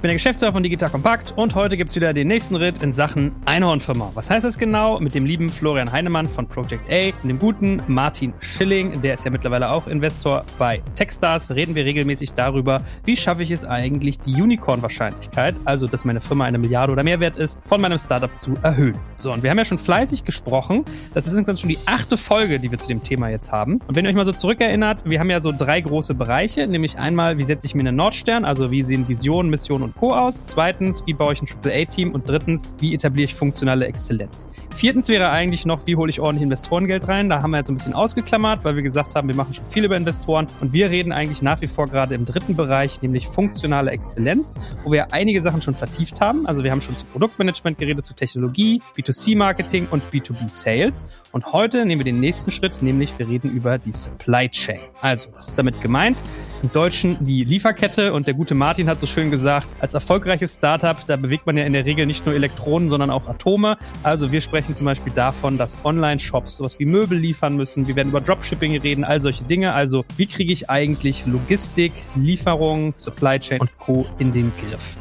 Ich 0.00 0.02
bin 0.02 0.08
der 0.08 0.14
Geschäftsführer 0.14 0.54
von 0.54 0.62
Digital 0.62 0.88
Compact 0.88 1.34
und 1.36 1.54
heute 1.54 1.76
gibt 1.76 1.90
es 1.90 1.96
wieder 1.96 2.14
den 2.14 2.26
nächsten 2.26 2.56
Ritt 2.56 2.82
in 2.82 2.90
Sachen 2.90 3.34
Einhornfirma. 3.44 4.12
Was 4.14 4.30
heißt 4.30 4.46
das 4.46 4.56
genau? 4.56 4.98
Mit 4.98 5.14
dem 5.14 5.26
lieben 5.26 5.50
Florian 5.50 5.92
Heinemann 5.92 6.26
von 6.26 6.48
Project 6.48 6.90
A 6.90 7.08
und 7.22 7.28
dem 7.28 7.38
guten 7.38 7.82
Martin 7.86 8.32
Schilling, 8.40 9.02
der 9.02 9.12
ist 9.12 9.26
ja 9.26 9.30
mittlerweile 9.30 9.70
auch 9.70 9.88
Investor 9.88 10.46
bei 10.58 10.80
Techstars, 10.94 11.50
reden 11.50 11.74
wir 11.74 11.84
regelmäßig 11.84 12.32
darüber, 12.32 12.78
wie 13.04 13.14
schaffe 13.14 13.42
ich 13.42 13.50
es 13.50 13.66
eigentlich, 13.66 14.18
die 14.20 14.40
Unicorn-Wahrscheinlichkeit, 14.40 15.54
also 15.66 15.86
dass 15.86 16.06
meine 16.06 16.22
Firma 16.22 16.46
eine 16.46 16.56
Milliarde 16.56 16.94
oder 16.94 17.02
mehr 17.02 17.20
wert 17.20 17.36
ist, 17.36 17.60
von 17.66 17.82
meinem 17.82 17.98
Startup 17.98 18.34
zu 18.34 18.54
erhöhen. 18.62 18.96
So, 19.16 19.30
und 19.30 19.42
wir 19.42 19.50
haben 19.50 19.58
ja 19.58 19.66
schon 19.66 19.78
fleißig 19.78 20.24
gesprochen. 20.24 20.82
Das 21.12 21.26
ist 21.26 21.34
insgesamt 21.34 21.60
schon 21.60 21.68
die 21.68 21.78
achte 21.84 22.16
Folge, 22.16 22.58
die 22.58 22.70
wir 22.70 22.78
zu 22.78 22.88
dem 22.88 23.02
Thema 23.02 23.28
jetzt 23.28 23.52
haben. 23.52 23.80
Und 23.86 23.96
wenn 23.96 24.06
ihr 24.06 24.08
euch 24.08 24.16
mal 24.16 24.24
so 24.24 24.32
zurückerinnert, 24.32 25.02
wir 25.04 25.20
haben 25.20 25.28
ja 25.28 25.42
so 25.42 25.52
drei 25.52 25.82
große 25.82 26.14
Bereiche, 26.14 26.66
nämlich 26.66 26.98
einmal, 26.98 27.36
wie 27.36 27.42
setze 27.42 27.66
ich 27.66 27.74
mir 27.74 27.82
einen 27.82 27.96
Nordstern, 27.96 28.46
also 28.46 28.70
wie 28.70 28.82
sehen 28.82 29.06
Visionen, 29.06 29.50
Missionen 29.50 29.89
und 29.89 29.89
und 29.90 29.96
Co. 29.96 30.14
aus? 30.14 30.44
Zweitens, 30.44 31.04
wie 31.06 31.14
baue 31.14 31.32
ich 31.32 31.42
ein 31.42 31.48
AAA-Team? 31.48 32.12
Und 32.12 32.28
drittens, 32.28 32.68
wie 32.78 32.94
etabliere 32.94 33.24
ich 33.24 33.34
funktionale 33.34 33.86
Exzellenz? 33.86 34.48
Viertens 34.74 35.08
wäre 35.08 35.30
eigentlich 35.30 35.66
noch, 35.66 35.86
wie 35.86 35.96
hole 35.96 36.10
ich 36.10 36.20
ordentlich 36.20 36.44
Investorengeld 36.44 37.08
rein? 37.08 37.28
Da 37.28 37.42
haben 37.42 37.50
wir 37.50 37.58
jetzt 37.58 37.68
ein 37.68 37.74
bisschen 37.74 37.94
ausgeklammert, 37.94 38.64
weil 38.64 38.76
wir 38.76 38.82
gesagt 38.82 39.14
haben, 39.14 39.28
wir 39.28 39.36
machen 39.36 39.54
schon 39.54 39.66
viel 39.66 39.84
über 39.84 39.96
Investoren 39.96 40.46
und 40.60 40.72
wir 40.72 40.90
reden 40.90 41.12
eigentlich 41.12 41.42
nach 41.42 41.60
wie 41.60 41.66
vor 41.66 41.86
gerade 41.86 42.14
im 42.14 42.24
dritten 42.24 42.56
Bereich, 42.56 43.02
nämlich 43.02 43.26
funktionale 43.26 43.90
Exzellenz, 43.90 44.54
wo 44.84 44.92
wir 44.92 45.12
einige 45.12 45.42
Sachen 45.42 45.60
schon 45.60 45.74
vertieft 45.74 46.20
haben. 46.20 46.46
Also 46.46 46.62
wir 46.62 46.70
haben 46.70 46.80
schon 46.80 46.96
zu 46.96 47.06
Produktmanagement 47.06 47.78
geredet, 47.78 48.06
zu 48.06 48.14
Technologie, 48.14 48.80
B2C-Marketing 48.96 49.88
und 49.90 50.04
B2B-Sales. 50.12 51.06
Und 51.32 51.52
heute 51.52 51.84
nehmen 51.84 52.00
wir 52.00 52.04
den 52.04 52.20
nächsten 52.20 52.50
Schritt, 52.50 52.82
nämlich 52.82 53.18
wir 53.18 53.28
reden 53.28 53.50
über 53.50 53.78
die 53.78 53.92
Supply 53.92 54.48
Chain. 54.48 54.80
Also, 55.00 55.30
was 55.32 55.48
ist 55.48 55.58
damit 55.58 55.80
gemeint? 55.80 56.22
Deutschen 56.68 57.16
die 57.20 57.44
Lieferkette 57.44 58.12
und 58.12 58.26
der 58.26 58.34
gute 58.34 58.54
Martin 58.54 58.88
hat 58.88 58.98
so 58.98 59.06
schön 59.06 59.30
gesagt, 59.30 59.74
als 59.80 59.94
erfolgreiches 59.94 60.56
Startup, 60.56 60.96
da 61.06 61.16
bewegt 61.16 61.46
man 61.46 61.56
ja 61.56 61.64
in 61.64 61.72
der 61.72 61.84
Regel 61.84 62.06
nicht 62.06 62.26
nur 62.26 62.34
Elektronen, 62.34 62.88
sondern 62.88 63.10
auch 63.10 63.28
Atome. 63.28 63.78
Also 64.02 64.30
wir 64.30 64.40
sprechen 64.40 64.74
zum 64.74 64.84
Beispiel 64.84 65.12
davon, 65.12 65.58
dass 65.58 65.78
Online-Shops 65.84 66.56
sowas 66.56 66.78
wie 66.78 66.84
Möbel 66.84 67.18
liefern 67.18 67.56
müssen. 67.56 67.86
Wir 67.86 67.96
werden 67.96 68.10
über 68.10 68.20
Dropshipping 68.20 68.76
reden, 68.76 69.04
all 69.04 69.20
solche 69.20 69.44
Dinge. 69.44 69.74
Also 69.74 70.04
wie 70.16 70.26
kriege 70.26 70.52
ich 70.52 70.68
eigentlich 70.68 71.26
Logistik, 71.26 71.92
Lieferung, 72.14 72.94
Supply 72.96 73.38
Chain 73.38 73.60
und 73.60 73.78
Co. 73.78 74.06
in 74.18 74.32
den 74.32 74.52
Griff? 74.58 74.96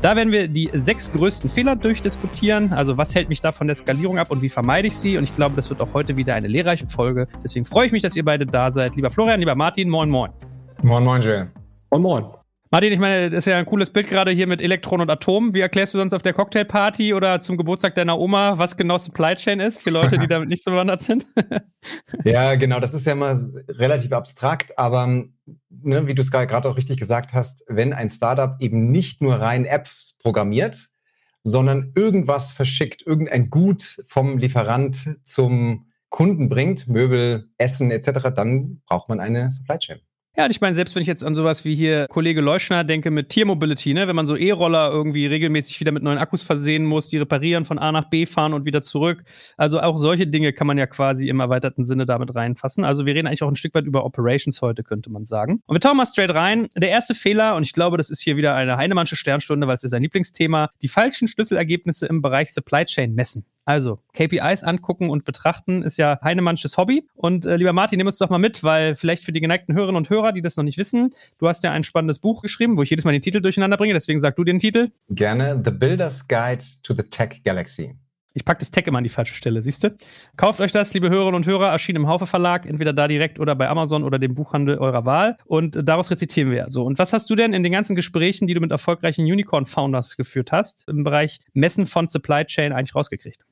Da 0.00 0.16
werden 0.16 0.32
wir 0.32 0.48
die 0.48 0.68
sechs 0.74 1.10
größten 1.12 1.48
Fehler 1.48 1.76
durchdiskutieren. 1.76 2.74
Also 2.74 2.98
was 2.98 3.14
hält 3.14 3.30
mich 3.30 3.40
da 3.40 3.52
von 3.52 3.68
der 3.68 3.76
Skalierung 3.76 4.18
ab 4.18 4.30
und 4.30 4.42
wie 4.42 4.50
vermeide 4.50 4.88
ich 4.88 4.96
sie? 4.96 5.16
Und 5.16 5.24
ich 5.24 5.34
glaube, 5.34 5.56
das 5.56 5.70
wird 5.70 5.80
auch 5.80 5.94
heute 5.94 6.18
wieder 6.18 6.34
eine 6.34 6.48
lehrreiche 6.48 6.86
Folge. 6.86 7.26
Deswegen 7.42 7.64
freue 7.64 7.86
ich 7.86 7.92
mich, 7.92 8.02
dass 8.02 8.14
ihr 8.14 8.24
beide 8.24 8.44
da 8.44 8.70
seid. 8.70 8.96
Lieber 8.96 9.10
Florian, 9.10 9.40
lieber 9.40 9.54
Martin, 9.54 9.88
moin, 9.88 10.10
moin. 10.10 10.30
Moin, 10.82 11.04
moin, 11.04 11.22
Joel. 11.22 11.50
Moin, 11.90 12.02
moin. 12.02 12.24
Martin, 12.74 12.92
ich 12.92 12.98
meine, 12.98 13.30
das 13.30 13.38
ist 13.38 13.46
ja 13.46 13.56
ein 13.56 13.66
cooles 13.66 13.90
Bild 13.90 14.08
gerade 14.08 14.32
hier 14.32 14.48
mit 14.48 14.60
Elektron 14.60 15.00
und 15.00 15.08
Atom. 15.08 15.54
Wie 15.54 15.60
erklärst 15.60 15.94
du 15.94 15.98
sonst 15.98 16.12
auf 16.12 16.22
der 16.22 16.32
Cocktailparty 16.32 17.14
oder 17.14 17.40
zum 17.40 17.56
Geburtstag 17.56 17.94
deiner 17.94 18.18
Oma, 18.18 18.58
was 18.58 18.76
genau 18.76 18.98
Supply 18.98 19.36
Chain 19.36 19.60
ist, 19.60 19.80
für 19.80 19.90
Leute, 19.90 20.18
die 20.18 20.26
damit 20.28 20.48
nicht 20.48 20.64
so 20.64 20.72
bewandert 20.72 21.00
sind? 21.00 21.24
ja, 22.24 22.56
genau, 22.56 22.80
das 22.80 22.92
ist 22.92 23.06
ja 23.06 23.14
mal 23.14 23.38
relativ 23.68 24.10
abstrakt, 24.10 24.76
aber 24.76 25.06
ne, 25.70 26.06
wie 26.08 26.14
du 26.14 26.20
es 26.20 26.32
gerade 26.32 26.68
auch 26.68 26.76
richtig 26.76 26.98
gesagt 26.98 27.32
hast, 27.32 27.62
wenn 27.68 27.92
ein 27.92 28.08
Startup 28.08 28.56
eben 28.58 28.90
nicht 28.90 29.22
nur 29.22 29.36
rein 29.36 29.66
Apps 29.66 30.18
programmiert, 30.20 30.88
sondern 31.44 31.92
irgendwas 31.94 32.50
verschickt, 32.50 33.06
irgendein 33.06 33.50
Gut 33.50 33.98
vom 34.08 34.36
Lieferant 34.36 35.20
zum 35.22 35.86
Kunden 36.08 36.48
bringt, 36.48 36.88
Möbel, 36.88 37.50
Essen 37.56 37.92
etc., 37.92 38.30
dann 38.34 38.82
braucht 38.86 39.08
man 39.08 39.20
eine 39.20 39.48
Supply 39.48 39.78
Chain. 39.78 40.00
Ja, 40.36 40.46
und 40.46 40.50
ich 40.50 40.60
meine, 40.60 40.74
selbst 40.74 40.96
wenn 40.96 41.02
ich 41.02 41.06
jetzt 41.06 41.22
an 41.22 41.36
sowas 41.36 41.64
wie 41.64 41.76
hier 41.76 42.08
Kollege 42.08 42.40
Leuschner 42.40 42.82
denke 42.82 43.12
mit 43.12 43.28
Tiermobility, 43.28 43.94
ne, 43.94 44.08
wenn 44.08 44.16
man 44.16 44.26
so 44.26 44.34
E-Roller 44.34 44.90
irgendwie 44.90 45.26
regelmäßig 45.26 45.78
wieder 45.78 45.92
mit 45.92 46.02
neuen 46.02 46.18
Akkus 46.18 46.42
versehen 46.42 46.84
muss, 46.84 47.08
die 47.08 47.18
reparieren, 47.18 47.64
von 47.64 47.78
A 47.78 47.92
nach 47.92 48.10
B 48.10 48.26
fahren 48.26 48.52
und 48.52 48.64
wieder 48.64 48.82
zurück. 48.82 49.22
Also 49.56 49.80
auch 49.80 49.96
solche 49.96 50.26
Dinge 50.26 50.52
kann 50.52 50.66
man 50.66 50.76
ja 50.76 50.88
quasi 50.88 51.28
im 51.28 51.38
erweiterten 51.38 51.84
Sinne 51.84 52.04
damit 52.04 52.34
reinfassen. 52.34 52.84
Also 52.84 53.06
wir 53.06 53.14
reden 53.14 53.28
eigentlich 53.28 53.44
auch 53.44 53.48
ein 53.48 53.54
Stück 53.54 53.76
weit 53.76 53.84
über 53.84 54.04
Operations 54.04 54.60
heute, 54.60 54.82
könnte 54.82 55.08
man 55.08 55.24
sagen. 55.24 55.62
Und 55.66 55.76
wir 55.76 55.80
tauchen 55.80 55.98
mal 55.98 56.06
straight 56.06 56.34
rein. 56.34 56.66
Der 56.76 56.90
erste 56.90 57.14
Fehler, 57.14 57.54
und 57.54 57.62
ich 57.62 57.72
glaube, 57.72 57.96
das 57.96 58.10
ist 58.10 58.20
hier 58.20 58.36
wieder 58.36 58.56
eine 58.56 58.76
Heinemannsche 58.76 59.14
Sternstunde, 59.14 59.68
weil 59.68 59.76
es 59.76 59.84
ist 59.84 59.92
sein 59.92 60.02
Lieblingsthema, 60.02 60.70
die 60.82 60.88
falschen 60.88 61.28
Schlüsselergebnisse 61.28 62.06
im 62.06 62.22
Bereich 62.22 62.52
Supply 62.52 62.84
Chain 62.84 63.14
messen. 63.14 63.44
Also, 63.64 64.00
KPIs 64.12 64.62
angucken 64.62 65.08
und 65.10 65.24
betrachten 65.24 65.82
ist 65.82 65.96
ja 65.96 66.18
Heinemannsches 66.22 66.76
Hobby. 66.76 67.06
Und 67.14 67.46
äh, 67.46 67.56
lieber 67.56 67.72
Martin, 67.72 67.96
nimm 67.96 68.06
uns 68.06 68.18
doch 68.18 68.30
mal 68.30 68.38
mit, 68.38 68.62
weil 68.62 68.94
vielleicht 68.94 69.24
für 69.24 69.32
die 69.32 69.40
geneigten 69.40 69.74
Hörerinnen 69.74 69.96
und 69.96 70.10
Hörer, 70.10 70.32
die 70.32 70.42
das 70.42 70.56
noch 70.56 70.64
nicht 70.64 70.78
wissen, 70.78 71.10
du 71.38 71.48
hast 71.48 71.64
ja 71.64 71.72
ein 71.72 71.84
spannendes 71.84 72.18
Buch 72.18 72.42
geschrieben, 72.42 72.76
wo 72.76 72.82
ich 72.82 72.90
jedes 72.90 73.04
Mal 73.04 73.12
den 73.12 73.22
Titel 73.22 73.40
durcheinander 73.40 73.76
bringe. 73.76 73.94
Deswegen 73.94 74.20
sag 74.20 74.36
du 74.36 74.44
den 74.44 74.58
Titel. 74.58 74.88
Gerne. 75.08 75.60
The 75.64 75.70
Builder's 75.70 76.28
Guide 76.28 76.64
to 76.82 76.94
the 76.94 77.04
Tech 77.04 77.42
Galaxy. 77.42 77.96
Ich 78.36 78.44
packe 78.44 78.58
das 78.58 78.72
Tech 78.72 78.84
immer 78.88 78.98
an 78.98 79.04
die 79.04 79.10
falsche 79.10 79.34
Stelle, 79.34 79.62
siehst 79.62 79.84
du? 79.84 79.96
Kauft 80.36 80.60
euch 80.60 80.72
das, 80.72 80.92
liebe 80.92 81.08
Hörerinnen 81.08 81.36
und 81.36 81.46
Hörer, 81.46 81.70
erschien 81.70 81.94
im 81.94 82.08
Haufe 82.08 82.26
Verlag, 82.26 82.66
entweder 82.66 82.92
da 82.92 83.06
direkt 83.06 83.38
oder 83.38 83.54
bei 83.54 83.68
Amazon 83.68 84.02
oder 84.02 84.18
dem 84.18 84.34
Buchhandel 84.34 84.76
eurer 84.78 85.06
Wahl. 85.06 85.36
Und 85.46 85.76
äh, 85.76 85.84
daraus 85.84 86.10
rezitieren 86.10 86.50
wir. 86.50 86.64
So, 86.68 86.82
und 86.82 86.98
was 86.98 87.12
hast 87.12 87.30
du 87.30 87.36
denn 87.36 87.52
in 87.52 87.62
den 87.62 87.70
ganzen 87.70 87.94
Gesprächen, 87.94 88.48
die 88.48 88.54
du 88.54 88.60
mit 88.60 88.72
erfolgreichen 88.72 89.22
Unicorn-Founders 89.22 90.16
geführt 90.16 90.50
hast, 90.50 90.88
im 90.88 91.04
Bereich 91.04 91.38
Messen 91.52 91.86
von 91.86 92.08
Supply 92.08 92.44
Chain 92.44 92.72
eigentlich 92.72 92.96
rausgekriegt? 92.96 93.46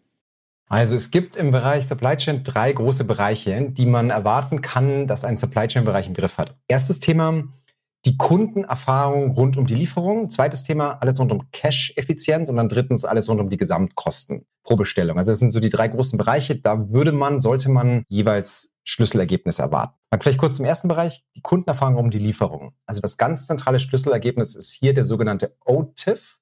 Also 0.69 0.97
es 0.97 1.11
gibt 1.11 1.37
im 1.37 1.50
Bereich 1.50 1.87
Supply 1.87 2.17
Chain 2.17 2.45
drei 2.45 2.73
große 2.73 3.05
Bereiche, 3.05 3.71
die 3.71 3.87
man 3.87 4.11
erwarten 4.11 4.62
kann, 4.62 5.06
dass 5.06 5.25
ein 5.25 5.37
Supply 5.37 5.67
Chain 5.67 5.84
Bereich 5.84 6.06
im 6.06 6.15
Griff 6.15 6.39
hat. 6.39 6.56
Erstes 6.67 6.99
Thema, 6.99 7.45
die 8.05 8.17
Kundenerfahrung 8.17 9.31
rund 9.31 9.56
um 9.56 9.67
die 9.67 9.75
Lieferung. 9.75 10.28
Zweites 10.28 10.65
Thema, 10.65 10.99
alles 11.01 11.21
rund 11.21 11.31
um 11.31 11.51
Cash-Effizienz. 11.53 12.49
Und 12.49 12.56
dann 12.56 12.69
drittens, 12.69 13.05
alles 13.05 13.28
rund 13.28 13.41
um 13.41 13.49
die 13.49 13.56
Gesamtkosten 13.56 14.45
pro 14.65 14.77
Bestellung. 14.77 15.19
Also 15.19 15.31
das 15.31 15.39
sind 15.39 15.51
so 15.51 15.61
die 15.61 15.71
drei 15.71 15.89
großen 15.89 16.19
Bereiche. 16.19 16.56
Da 16.56 16.91
würde 16.91 17.12
man, 17.12 17.39
sollte 17.39 17.69
man 17.69 18.05
jeweils 18.09 18.75
Schlüsselergebnisse 18.84 19.62
erwarten. 19.62 19.95
Dann 20.11 20.21
vielleicht 20.21 20.39
kurz 20.39 20.56
zum 20.56 20.65
ersten 20.65 20.89
Bereich, 20.89 21.25
die 21.37 21.43
Kundenerfahrung 21.43 21.97
um 21.97 22.11
die 22.11 22.19
Lieferung. 22.19 22.75
Also 22.87 23.01
das 23.01 23.17
ganz 23.17 23.47
zentrale 23.47 23.78
Schlüsselergebnis 23.78 24.56
ist 24.56 24.72
hier 24.72 24.95
der 24.95 25.05
sogenannte 25.05 25.56
OTIF 25.65 26.39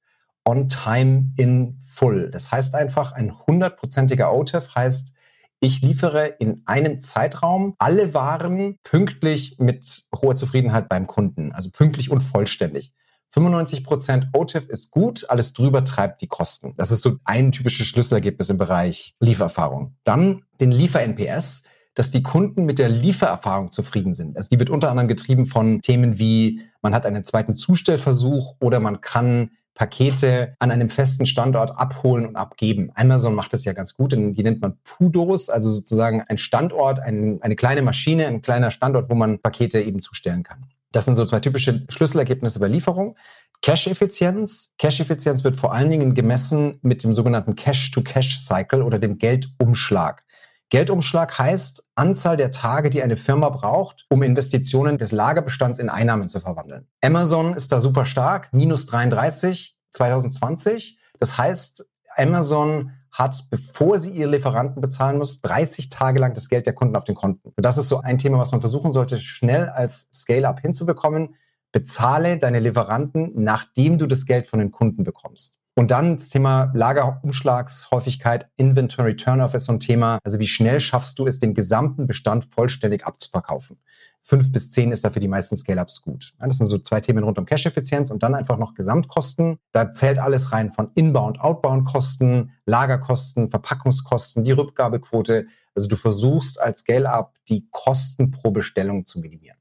on 0.51 0.69
time 0.69 1.33
in 1.37 1.79
full. 1.87 2.31
Das 2.31 2.51
heißt 2.51 2.75
einfach, 2.75 3.13
ein 3.13 3.39
hundertprozentiger 3.47 4.33
OTIF 4.33 4.75
heißt, 4.75 5.15
ich 5.61 5.81
liefere 5.83 6.27
in 6.27 6.63
einem 6.65 6.99
Zeitraum 6.99 7.75
alle 7.79 8.15
Waren 8.15 8.79
pünktlich 8.83 9.57
mit 9.59 10.05
hoher 10.15 10.35
Zufriedenheit 10.35 10.89
beim 10.89 11.07
Kunden, 11.07 11.53
also 11.53 11.71
pünktlich 11.71 12.11
und 12.11 12.23
vollständig. 12.23 12.93
95% 13.33 14.31
OTIF 14.33 14.69
ist 14.69 14.91
gut, 14.91 15.29
alles 15.29 15.53
drüber 15.53 15.85
treibt 15.85 16.21
die 16.21 16.27
Kosten. 16.27 16.75
Das 16.77 16.91
ist 16.91 17.03
so 17.03 17.19
ein 17.25 17.53
typisches 17.53 17.87
Schlüsselergebnis 17.87 18.49
im 18.49 18.59
Bereich 18.59 19.15
Liefererfahrung. 19.21 19.95
Dann 20.03 20.43
den 20.61 20.73
Liefer-NPS, 20.73 21.63
dass 21.95 22.11
die 22.11 22.23
Kunden 22.23 22.65
mit 22.65 22.79
der 22.79 22.89
Liefererfahrung 22.89 23.71
zufrieden 23.71 24.15
sind. 24.15 24.37
Also 24.37 24.49
die 24.49 24.59
wird 24.59 24.71
unter 24.71 24.91
anderem 24.91 25.09
getrieben 25.09 25.47
von 25.47 25.81
Themen 25.81 26.19
wie, 26.19 26.63
man 26.83 26.95
hat 26.95 27.07
einen 27.07 27.23
zweiten 27.23 27.55
Zustellversuch 27.55 28.57
oder 28.61 28.81
man 28.81 29.01
kann 29.01 29.51
Pakete 29.81 30.57
an 30.59 30.71
einem 30.71 30.91
festen 30.91 31.25
Standort 31.25 31.71
abholen 31.75 32.27
und 32.27 32.37
abgeben. 32.37 32.91
Amazon 32.97 33.35
macht 33.35 33.55
das 33.55 33.65
ja 33.65 33.73
ganz 33.73 33.95
gut, 33.95 34.13
denn 34.13 34.35
die 34.35 34.43
nennt 34.43 34.61
man 34.61 34.77
Pudos, 34.85 35.49
also 35.49 35.71
sozusagen 35.71 36.21
ein 36.21 36.37
Standort, 36.37 37.01
ein, 37.01 37.41
eine 37.41 37.57
kleine 37.57 37.81
Maschine, 37.81 38.27
ein 38.27 38.43
kleiner 38.43 38.71
Standort, 38.73 39.09
wo 39.09 39.15
man 39.15 39.39
Pakete 39.39 39.81
eben 39.81 40.03
zustellen 40.03 40.43
kann. 40.43 40.67
Das 40.93 41.07
sind 41.07 41.17
so 41.17 41.25
zwei 41.25 41.41
typische 41.41 41.87
Schlüsselergebnisse 41.89 42.61
bei 42.61 42.69
Lieferung. 42.69 43.17
Cash-Effizienz. 43.63 44.75
Cash-Effizienz 44.77 45.45
wird 45.45 45.57
vor 45.57 45.73
allen 45.73 45.89
Dingen 45.89 46.13
gemessen 46.13 46.79
mit 46.83 47.03
dem 47.03 47.15
sogenannten 47.15 47.55
Cash-to-Cash-Cycle 47.55 48.83
oder 48.83 48.99
dem 48.99 49.17
Geldumschlag. 49.17 50.25
Geldumschlag 50.71 51.37
heißt 51.37 51.85
Anzahl 51.97 52.37
der 52.37 52.53
Tage, 52.53 52.91
die 52.91 53.03
eine 53.03 53.17
Firma 53.17 53.49
braucht, 53.49 54.07
um 54.09 54.23
Investitionen 54.23 54.99
des 54.99 55.11
Lagerbestands 55.11 55.81
in 55.81 55.89
Einnahmen 55.89 56.29
zu 56.29 56.41
verwandeln. 56.41 56.87
Amazon 57.03 57.55
ist 57.55 57.73
da 57.73 57.81
super 57.81 58.05
stark, 58.05 58.53
minus 58.53 58.87
33 58.87 59.77
2020. 59.91 60.99
Das 61.19 61.37
heißt, 61.37 61.91
Amazon 62.17 62.93
hat, 63.11 63.51
bevor 63.51 63.99
sie 63.99 64.13
ihre 64.13 64.31
Lieferanten 64.31 64.81
bezahlen 64.81 65.19
muss, 65.19 65.41
30 65.41 65.89
Tage 65.89 66.21
lang 66.21 66.35
das 66.35 66.49
Geld 66.49 66.67
der 66.67 66.73
Kunden 66.73 66.95
auf 66.95 67.05
den 67.05 67.17
Konten. 67.17 67.53
Das 67.57 67.77
ist 67.77 67.89
so 67.89 68.01
ein 68.01 68.19
Thema, 68.19 68.39
was 68.39 68.53
man 68.53 68.61
versuchen 68.61 68.93
sollte, 68.93 69.19
schnell 69.19 69.69
als 69.69 70.09
Scale-up 70.15 70.61
hinzubekommen. 70.61 71.35
Bezahle 71.73 72.39
deine 72.39 72.61
Lieferanten, 72.61 73.33
nachdem 73.35 73.99
du 73.99 74.07
das 74.07 74.25
Geld 74.25 74.47
von 74.47 74.61
den 74.61 74.71
Kunden 74.71 75.03
bekommst. 75.03 75.60
Und 75.77 75.91
dann 75.91 76.17
das 76.17 76.31
Thema 76.31 76.73
Lagerumschlagshäufigkeit, 76.75 78.51
Inventory 78.57 79.17
Turnover 79.17 79.55
ist 79.55 79.65
so 79.65 79.73
ein 79.73 79.81
Thema. 79.81 80.19
Also 80.25 80.39
wie 80.39 80.49
schnell 80.49 80.81
schaffst 80.81 81.19
du 81.19 81.27
es, 81.27 81.39
den 81.39 81.55
gesamten 81.55 82.07
Bestand 82.07 82.45
vollständig 82.45 83.07
abzuverkaufen? 83.07 83.79
Fünf 84.23 84.53
bis 84.53 84.71
zehn 84.71 84.93
ist 84.93 85.05
da 85.05 85.11
für 85.11 85.21
die 85.21 85.29
meisten 85.29 85.57
Scale-Ups 85.57 86.03
gut. 86.03 86.35
Das 86.39 86.59
sind 86.59 86.67
so 86.67 86.79
zwei 86.79 87.01
Themen 87.01 87.25
rund 87.25 87.39
um 87.39 87.47
Cash-Effizienz 87.47 88.11
und 88.11 88.23
dann 88.23 88.35
einfach 88.35 88.59
noch 88.59 88.75
Gesamtkosten. 88.75 89.59
Da 89.73 89.93
zählt 89.93 90.19
alles 90.19 90.53
rein 90.53 90.71
von 90.71 90.91
Inbound, 90.95 91.41
Outbound-Kosten, 91.41 92.53
Lagerkosten, 92.67 93.49
Verpackungskosten, 93.49 94.45
die 94.45 94.53
Rückgabequote. 94.53 95.47
Also 95.75 95.89
du 95.89 95.97
versuchst 95.97 96.61
als 96.61 96.81
Scale-Up 96.81 97.35
die 97.49 97.67
Kosten 97.71 98.31
pro 98.31 98.51
Bestellung 98.51 99.07
zu 99.07 99.21
minimieren. 99.21 99.60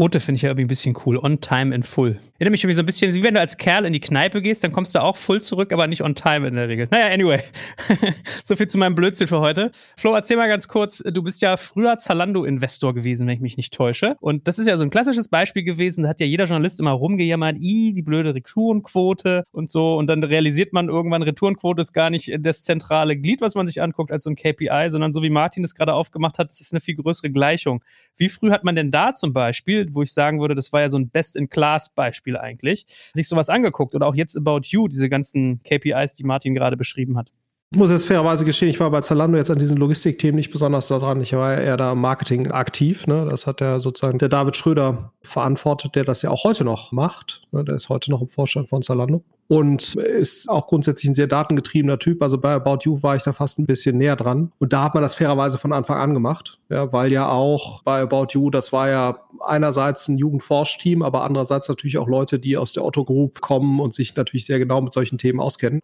Ote 0.00 0.18
finde 0.18 0.36
ich 0.36 0.42
ja 0.42 0.48
irgendwie 0.48 0.64
ein 0.64 0.68
bisschen 0.68 0.96
cool. 1.04 1.18
On 1.18 1.42
time 1.42 1.74
in 1.74 1.82
full. 1.82 2.18
Erinnert 2.38 2.52
mich 2.52 2.64
irgendwie 2.64 2.74
so 2.74 2.80
ein 2.80 2.86
bisschen, 2.86 3.12
wie 3.12 3.22
wenn 3.22 3.34
du 3.34 3.40
als 3.40 3.58
Kerl 3.58 3.84
in 3.84 3.92
die 3.92 4.00
Kneipe 4.00 4.40
gehst, 4.40 4.64
dann 4.64 4.72
kommst 4.72 4.94
du 4.94 5.02
auch 5.02 5.14
full 5.14 5.42
zurück, 5.42 5.74
aber 5.74 5.86
nicht 5.88 6.02
on 6.02 6.14
time 6.14 6.48
in 6.48 6.54
der 6.54 6.68
Regel. 6.68 6.88
Naja, 6.90 7.12
anyway. 7.12 7.40
so 8.42 8.56
viel 8.56 8.66
zu 8.66 8.78
meinem 8.78 8.94
Blödsinn 8.94 9.26
für 9.26 9.40
heute. 9.40 9.70
Flo, 9.98 10.14
erzähl 10.14 10.38
mal 10.38 10.48
ganz 10.48 10.68
kurz, 10.68 11.02
du 11.04 11.22
bist 11.22 11.42
ja 11.42 11.58
früher 11.58 11.98
Zalando-Investor 11.98 12.94
gewesen, 12.94 13.28
wenn 13.28 13.34
ich 13.34 13.40
mich 13.42 13.58
nicht 13.58 13.74
täusche. 13.74 14.16
Und 14.20 14.48
das 14.48 14.58
ist 14.58 14.68
ja 14.68 14.78
so 14.78 14.84
ein 14.84 14.88
klassisches 14.88 15.28
Beispiel 15.28 15.64
gewesen. 15.64 16.04
Da 16.04 16.08
hat 16.08 16.20
ja 16.20 16.26
jeder 16.26 16.44
Journalist 16.44 16.80
immer 16.80 16.92
rumgejammert, 16.92 17.58
i, 17.60 17.92
die 17.92 18.02
blöde 18.02 18.34
Retourenquote 18.34 19.44
und 19.52 19.68
so. 19.68 19.96
Und 19.98 20.06
dann 20.06 20.24
realisiert 20.24 20.72
man 20.72 20.88
irgendwann, 20.88 21.22
Retourenquote 21.22 21.82
ist 21.82 21.92
gar 21.92 22.08
nicht 22.08 22.34
das 22.40 22.62
zentrale 22.62 23.18
Glied, 23.18 23.42
was 23.42 23.54
man 23.54 23.66
sich 23.66 23.82
anguckt, 23.82 24.12
als 24.12 24.22
so 24.22 24.30
ein 24.30 24.36
KPI, 24.36 24.86
sondern 24.88 25.12
so 25.12 25.22
wie 25.22 25.28
Martin 25.28 25.62
es 25.62 25.74
gerade 25.74 25.92
aufgemacht 25.92 26.38
hat, 26.38 26.50
das 26.50 26.62
ist 26.62 26.72
eine 26.72 26.80
viel 26.80 26.94
größere 26.94 27.28
Gleichung. 27.28 27.84
Wie 28.16 28.30
früh 28.30 28.50
hat 28.50 28.64
man 28.64 28.74
denn 28.74 28.90
da 28.90 29.14
zum 29.14 29.34
Beispiel 29.34 29.89
wo 29.94 30.02
ich 30.02 30.12
sagen 30.12 30.40
würde, 30.40 30.54
das 30.54 30.72
war 30.72 30.80
ja 30.80 30.88
so 30.88 30.98
ein 30.98 31.08
Best-in-Class-Beispiel 31.08 32.36
eigentlich, 32.36 32.84
sich 33.14 33.28
sowas 33.28 33.48
angeguckt 33.48 33.94
oder 33.94 34.06
auch 34.06 34.14
jetzt 34.14 34.36
About 34.36 34.60
You, 34.64 34.88
diese 34.88 35.08
ganzen 35.08 35.60
KPIs, 35.60 36.14
die 36.14 36.24
Martin 36.24 36.54
gerade 36.54 36.76
beschrieben 36.76 37.16
hat. 37.16 37.32
Ich 37.72 37.78
muss 37.78 37.90
jetzt 37.92 38.08
fairerweise 38.08 38.44
gestehen, 38.44 38.68
ich 38.68 38.80
war 38.80 38.90
bei 38.90 39.00
Zalando 39.00 39.38
jetzt 39.38 39.48
an 39.48 39.60
diesen 39.60 39.76
Logistikthemen 39.76 40.34
nicht 40.34 40.50
besonders 40.50 40.88
daran. 40.88 41.20
Ich 41.20 41.34
war 41.34 41.52
ja 41.52 41.60
eher 41.60 41.76
da 41.76 41.94
Marketing 41.94 42.50
aktiv. 42.50 43.06
Ne? 43.06 43.24
Das 43.30 43.46
hat 43.46 43.60
ja 43.60 43.78
sozusagen 43.78 44.18
der 44.18 44.28
David 44.28 44.56
Schröder 44.56 45.12
verantwortet, 45.22 45.94
der 45.94 46.02
das 46.02 46.22
ja 46.22 46.30
auch 46.30 46.42
heute 46.42 46.64
noch 46.64 46.90
macht. 46.90 47.42
Ne? 47.52 47.62
Der 47.62 47.76
ist 47.76 47.88
heute 47.88 48.10
noch 48.10 48.22
im 48.22 48.28
Vorstand 48.28 48.68
von 48.68 48.82
Zalando 48.82 49.22
und 49.46 49.94
ist 49.94 50.48
auch 50.48 50.66
grundsätzlich 50.66 51.10
ein 51.10 51.14
sehr 51.14 51.28
datengetriebener 51.28 52.00
Typ. 52.00 52.24
Also 52.24 52.38
bei 52.38 52.54
About 52.54 52.78
You 52.82 53.00
war 53.04 53.14
ich 53.14 53.22
da 53.22 53.32
fast 53.32 53.60
ein 53.60 53.66
bisschen 53.66 53.98
näher 53.98 54.16
dran. 54.16 54.50
Und 54.58 54.72
da 54.72 54.82
hat 54.82 54.94
man 54.94 55.04
das 55.04 55.14
fairerweise 55.14 55.58
von 55.58 55.72
Anfang 55.72 55.98
an 55.98 56.12
gemacht. 56.12 56.58
Ja, 56.70 56.92
weil 56.92 57.12
ja 57.12 57.28
auch 57.28 57.84
bei 57.84 58.00
About 58.00 58.28
You, 58.30 58.50
das 58.50 58.72
war 58.72 58.88
ja 58.88 59.18
einerseits 59.46 60.08
ein 60.08 60.18
Jugendforschteam, 60.18 61.02
aber 61.02 61.22
andererseits 61.22 61.68
natürlich 61.68 61.98
auch 61.98 62.08
Leute, 62.08 62.40
die 62.40 62.56
aus 62.56 62.72
der 62.72 62.84
Otto 62.84 63.04
Group 63.04 63.40
kommen 63.40 63.78
und 63.78 63.94
sich 63.94 64.16
natürlich 64.16 64.44
sehr 64.44 64.58
genau 64.58 64.80
mit 64.80 64.92
solchen 64.92 65.18
Themen 65.18 65.38
auskennen. 65.38 65.82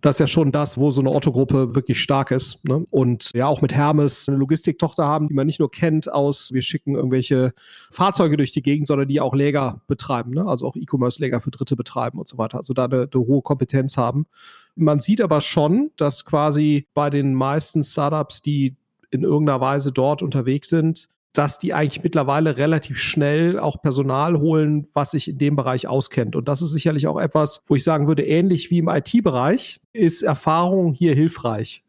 Das 0.00 0.16
ist 0.16 0.20
ja 0.20 0.26
schon 0.26 0.52
das, 0.52 0.78
wo 0.78 0.90
so 0.90 1.00
eine 1.00 1.10
Otto-Gruppe 1.10 1.74
wirklich 1.74 2.00
stark 2.00 2.30
ist. 2.30 2.66
Ne? 2.68 2.84
Und 2.90 3.30
ja, 3.34 3.46
auch 3.46 3.62
mit 3.62 3.74
Hermes 3.74 4.28
eine 4.28 4.38
Logistiktochter 4.38 5.06
haben, 5.06 5.28
die 5.28 5.34
man 5.34 5.46
nicht 5.46 5.60
nur 5.60 5.70
kennt 5.70 6.10
aus, 6.10 6.52
wir 6.52 6.62
schicken 6.62 6.94
irgendwelche 6.94 7.52
Fahrzeuge 7.90 8.36
durch 8.36 8.52
die 8.52 8.62
Gegend, 8.62 8.86
sondern 8.86 9.08
die 9.08 9.20
auch 9.20 9.34
Läger 9.34 9.82
betreiben, 9.86 10.32
ne? 10.32 10.46
also 10.46 10.66
auch 10.66 10.76
E-Commerce-Läger 10.76 11.40
für 11.40 11.50
Dritte 11.50 11.76
betreiben 11.76 12.18
und 12.18 12.28
so 12.28 12.38
weiter. 12.38 12.58
Also 12.58 12.74
da 12.74 12.84
eine, 12.84 13.08
eine 13.12 13.26
hohe 13.26 13.42
Kompetenz 13.42 13.96
haben. 13.96 14.26
Man 14.74 15.00
sieht 15.00 15.20
aber 15.20 15.40
schon, 15.40 15.90
dass 15.96 16.24
quasi 16.24 16.86
bei 16.94 17.10
den 17.10 17.34
meisten 17.34 17.82
Startups, 17.82 18.42
die 18.42 18.76
in 19.10 19.22
irgendeiner 19.22 19.60
Weise 19.60 19.92
dort 19.92 20.22
unterwegs 20.22 20.68
sind, 20.68 21.08
dass 21.32 21.58
die 21.58 21.72
eigentlich 21.74 22.02
mittlerweile 22.02 22.56
relativ 22.56 22.98
schnell 22.98 23.58
auch 23.58 23.80
Personal 23.80 24.38
holen, 24.38 24.86
was 24.94 25.12
sich 25.12 25.28
in 25.28 25.38
dem 25.38 25.56
Bereich 25.56 25.86
auskennt. 25.86 26.34
Und 26.34 26.48
das 26.48 26.62
ist 26.62 26.70
sicherlich 26.70 27.06
auch 27.06 27.20
etwas, 27.20 27.62
wo 27.66 27.76
ich 27.76 27.84
sagen 27.84 28.08
würde, 28.08 28.26
ähnlich 28.26 28.70
wie 28.70 28.78
im 28.78 28.88
IT-Bereich 28.88 29.80
ist 29.92 30.22
Erfahrung 30.22 30.92
hier 30.92 31.14
hilfreich. 31.14 31.84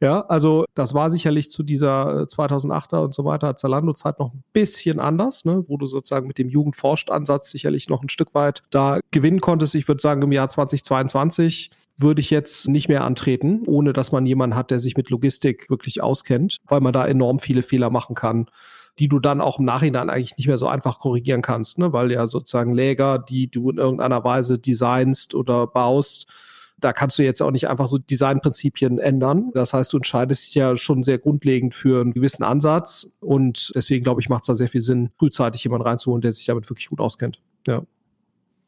Ja, 0.00 0.20
also 0.22 0.64
das 0.74 0.94
war 0.94 1.10
sicherlich 1.10 1.50
zu 1.50 1.62
dieser 1.62 2.22
2008er 2.24 2.98
äh, 2.98 3.04
und 3.04 3.14
so 3.14 3.24
weiter 3.24 3.56
Zalando-Zeit 3.56 4.18
noch 4.18 4.32
ein 4.34 4.44
bisschen 4.52 5.00
anders, 5.00 5.44
ne, 5.44 5.64
wo 5.68 5.76
du 5.76 5.86
sozusagen 5.86 6.26
mit 6.26 6.38
dem 6.38 6.48
Jugendforscht-Ansatz 6.48 7.50
sicherlich 7.50 7.88
noch 7.88 8.02
ein 8.02 8.08
Stück 8.08 8.34
weit 8.34 8.62
da 8.70 9.00
gewinnen 9.10 9.40
konntest. 9.40 9.74
Ich 9.74 9.88
würde 9.88 10.02
sagen, 10.02 10.22
im 10.22 10.32
Jahr 10.32 10.48
2022 10.48 11.70
würde 11.98 12.20
ich 12.20 12.30
jetzt 12.30 12.68
nicht 12.68 12.88
mehr 12.88 13.04
antreten, 13.04 13.62
ohne 13.66 13.92
dass 13.92 14.12
man 14.12 14.26
jemanden 14.26 14.56
hat, 14.56 14.70
der 14.70 14.78
sich 14.78 14.96
mit 14.96 15.10
Logistik 15.10 15.70
wirklich 15.70 16.02
auskennt, 16.02 16.58
weil 16.66 16.80
man 16.80 16.92
da 16.92 17.06
enorm 17.06 17.38
viele 17.38 17.62
Fehler 17.62 17.90
machen 17.90 18.14
kann 18.14 18.46
die 18.98 19.08
du 19.08 19.18
dann 19.20 19.40
auch 19.40 19.58
im 19.58 19.64
Nachhinein 19.64 20.10
eigentlich 20.10 20.36
nicht 20.36 20.46
mehr 20.46 20.58
so 20.58 20.68
einfach 20.68 20.98
korrigieren 20.98 21.42
kannst, 21.42 21.78
ne? 21.78 21.92
weil 21.92 22.12
ja 22.12 22.26
sozusagen 22.26 22.74
Läger, 22.74 23.18
die 23.18 23.50
du 23.50 23.70
in 23.70 23.78
irgendeiner 23.78 24.22
Weise 24.24 24.58
designst 24.58 25.34
oder 25.34 25.66
baust, 25.66 26.30
da 26.78 26.92
kannst 26.92 27.18
du 27.18 27.22
jetzt 27.22 27.40
auch 27.42 27.50
nicht 27.50 27.68
einfach 27.68 27.86
so 27.86 27.98
Designprinzipien 27.98 28.98
ändern. 28.98 29.50
Das 29.54 29.72
heißt, 29.72 29.92
du 29.92 29.98
entscheidest 29.98 30.46
dich 30.46 30.54
ja 30.54 30.76
schon 30.76 31.02
sehr 31.02 31.18
grundlegend 31.18 31.74
für 31.74 32.00
einen 32.00 32.12
gewissen 32.12 32.42
Ansatz 32.42 33.18
und 33.20 33.72
deswegen 33.74 34.04
glaube 34.04 34.20
ich, 34.20 34.28
macht 34.28 34.42
es 34.42 34.46
da 34.48 34.54
sehr 34.54 34.68
viel 34.68 34.82
Sinn, 34.82 35.10
frühzeitig 35.18 35.64
jemanden 35.64 35.86
reinzuholen, 35.86 36.22
der 36.22 36.32
sich 36.32 36.46
damit 36.46 36.68
wirklich 36.68 36.88
gut 36.88 37.00
auskennt. 37.00 37.40
Ja. 37.66 37.82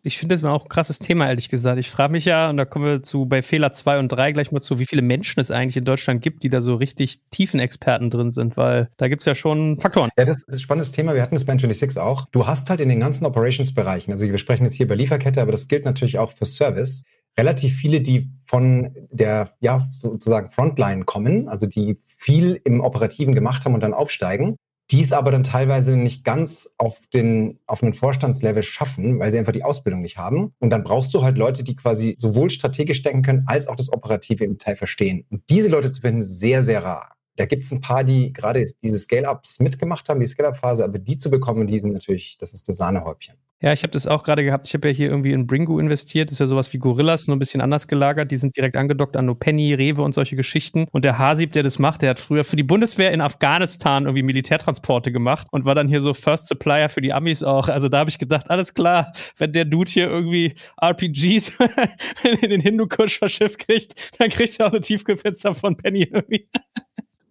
Ich 0.06 0.18
finde 0.18 0.34
das 0.34 0.42
mal 0.42 0.52
auch 0.52 0.64
ein 0.64 0.68
krasses 0.68 0.98
Thema, 0.98 1.28
ehrlich 1.28 1.48
gesagt. 1.48 1.78
Ich 1.78 1.90
frage 1.90 2.12
mich 2.12 2.26
ja, 2.26 2.50
und 2.50 2.58
da 2.58 2.66
kommen 2.66 2.84
wir 2.84 3.02
zu 3.02 3.24
bei 3.24 3.40
Fehler 3.40 3.72
2 3.72 4.00
und 4.00 4.08
3 4.08 4.32
gleich 4.32 4.52
mal 4.52 4.60
zu, 4.60 4.78
wie 4.78 4.84
viele 4.84 5.00
Menschen 5.00 5.40
es 5.40 5.50
eigentlich 5.50 5.78
in 5.78 5.86
Deutschland 5.86 6.20
gibt, 6.20 6.42
die 6.42 6.50
da 6.50 6.60
so 6.60 6.74
richtig 6.74 7.20
tiefen 7.30 7.58
Experten 7.58 8.10
drin 8.10 8.30
sind, 8.30 8.58
weil 8.58 8.90
da 8.98 9.08
gibt 9.08 9.22
es 9.22 9.26
ja 9.26 9.34
schon 9.34 9.78
Faktoren. 9.80 10.10
Ja, 10.18 10.26
das 10.26 10.36
ist 10.36 10.48
ein 10.50 10.58
spannendes 10.58 10.92
Thema. 10.92 11.14
Wir 11.14 11.22
hatten 11.22 11.34
das 11.34 11.46
bei 11.46 11.54
N26 11.54 11.98
auch. 11.98 12.26
Du 12.32 12.46
hast 12.46 12.68
halt 12.68 12.80
in 12.80 12.90
den 12.90 13.00
ganzen 13.00 13.24
Operations-Bereichen, 13.24 14.12
also 14.12 14.26
wir 14.26 14.36
sprechen 14.36 14.64
jetzt 14.64 14.74
hier 14.74 14.84
über 14.84 14.94
Lieferkette, 14.94 15.40
aber 15.40 15.52
das 15.52 15.68
gilt 15.68 15.86
natürlich 15.86 16.18
auch 16.18 16.32
für 16.32 16.44
Service, 16.44 17.04
relativ 17.38 17.74
viele, 17.74 18.00
die 18.00 18.30
von 18.44 18.94
der, 19.10 19.52
ja, 19.60 19.88
sozusagen 19.90 20.50
Frontline 20.50 21.04
kommen, 21.04 21.48
also 21.48 21.66
die 21.66 21.96
viel 22.04 22.60
im 22.64 22.80
Operativen 22.80 23.34
gemacht 23.34 23.64
haben 23.64 23.74
und 23.74 23.82
dann 23.82 23.94
aufsteigen 23.94 24.56
dies 24.90 25.12
aber 25.12 25.30
dann 25.30 25.44
teilweise 25.44 25.96
nicht 25.96 26.24
ganz 26.24 26.72
auf 26.78 27.00
den 27.12 27.58
auf 27.66 27.82
einen 27.82 27.94
Vorstandslevel 27.94 28.62
schaffen, 28.62 29.18
weil 29.18 29.32
sie 29.32 29.38
einfach 29.38 29.52
die 29.52 29.64
Ausbildung 29.64 30.02
nicht 30.02 30.18
haben. 30.18 30.52
Und 30.58 30.70
dann 30.70 30.84
brauchst 30.84 31.14
du 31.14 31.22
halt 31.22 31.38
Leute, 31.38 31.64
die 31.64 31.74
quasi 31.74 32.16
sowohl 32.18 32.50
strategisch 32.50 33.02
denken 33.02 33.22
können, 33.22 33.44
als 33.46 33.66
auch 33.66 33.76
das 33.76 33.92
Operative 33.92 34.44
im 34.44 34.58
Teil 34.58 34.76
verstehen. 34.76 35.24
Und 35.30 35.42
diese 35.48 35.70
Leute 35.70 35.90
zu 35.90 36.02
finden, 36.02 36.22
sehr, 36.22 36.62
sehr 36.62 36.84
rar. 36.84 37.16
Da 37.36 37.46
gibt 37.46 37.64
es 37.64 37.72
ein 37.72 37.80
paar, 37.80 38.04
die 38.04 38.32
gerade 38.32 38.64
diese 38.82 38.98
Scale-Ups 38.98 39.58
mitgemacht 39.58 40.08
haben, 40.08 40.20
die 40.20 40.26
Scale-Up-Phase, 40.26 40.84
aber 40.84 40.98
die 40.98 41.18
zu 41.18 41.30
bekommen, 41.30 41.66
die 41.66 41.80
sind 41.80 41.92
natürlich, 41.92 42.36
das 42.38 42.54
ist 42.54 42.68
das 42.68 42.76
Sahnehäubchen. 42.76 43.34
Ja, 43.64 43.72
ich 43.72 43.82
habe 43.82 43.92
das 43.92 44.06
auch 44.06 44.22
gerade 44.24 44.44
gehabt. 44.44 44.66
Ich 44.66 44.74
habe 44.74 44.88
ja 44.88 44.94
hier 44.94 45.08
irgendwie 45.08 45.32
in 45.32 45.46
Bringo 45.46 45.78
investiert. 45.78 46.28
Das 46.28 46.34
ist 46.34 46.38
ja 46.40 46.46
sowas 46.46 46.70
wie 46.74 46.78
Gorillas, 46.78 47.28
nur 47.28 47.34
ein 47.34 47.38
bisschen 47.38 47.62
anders 47.62 47.88
gelagert. 47.88 48.30
Die 48.30 48.36
sind 48.36 48.54
direkt 48.54 48.76
angedockt 48.76 49.16
an 49.16 49.24
No 49.24 49.34
Penny, 49.34 49.72
Rewe 49.72 50.02
und 50.02 50.12
solche 50.12 50.36
Geschichten. 50.36 50.86
Und 50.92 51.06
der 51.06 51.18
Hasib, 51.18 51.52
der 51.52 51.62
das 51.62 51.78
macht, 51.78 52.02
der 52.02 52.10
hat 52.10 52.20
früher 52.20 52.44
für 52.44 52.56
die 52.56 52.62
Bundeswehr 52.62 53.10
in 53.10 53.22
Afghanistan 53.22 54.04
irgendwie 54.04 54.22
Militärtransporte 54.22 55.10
gemacht 55.12 55.46
und 55.50 55.64
war 55.64 55.74
dann 55.74 55.88
hier 55.88 56.02
so 56.02 56.12
First 56.12 56.48
Supplier 56.48 56.90
für 56.90 57.00
die 57.00 57.14
Amis 57.14 57.42
auch. 57.42 57.70
Also 57.70 57.88
da 57.88 58.00
habe 58.00 58.10
ich 58.10 58.18
gedacht, 58.18 58.50
alles 58.50 58.74
klar, 58.74 59.10
wenn 59.38 59.54
der 59.54 59.64
Dude 59.64 59.90
hier 59.90 60.10
irgendwie 60.10 60.52
RPGs 60.82 61.56
in 62.42 62.50
den 62.50 62.60
Hindukusch 62.60 63.18
verschifft 63.18 63.60
kriegt, 63.60 64.20
dann 64.20 64.28
kriegt 64.28 64.60
er 64.60 64.66
auch 64.66 64.72
eine 64.72 64.80
Tiefkühlpizza 64.80 65.54
von 65.54 65.74
Penny 65.78 66.02
irgendwie. 66.12 66.46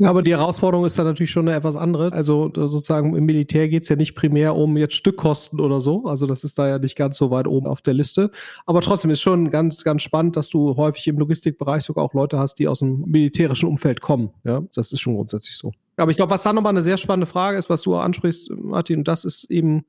Aber 0.05 0.21
die 0.21 0.31
Herausforderung 0.31 0.85
ist 0.85 0.97
dann 0.97 1.05
natürlich 1.05 1.31
schon 1.31 1.47
eine 1.47 1.57
etwas 1.57 1.75
andere. 1.75 2.11
Also 2.13 2.51
sozusagen 2.53 3.15
im 3.15 3.25
Militär 3.25 3.69
geht 3.69 3.83
es 3.83 3.89
ja 3.89 3.95
nicht 3.95 4.15
primär 4.15 4.55
um 4.55 4.77
jetzt 4.77 4.95
Stückkosten 4.95 5.59
oder 5.59 5.81
so. 5.81 6.05
Also 6.05 6.25
das 6.25 6.43
ist 6.43 6.57
da 6.59 6.67
ja 6.67 6.79
nicht 6.79 6.95
ganz 6.95 7.17
so 7.17 7.31
weit 7.31 7.47
oben 7.47 7.67
auf 7.67 7.81
der 7.81 7.93
Liste. 7.93 8.31
Aber 8.65 8.81
trotzdem 8.81 9.11
ist 9.11 9.21
schon 9.21 9.49
ganz, 9.49 9.83
ganz 9.83 10.01
spannend, 10.01 10.35
dass 10.35 10.49
du 10.49 10.75
häufig 10.75 11.07
im 11.07 11.17
Logistikbereich 11.17 11.83
sogar 11.83 12.03
auch 12.03 12.13
Leute 12.13 12.39
hast, 12.39 12.55
die 12.59 12.67
aus 12.67 12.79
dem 12.79 13.03
militärischen 13.07 13.69
Umfeld 13.69 14.01
kommen. 14.01 14.31
Ja, 14.43 14.63
das 14.75 14.91
ist 14.91 14.99
schon 14.99 15.15
grundsätzlich 15.15 15.57
so. 15.57 15.71
Aber 15.97 16.11
ich 16.11 16.17
glaube, 16.17 16.31
was 16.31 16.43
dann 16.43 16.55
nochmal 16.55 16.71
eine 16.71 16.81
sehr 16.81 16.97
spannende 16.97 17.27
Frage 17.27 17.57
ist, 17.57 17.69
was 17.69 17.83
du 17.83 17.95
ansprichst, 17.95 18.49
Martin, 18.57 19.03
das 19.03 19.25
ist 19.25 19.51
eben, 19.51 19.85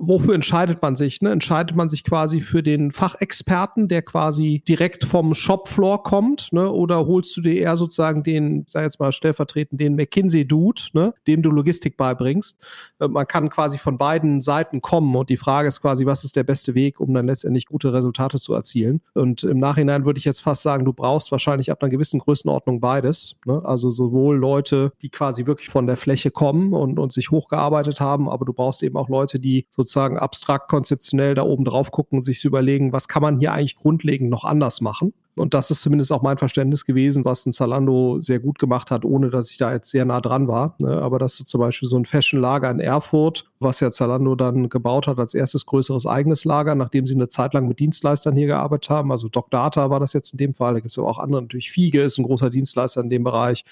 wofür 0.00 0.34
entscheidet 0.34 0.82
man 0.82 0.96
sich? 0.96 1.20
Ne? 1.20 1.30
Entscheidet 1.30 1.76
man 1.76 1.88
sich 1.88 2.02
quasi 2.02 2.40
für 2.40 2.62
den 2.62 2.90
Fachexperten, 2.90 3.86
der 3.86 4.02
quasi 4.02 4.62
direkt 4.66 5.04
vom 5.04 5.34
Shopfloor 5.34 6.02
kommt, 6.02 6.52
ne? 6.52 6.70
oder 6.70 7.06
holst 7.06 7.36
du 7.36 7.42
dir 7.42 7.54
eher 7.54 7.76
sozusagen 7.76 8.22
den, 8.22 8.64
sag 8.66 8.82
jetzt 8.82 8.98
mal 8.98 9.12
stellvertretend, 9.12 9.80
den 9.80 9.94
McKinsey-Dude, 9.94 10.82
ne? 10.94 11.14
dem 11.26 11.42
du 11.42 11.50
Logistik 11.50 11.96
beibringst? 11.96 12.64
Äh, 12.98 13.08
man 13.08 13.26
kann 13.26 13.50
quasi 13.50 13.78
von 13.78 13.98
beiden 13.98 14.40
Seiten 14.40 14.80
kommen 14.80 15.14
und 15.14 15.28
die 15.28 15.36
Frage 15.36 15.68
ist 15.68 15.80
quasi, 15.82 16.06
was 16.06 16.24
ist 16.24 16.36
der 16.36 16.44
beste 16.44 16.74
Weg, 16.74 16.98
um 16.98 17.12
dann 17.12 17.26
letztendlich 17.26 17.66
gute 17.66 17.92
Resultate 17.92 18.40
zu 18.40 18.54
erzielen? 18.54 19.02
Und 19.14 19.42
im 19.42 19.58
Nachhinein 19.58 20.04
würde 20.06 20.18
ich 20.18 20.24
jetzt 20.24 20.40
fast 20.40 20.62
sagen, 20.62 20.84
du 20.84 20.92
brauchst 20.92 21.30
wahrscheinlich 21.30 21.70
ab 21.70 21.82
einer 21.82 21.90
gewissen 21.90 22.20
Größenordnung 22.20 22.80
beides. 22.80 23.36
Ne? 23.44 23.60
Also 23.64 23.90
sowohl 23.90 24.36
Leute, 24.36 24.92
die 25.02 25.10
quasi 25.10 25.46
wirklich 25.46 25.68
von 25.68 25.86
der 25.86 25.96
Fläche 25.96 26.30
kommen 26.30 26.72
und, 26.72 26.98
und 26.98 27.12
sich 27.12 27.30
hochgearbeitet 27.30 28.00
haben, 28.00 28.28
aber 28.28 28.46
du 28.46 28.54
brauchst 28.54 28.82
eben 28.82 28.96
auch 28.96 29.08
Leute, 29.08 29.38
die 29.38 29.66
sozusagen 29.70 29.89
sozusagen 29.90 30.18
abstrakt 30.18 30.68
konzeptionell 30.68 31.34
da 31.34 31.42
oben 31.42 31.64
drauf 31.64 31.90
gucken 31.90 32.22
sich 32.22 32.40
überlegen, 32.46 32.92
was 32.92 33.08
kann 33.08 33.22
man 33.22 33.38
hier 33.40 33.52
eigentlich 33.52 33.74
grundlegend 33.74 34.30
noch 34.30 34.44
anders 34.44 34.80
machen. 34.80 35.12
Und 35.40 35.54
das 35.54 35.70
ist 35.70 35.80
zumindest 35.80 36.12
auch 36.12 36.22
mein 36.22 36.38
Verständnis 36.38 36.84
gewesen, 36.84 37.24
was 37.24 37.46
ein 37.46 37.52
Zalando 37.52 38.20
sehr 38.20 38.38
gut 38.38 38.58
gemacht 38.58 38.90
hat, 38.90 39.04
ohne 39.04 39.30
dass 39.30 39.50
ich 39.50 39.56
da 39.56 39.72
jetzt 39.72 39.90
sehr 39.90 40.04
nah 40.04 40.20
dran 40.20 40.46
war. 40.48 40.74
Ne? 40.78 41.00
Aber 41.02 41.18
dass 41.18 41.36
du 41.36 41.44
zum 41.44 41.60
Beispiel 41.60 41.88
so 41.88 41.96
ein 41.96 42.04
Fashion-Lager 42.04 42.70
in 42.70 42.80
Erfurt, 42.80 43.46
was 43.58 43.80
ja 43.80 43.90
Zalando 43.90 44.34
dann 44.34 44.68
gebaut 44.68 45.06
hat 45.06 45.18
als 45.18 45.34
erstes 45.34 45.66
größeres 45.66 46.06
eigenes 46.06 46.44
Lager, 46.44 46.74
nachdem 46.74 47.06
sie 47.06 47.14
eine 47.14 47.28
Zeit 47.28 47.54
lang 47.54 47.66
mit 47.66 47.78
Dienstleistern 47.78 48.36
hier 48.36 48.46
gearbeitet 48.46 48.90
haben. 48.90 49.10
Also 49.10 49.28
Doc 49.28 49.50
Data 49.50 49.90
war 49.90 50.00
das 50.00 50.12
jetzt 50.12 50.32
in 50.32 50.38
dem 50.38 50.54
Fall. 50.54 50.74
Da 50.74 50.80
gibt 50.80 50.92
es 50.92 50.98
aber 50.98 51.08
auch 51.08 51.18
andere. 51.18 51.42
Natürlich 51.42 51.70
Fiege 51.70 52.02
ist 52.02 52.18
ein 52.18 52.24
großer 52.24 52.50
Dienstleister 52.50 53.00
in 53.00 53.10
dem 53.10 53.24
Bereich 53.24 53.64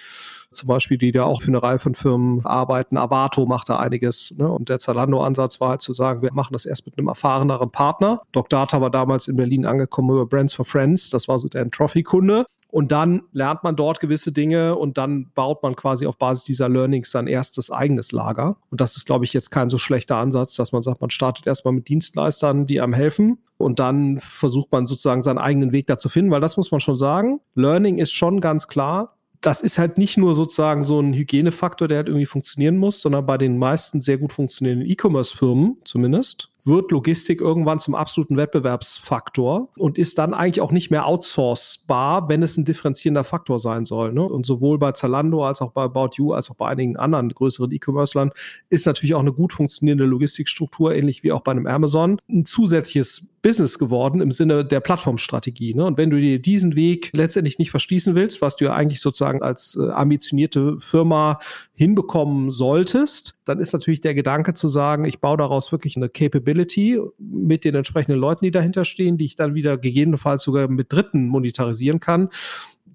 zum 0.50 0.66
Beispiel, 0.66 0.96
die 0.96 1.12
da 1.12 1.25
auch 1.25 1.42
für 1.42 1.48
eine 1.48 1.62
Reihe 1.62 1.78
von 1.78 1.94
Firmen 1.94 2.44
arbeiten. 2.44 2.96
Avato 2.96 3.44
macht 3.44 3.68
da 3.68 3.78
einiges. 3.78 4.34
Ne? 4.38 4.50
Und 4.50 4.68
der 4.68 4.78
Zalando-Ansatz 4.78 5.60
war 5.60 5.70
halt 5.70 5.82
zu 5.82 5.92
sagen, 5.92 6.22
wir 6.22 6.32
machen 6.32 6.52
das 6.52 6.64
erst 6.64 6.87
mit 6.87 6.96
einem 6.96 7.08
erfahreneren 7.08 7.70
Partner. 7.70 8.22
Doc 8.32 8.48
Data 8.48 8.80
war 8.80 8.90
damals 8.90 9.28
in 9.28 9.37
Berlin 9.37 9.66
angekommen 9.66 10.10
über 10.10 10.26
Brands 10.26 10.54
for 10.54 10.64
Friends. 10.64 11.10
Das 11.10 11.28
war 11.28 11.38
so 11.38 11.48
der 11.48 11.58
Trophy-Kunde. 11.67 12.45
Und 12.71 12.93
dann 12.93 13.23
lernt 13.33 13.65
man 13.65 13.77
dort 13.77 13.99
gewisse 13.99 14.31
Dinge 14.31 14.77
und 14.77 14.99
dann 14.99 15.31
baut 15.35 15.62
man 15.62 15.75
quasi 15.75 16.07
auf 16.07 16.19
Basis 16.19 16.45
dieser 16.45 16.69
Learnings 16.69 17.11
sein 17.11 17.27
erstes 17.27 17.71
eigenes 17.71 18.12
Lager. 18.12 18.59
Und 18.71 18.83
das 18.83 18.97
ist, 18.97 19.07
glaube 19.07 19.25
ich, 19.25 19.33
jetzt 19.33 19.50
kein 19.50 19.71
so 19.71 19.79
schlechter 19.79 20.17
Ansatz, 20.17 20.55
dass 20.55 20.73
man 20.73 20.83
sagt, 20.83 21.00
man 21.00 21.09
startet 21.09 21.47
erstmal 21.47 21.73
mit 21.73 21.88
Dienstleistern, 21.88 22.67
die 22.67 22.83
einem 22.83 22.93
helfen. 22.93 23.38
Und 23.57 23.79
dann 23.79 24.19
versucht 24.19 24.71
man 24.71 24.85
sozusagen 24.85 25.23
seinen 25.23 25.38
eigenen 25.38 25.73
Weg 25.73 25.87
da 25.87 25.97
zu 25.97 26.11
finden, 26.11 26.31
weil 26.31 26.43
das 26.43 26.59
muss 26.59 26.71
man 26.71 26.81
schon 26.81 26.97
sagen. 26.97 27.41
Learning 27.55 27.97
ist 27.99 28.12
schon 28.12 28.41
ganz 28.41 28.69
klar 28.69 29.15
das 29.41 29.61
ist 29.61 29.79
halt 29.79 29.99
nicht 29.99 30.19
nur 30.19 30.35
sozusagen 30.35 30.83
so 30.83 31.00
ein 31.00 31.15
Hygienefaktor, 31.15 31.87
der 31.87 31.99
halt 31.99 32.09
irgendwie 32.09 32.27
funktionieren 32.27 32.77
muss, 32.77 33.00
sondern 33.00 33.25
bei 33.25 33.38
den 33.38 33.59
meisten 33.59 34.00
sehr 34.00 34.19
gut 34.19 34.33
funktionierenden 34.33 34.88
E-Commerce-Firmen 34.88 35.79
zumindest 35.85 36.50
wird 36.68 36.92
Logistik 36.92 37.40
irgendwann 37.40 37.80
zum 37.80 37.94
absoluten 37.94 38.37
Wettbewerbsfaktor 38.37 39.70
und 39.76 39.98
ist 39.98 40.18
dann 40.18 40.34
eigentlich 40.34 40.60
auch 40.60 40.70
nicht 40.70 40.90
mehr 40.90 41.06
outsourcebar, 41.06 42.28
wenn 42.28 42.42
es 42.42 42.56
ein 42.56 42.64
differenzierender 42.64 43.25
Faktor 43.25 43.58
sein 43.58 43.84
soll. 43.84 44.12
Ne? 44.12 44.22
Und 44.22 44.46
sowohl 44.46 44.78
bei 44.78 44.92
Zalando 44.92 45.44
als 45.44 45.60
auch 45.60 45.72
bei 45.72 45.82
About 45.82 46.10
You 46.16 46.32
als 46.32 46.50
auch 46.50 46.56
bei 46.56 46.68
einigen 46.68 46.96
anderen 46.96 47.30
größeren 47.30 47.72
E-Commerce-Lern 47.72 48.30
ist 48.70 48.87
natürlich 48.87 49.14
auch 49.14 49.20
eine 49.20 49.32
gut 49.32 49.52
funktionierende 49.52 50.04
Logistikstruktur, 50.04 50.94
ähnlich 50.94 51.22
wie 51.22 51.32
auch 51.32 51.40
bei 51.40 51.52
einem 51.52 51.66
Amazon, 51.66 52.20
ein 52.28 52.44
zusätzliches 52.44 53.32
Business 53.42 53.78
geworden 53.78 54.20
im 54.20 54.30
Sinne 54.30 54.64
der 54.64 54.80
Plattformstrategie. 54.80 55.75
Ne? 55.75 55.87
Und 55.87 55.98
wenn 55.98 56.10
du 56.10 56.20
dir 56.20 56.40
diesen 56.40 56.76
Weg 56.76 57.10
letztendlich 57.12 57.58
nicht 57.58 57.70
verschließen 57.70 58.14
willst, 58.14 58.42
was 58.42 58.56
du 58.56 58.66
ja 58.66 58.75
eigentlich 58.75 59.00
sozusagen 59.00 59.42
als 59.42 59.78
äh, 59.80 59.90
ambitionierte 59.90 60.78
Firma 60.78 61.38
hinbekommen 61.75 62.50
solltest, 62.50 63.38
dann 63.49 63.61
ist 63.61 63.73
natürlich 63.73 64.00
der 64.00 64.14
Gedanke 64.14 64.55
zu 64.55 64.69
sagen, 64.69 65.05
ich 65.05 65.21
baue 65.21 65.37
daraus 65.37 65.73
wirklich 65.73 65.97
eine 65.97 66.09
Capability 66.09 67.00
mit 67.19 67.64
den 67.64 67.75
entsprechenden 67.75 68.19
Leuten, 68.19 68.45
die 68.45 68.50
dahinter 68.50 68.85
stehen, 68.85 69.17
die 69.17 69.25
ich 69.25 69.37
dann 69.37 69.55
wieder 69.55 69.78
gegebenenfalls 69.78 70.43
sogar 70.43 70.69
mit 70.69 70.93
Dritten 70.93 71.26
monetarisieren 71.26 72.00
kann 72.00 72.28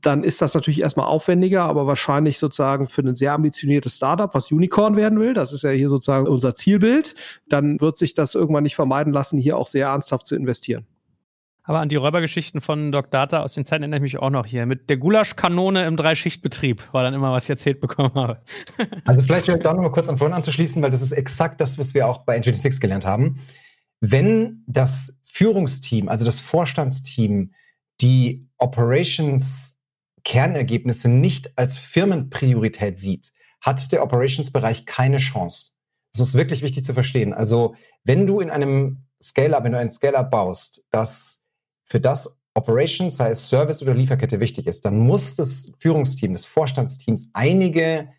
dann 0.06 0.24
ist 0.24 0.42
das 0.42 0.54
natürlich 0.54 0.82
erstmal 0.82 1.08
aufwendiger, 1.08 1.64
aber 1.64 1.88
wahrscheinlich 1.88 2.38
sozusagen 2.38 2.88
für 2.88 3.02
ein 3.02 3.16
sehr 3.16 3.34
ambitioniertes 3.34 3.96
Startup, 3.96 4.34
was 4.34 4.52
Unicorn 4.52 4.96
werden 4.96 5.20
will, 5.20 5.34
das 5.34 5.54
ist 5.54 5.64
ja 5.64 5.70
hier 5.70 5.90
sozusagen 5.90 6.28
unser 6.28 6.54
Zielbild, 6.54 7.16
dann 7.48 7.80
wird 7.80 7.98
sich 7.98 8.14
das 8.14 8.36
irgendwann 8.36 8.64
nicht 8.64 8.76
vermeiden 8.76 9.14
lassen, 9.14 9.40
hier 9.40 9.58
auch 9.58 9.68
sehr 9.68 9.88
ernsthaft 9.88 10.26
zu 10.26 10.36
investieren. 10.36 10.86
Aber 11.66 11.80
an 11.80 11.88
die 11.88 11.96
Räubergeschichten 11.96 12.60
von 12.60 12.92
Doc 12.92 13.10
Data 13.10 13.42
aus 13.42 13.54
den 13.54 13.64
Zeiten 13.64 13.84
erinnere 13.84 14.00
ich 14.00 14.14
mich 14.14 14.18
auch 14.20 14.30
noch 14.30 14.46
hier. 14.46 14.66
Mit 14.66 14.90
der 14.90 14.98
Gulaschkanone 14.98 15.86
im 15.88 15.96
Dreischichtbetrieb 15.96 16.94
war 16.94 17.04
dann 17.04 17.14
immer, 17.14 17.32
was 17.32 17.46
ich 17.46 17.52
erzählt 17.52 17.80
bekommen 17.80 18.14
habe. 18.16 18.42
also 19.06 19.22
vielleicht 19.22 19.48
da 19.48 19.74
noch 19.74 19.82
mal 19.82 19.92
kurz 19.92 20.10
an 20.10 20.18
vorne 20.18 20.36
anzuschließen, 20.36 20.82
weil 20.82 20.90
das 20.90 21.02
ist 21.02 21.14
exakt 21.14 21.62
das, 21.62 21.78
was 21.80 21.94
wir 21.94 22.08
auch 22.08 22.20
bei 22.20 22.38
N26 22.38 22.82
gelernt 22.82 23.06
haben. 23.06 23.40
Wenn 24.02 24.64
das 24.68 25.18
Führungsteam, 25.24 26.10
also 26.10 26.26
das 26.26 26.42
Vorstandsteam, 26.42 27.54
die 28.02 28.50
Operations 28.58 29.78
Kernergebnisse 30.24 31.10
nicht 31.10 31.58
als 31.58 31.78
Firmenpriorität 31.78 32.98
sieht, 32.98 33.32
hat 33.62 33.92
der 33.92 34.04
Operations-Bereich 34.04 34.86
keine 34.86 35.18
Chance. 35.18 35.72
Das 36.14 36.28
ist 36.28 36.36
wirklich 36.36 36.62
wichtig 36.62 36.84
zu 36.84 36.94
verstehen. 36.94 37.34
Also, 37.34 37.76
wenn 38.04 38.28
du 38.28 38.40
in 38.40 38.50
einem 38.50 39.06
Scale-Up, 39.22 39.64
wenn 39.64 39.72
du 39.72 39.80
ein 39.80 39.90
Scale-Up 39.90 40.32
baust, 40.32 40.86
das 40.92 41.43
für 41.86 42.00
das 42.00 42.40
Operations, 42.56 43.18
sei 43.18 43.32
es 43.32 43.50
Service 43.50 43.82
oder 43.82 43.96
Lieferkette 43.96 44.40
wichtig 44.40 44.68
ist, 44.68 44.86
dann 44.86 45.00
muss 45.00 45.36
das 45.36 45.74
Führungsteam, 45.80 46.34
das 46.34 46.46
Vorstandsteams 46.46 47.30
einige 47.34 48.10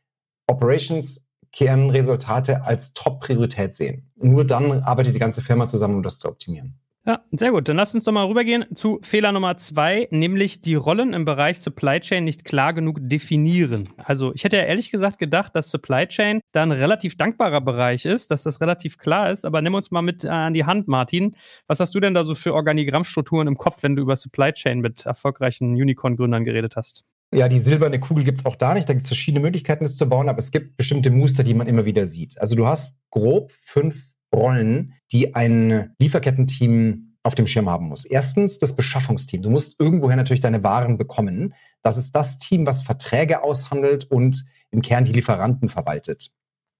Operations-Kernresultate 0.49 2.63
als 2.63 2.95
Top-Priorität 2.95 3.75
sehen. 3.75 4.11
Nur 4.17 4.45
dann 4.45 4.83
arbeitet 4.83 5.15
die 5.15 5.21
ganze 5.21 5.41
Firma 5.41 5.69
zusammen, 5.69 5.95
um 5.97 6.03
das 6.03 6.19
zu 6.19 6.29
optimieren. 6.29 6.81
Ja, 7.07 7.23
sehr 7.33 7.51
gut. 7.51 7.69
Dann 7.69 7.77
lass 7.77 7.95
uns 7.95 8.05
doch 8.05 8.13
mal 8.13 8.25
rübergehen 8.25 8.65
zu 8.77 8.99
Fehler 9.03 9.31
Nummer 9.31 9.59
zwei, 9.59 10.09
nämlich 10.11 10.63
die 10.63 10.75
Rollen 10.75 11.13
im 11.13 11.27
Bereich 11.27 11.59
Supply 11.59 12.01
Chain 12.01 12.25
nicht 12.25 12.47
klar 12.47 12.73
genug 12.73 12.99
definieren. 13.03 13.91
Also 13.99 14.33
ich 14.35 14.43
hätte 14.45 14.57
ja 14.57 14.63
ehrlich 14.63 14.91
gesagt 14.91 15.19
gedacht, 15.19 15.55
dass 15.55 15.71
Supply 15.71 16.07
Chain 16.07 16.41
da 16.53 16.63
ein 16.63 16.73
relativ 16.73 17.19
dankbarer 17.19 17.61
Bereich 17.61 18.07
ist, 18.07 18.31
dass 18.31 18.43
das 18.45 18.63
relativ 18.63 18.97
klar 18.97 19.31
ist. 19.31 19.45
Aber 19.45 19.61
nimm 19.61 19.75
uns 19.75 19.91
mal 19.91 20.01
mit 20.01 20.25
äh, 20.25 20.29
an 20.29 20.55
die 20.55 20.65
Hand, 20.65 20.89
Martin. 20.89 21.37
Was 21.67 21.79
hast 21.79 21.95
du 21.95 22.01
denn 22.01 22.15
da 22.15 22.25
so 22.25 22.35
für 22.35 22.55
Organigrammstrukturen 22.55 23.49
im 23.49 23.57
Kopf, 23.57 23.83
wenn 23.83 23.97
du 23.97 24.03
über 24.03 24.17
Supply 24.17 24.53
Chain 24.53 24.81
mit 24.81 25.05
erfolgreichen 25.05 25.75
Unicorn-Gründern 25.75 26.43
geredet 26.43 26.75
hast? 26.75 27.05
Ja, 27.35 27.49
die 27.49 27.61
silberne 27.61 28.01
Kugel 28.01 28.25
gibt 28.25 28.39
es 28.39 28.47
auch 28.47 28.57
da 28.57 28.73
nicht. 28.73 28.89
Da 28.89 28.95
gibt 28.95 29.03
es 29.03 29.09
verschiedene 29.09 29.43
Möglichkeiten, 29.43 29.85
das 29.85 29.97
zu 29.97 30.09
bauen, 30.09 30.31
aber 30.31 30.39
es 30.39 30.53
gibt 30.53 30.79
bestimmte 30.79 31.11
Muster, 31.11 31.45
die 31.45 31.53
man 31.53 31.67
immer 31.67 31.85
wieder 31.85 32.07
sieht. 32.07 32.41
Also 32.41 32.55
du 32.55 32.67
hast 32.67 33.01
grob 33.11 33.53
fünf 33.61 34.14
Rollen, 34.35 34.95
die 35.13 35.35
ein 35.35 35.95
Lieferkettenteam 35.99 37.17
auf 37.23 37.35
dem 37.35 37.47
Schirm 37.47 37.71
haben 37.71 37.89
muss. 37.89 38.05
Erstens 38.05 38.59
das 38.59 38.77
Beschaffungsteam. 38.77 39.43
Du 39.43 39.51
musst 39.51 39.81
irgendwoher 39.81 40.17
natürlich 40.17 40.43
deine 40.43 40.63
Waren 40.63 40.99
bekommen. 40.99 41.55
Das 41.83 41.97
ist 41.97 42.15
das 42.15 42.39
Team, 42.39 42.67
was 42.67 42.83
Verträge 42.83 43.43
aushandelt 43.43 44.11
und 44.11 44.45
im 44.71 44.83
Kern 44.83 45.05
die 45.05 45.13
Lieferanten 45.13 45.69
verwaltet. 45.69 46.31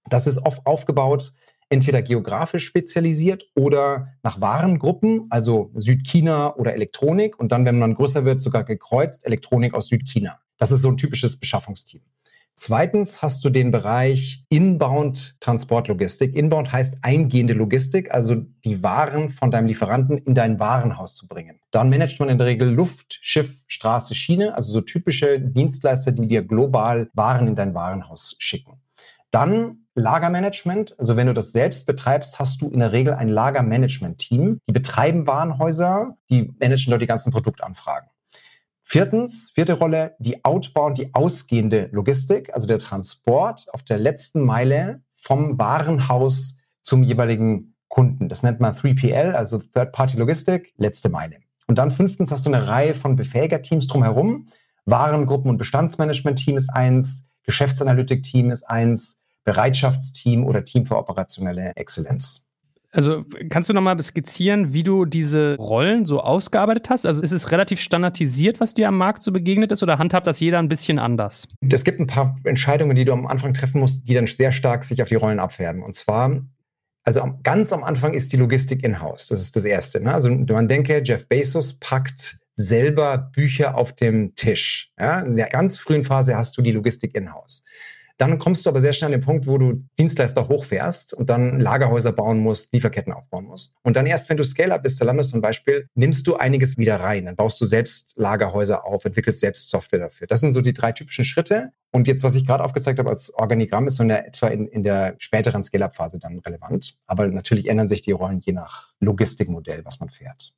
Das 0.07 0.27
ist 0.27 0.45
oft 0.45 0.65
aufgebaut, 0.65 1.33
entweder 1.69 2.03
geografisch 2.03 2.65
spezialisiert 2.65 3.45
oder 3.55 4.13
nach 4.21 4.39
Warengruppen, 4.39 5.25
also 5.29 5.71
Südchina 5.75 6.55
oder 6.55 6.73
Elektronik 6.73 7.39
und 7.39 7.51
dann, 7.51 7.65
wenn 7.65 7.79
man 7.79 7.95
größer 7.95 8.23
wird, 8.23 8.39
sogar 8.41 8.63
gekreuzt 8.63 9.25
Elektronik 9.25 9.73
aus 9.73 9.87
Südchina. 9.87 10.37
Das 10.57 10.71
ist 10.71 10.81
so 10.81 10.89
ein 10.89 10.97
typisches 10.97 11.37
Beschaffungsteam. 11.39 12.01
Zweitens 12.57 13.21
hast 13.21 13.43
du 13.43 13.49
den 13.49 13.71
Bereich 13.71 14.45
Inbound 14.47 15.35
Transportlogistik. 15.41 16.33
Inbound 16.37 16.71
heißt 16.71 16.99
eingehende 17.01 17.53
Logistik, 17.53 18.13
also 18.13 18.35
die 18.63 18.81
Waren 18.81 19.29
von 19.29 19.51
deinem 19.51 19.67
Lieferanten 19.67 20.17
in 20.17 20.35
dein 20.35 20.57
Warenhaus 20.57 21.15
zu 21.15 21.27
bringen. 21.27 21.59
Dann 21.71 21.89
managt 21.89 22.17
man 22.21 22.29
in 22.29 22.37
der 22.37 22.47
Regel 22.47 22.69
Luft, 22.69 23.19
Schiff, 23.21 23.59
Straße, 23.67 24.15
Schiene, 24.15 24.55
also 24.55 24.71
so 24.71 24.79
typische 24.79 25.37
Dienstleister, 25.39 26.13
die 26.13 26.27
dir 26.27 26.43
global 26.43 27.09
Waren 27.13 27.49
in 27.49 27.55
dein 27.55 27.75
Warenhaus 27.75 28.37
schicken. 28.39 28.79
Dann 29.31 29.85
Lagermanagement. 29.95 30.97
Also 30.99 31.17
wenn 31.17 31.27
du 31.27 31.33
das 31.33 31.51
selbst 31.51 31.85
betreibst, 31.85 32.39
hast 32.39 32.61
du 32.61 32.69
in 32.69 32.79
der 32.79 32.91
Regel 32.91 33.13
ein 33.13 33.29
Lagermanagement-Team. 33.29 34.59
Die 34.67 34.73
betreiben 34.73 35.27
Warenhäuser, 35.27 36.17
die 36.29 36.53
managen 36.59 36.91
dort 36.91 37.01
die 37.01 37.07
ganzen 37.07 37.31
Produktanfragen. 37.31 38.09
Viertens, 38.87 39.49
vierte 39.53 39.73
Rolle, 39.73 40.15
die 40.19 40.45
outbound, 40.45 40.99
die 40.99 41.13
ausgehende 41.13 41.89
Logistik, 41.91 42.53
also 42.53 42.67
der 42.67 42.77
Transport 42.77 43.65
auf 43.73 43.81
der 43.81 43.97
letzten 43.97 44.41
Meile 44.41 45.01
vom 45.19 45.57
Warenhaus 45.57 46.57
zum 46.81 47.01
jeweiligen 47.01 47.75
Kunden. 47.87 48.29
Das 48.29 48.43
nennt 48.43 48.59
man 48.59 48.75
3PL, 48.75 49.31
also 49.31 49.57
Third-Party-Logistik, 49.57 50.73
letzte 50.77 51.09
Meile. 51.09 51.37
Und 51.65 51.79
dann 51.79 51.89
fünftens 51.89 52.31
hast 52.31 52.45
du 52.45 52.53
eine 52.53 52.67
Reihe 52.67 52.93
von 52.93 53.15
Befähiger-Teams 53.15 53.87
drumherum. 53.87 54.49
Warengruppen- 54.85 55.49
und 55.49 55.57
Bestandsmanagement-Team 55.57 56.55
ist 56.55 56.69
eins, 56.69 57.27
Geschäftsanalytik-Team 57.43 58.51
ist 58.51 58.69
eins, 58.69 59.23
Bereitschaftsteam 59.45 60.45
oder 60.45 60.63
Team 60.63 60.85
für 60.85 60.97
operationelle 60.97 61.75
Exzellenz. 61.75 62.44
Also 62.95 63.25
kannst 63.49 63.69
du 63.69 63.73
nochmal 63.73 64.01
skizzieren, 64.01 64.73
wie 64.73 64.83
du 64.83 65.03
diese 65.03 65.57
Rollen 65.57 66.05
so 66.05 66.21
ausgearbeitet 66.21 66.89
hast? 66.89 67.05
Also 67.05 67.21
ist 67.21 67.33
es 67.33 67.51
relativ 67.51 67.81
standardisiert, 67.81 68.61
was 68.61 68.73
dir 68.73 68.87
am 68.87 68.97
Markt 68.97 69.21
so 69.21 69.33
begegnet 69.33 69.73
ist 69.73 69.83
oder 69.83 69.97
handhabt 69.97 70.25
das 70.27 70.39
jeder 70.39 70.59
ein 70.59 70.69
bisschen 70.69 70.97
anders? 70.97 71.45
Es 71.69 71.83
gibt 71.83 71.99
ein 71.99 72.07
paar 72.07 72.37
Entscheidungen, 72.45 72.95
die 72.95 73.03
du 73.03 73.11
am 73.11 73.27
Anfang 73.27 73.53
treffen 73.53 73.81
musst, 73.81 74.07
die 74.07 74.13
dann 74.13 74.27
sehr 74.27 74.53
stark 74.53 74.85
sich 74.85 75.01
auf 75.01 75.09
die 75.09 75.15
Rollen 75.15 75.41
abfärben. 75.41 75.83
Und 75.83 75.93
zwar, 75.93 76.41
also 77.03 77.21
ganz 77.43 77.73
am 77.73 77.83
Anfang 77.83 78.13
ist 78.13 78.31
die 78.31 78.37
Logistik 78.37 78.81
in-house. 78.81 79.27
Das 79.27 79.41
ist 79.41 79.57
das 79.57 79.65
Erste. 79.65 80.01
Ne? 80.01 80.13
Also 80.13 80.29
man 80.29 80.69
denke, 80.69 81.01
Jeff 81.03 81.27
Bezos 81.27 81.73
packt 81.73 82.37
selber 82.55 83.17
Bücher 83.17 83.75
auf 83.75 83.91
dem 83.91 84.35
Tisch. 84.35 84.93
Ja? 84.97 85.19
In 85.19 85.35
der 85.35 85.47
ganz 85.47 85.77
frühen 85.77 86.05
Phase 86.05 86.37
hast 86.37 86.57
du 86.57 86.61
die 86.61 86.71
Logistik 86.71 87.13
in-house. 87.13 87.65
Dann 88.17 88.39
kommst 88.39 88.65
du 88.65 88.69
aber 88.69 88.81
sehr 88.81 88.93
schnell 88.93 89.07
an 89.07 89.19
den 89.19 89.25
Punkt, 89.25 89.45
wo 89.45 89.57
du 89.57 89.83
Dienstleister 89.99 90.47
hochfährst 90.47 91.13
und 91.13 91.29
dann 91.29 91.59
Lagerhäuser 91.59 92.13
bauen 92.13 92.39
musst, 92.39 92.71
Lieferketten 92.73 93.11
aufbauen 93.11 93.45
musst. 93.45 93.75
Und 93.83 93.97
dann 93.97 94.05
erst, 94.05 94.29
wenn 94.29 94.37
du 94.37 94.43
Scale-Up 94.43 94.83
bist, 94.83 94.97
Zalando 94.97 95.23
zum 95.23 95.41
Beispiel, 95.41 95.89
nimmst 95.95 96.25
du 96.25 96.35
einiges 96.35 96.77
wieder 96.77 97.01
rein. 97.01 97.25
Dann 97.25 97.35
baust 97.35 97.59
du 97.59 97.65
selbst 97.65 98.13
Lagerhäuser 98.15 98.85
auf, 98.85 99.03
entwickelst 99.03 99.41
selbst 99.41 99.69
Software 99.69 99.99
dafür. 99.99 100.27
Das 100.27 100.39
sind 100.39 100.51
so 100.51 100.61
die 100.61 100.73
drei 100.73 100.93
typischen 100.93 101.25
Schritte. 101.25 101.71
Und 101.91 102.07
jetzt, 102.07 102.23
was 102.23 102.35
ich 102.35 102.45
gerade 102.45 102.63
aufgezeigt 102.63 102.99
habe 102.99 103.09
als 103.09 103.33
Organigramm, 103.33 103.87
ist 103.87 103.97
so 103.97 104.03
in 104.03 104.09
der, 104.09 104.27
etwa 104.27 104.47
in, 104.47 104.67
in 104.67 104.83
der 104.83 105.15
späteren 105.17 105.63
Scale-Up-Phase 105.63 106.19
dann 106.19 106.39
relevant. 106.39 106.97
Aber 107.07 107.27
natürlich 107.27 107.67
ändern 107.67 107.87
sich 107.87 108.01
die 108.01 108.11
Rollen 108.11 108.39
je 108.39 108.53
nach 108.53 108.93
Logistikmodell, 108.99 109.83
was 109.83 109.99
man 109.99 110.09
fährt. 110.09 110.53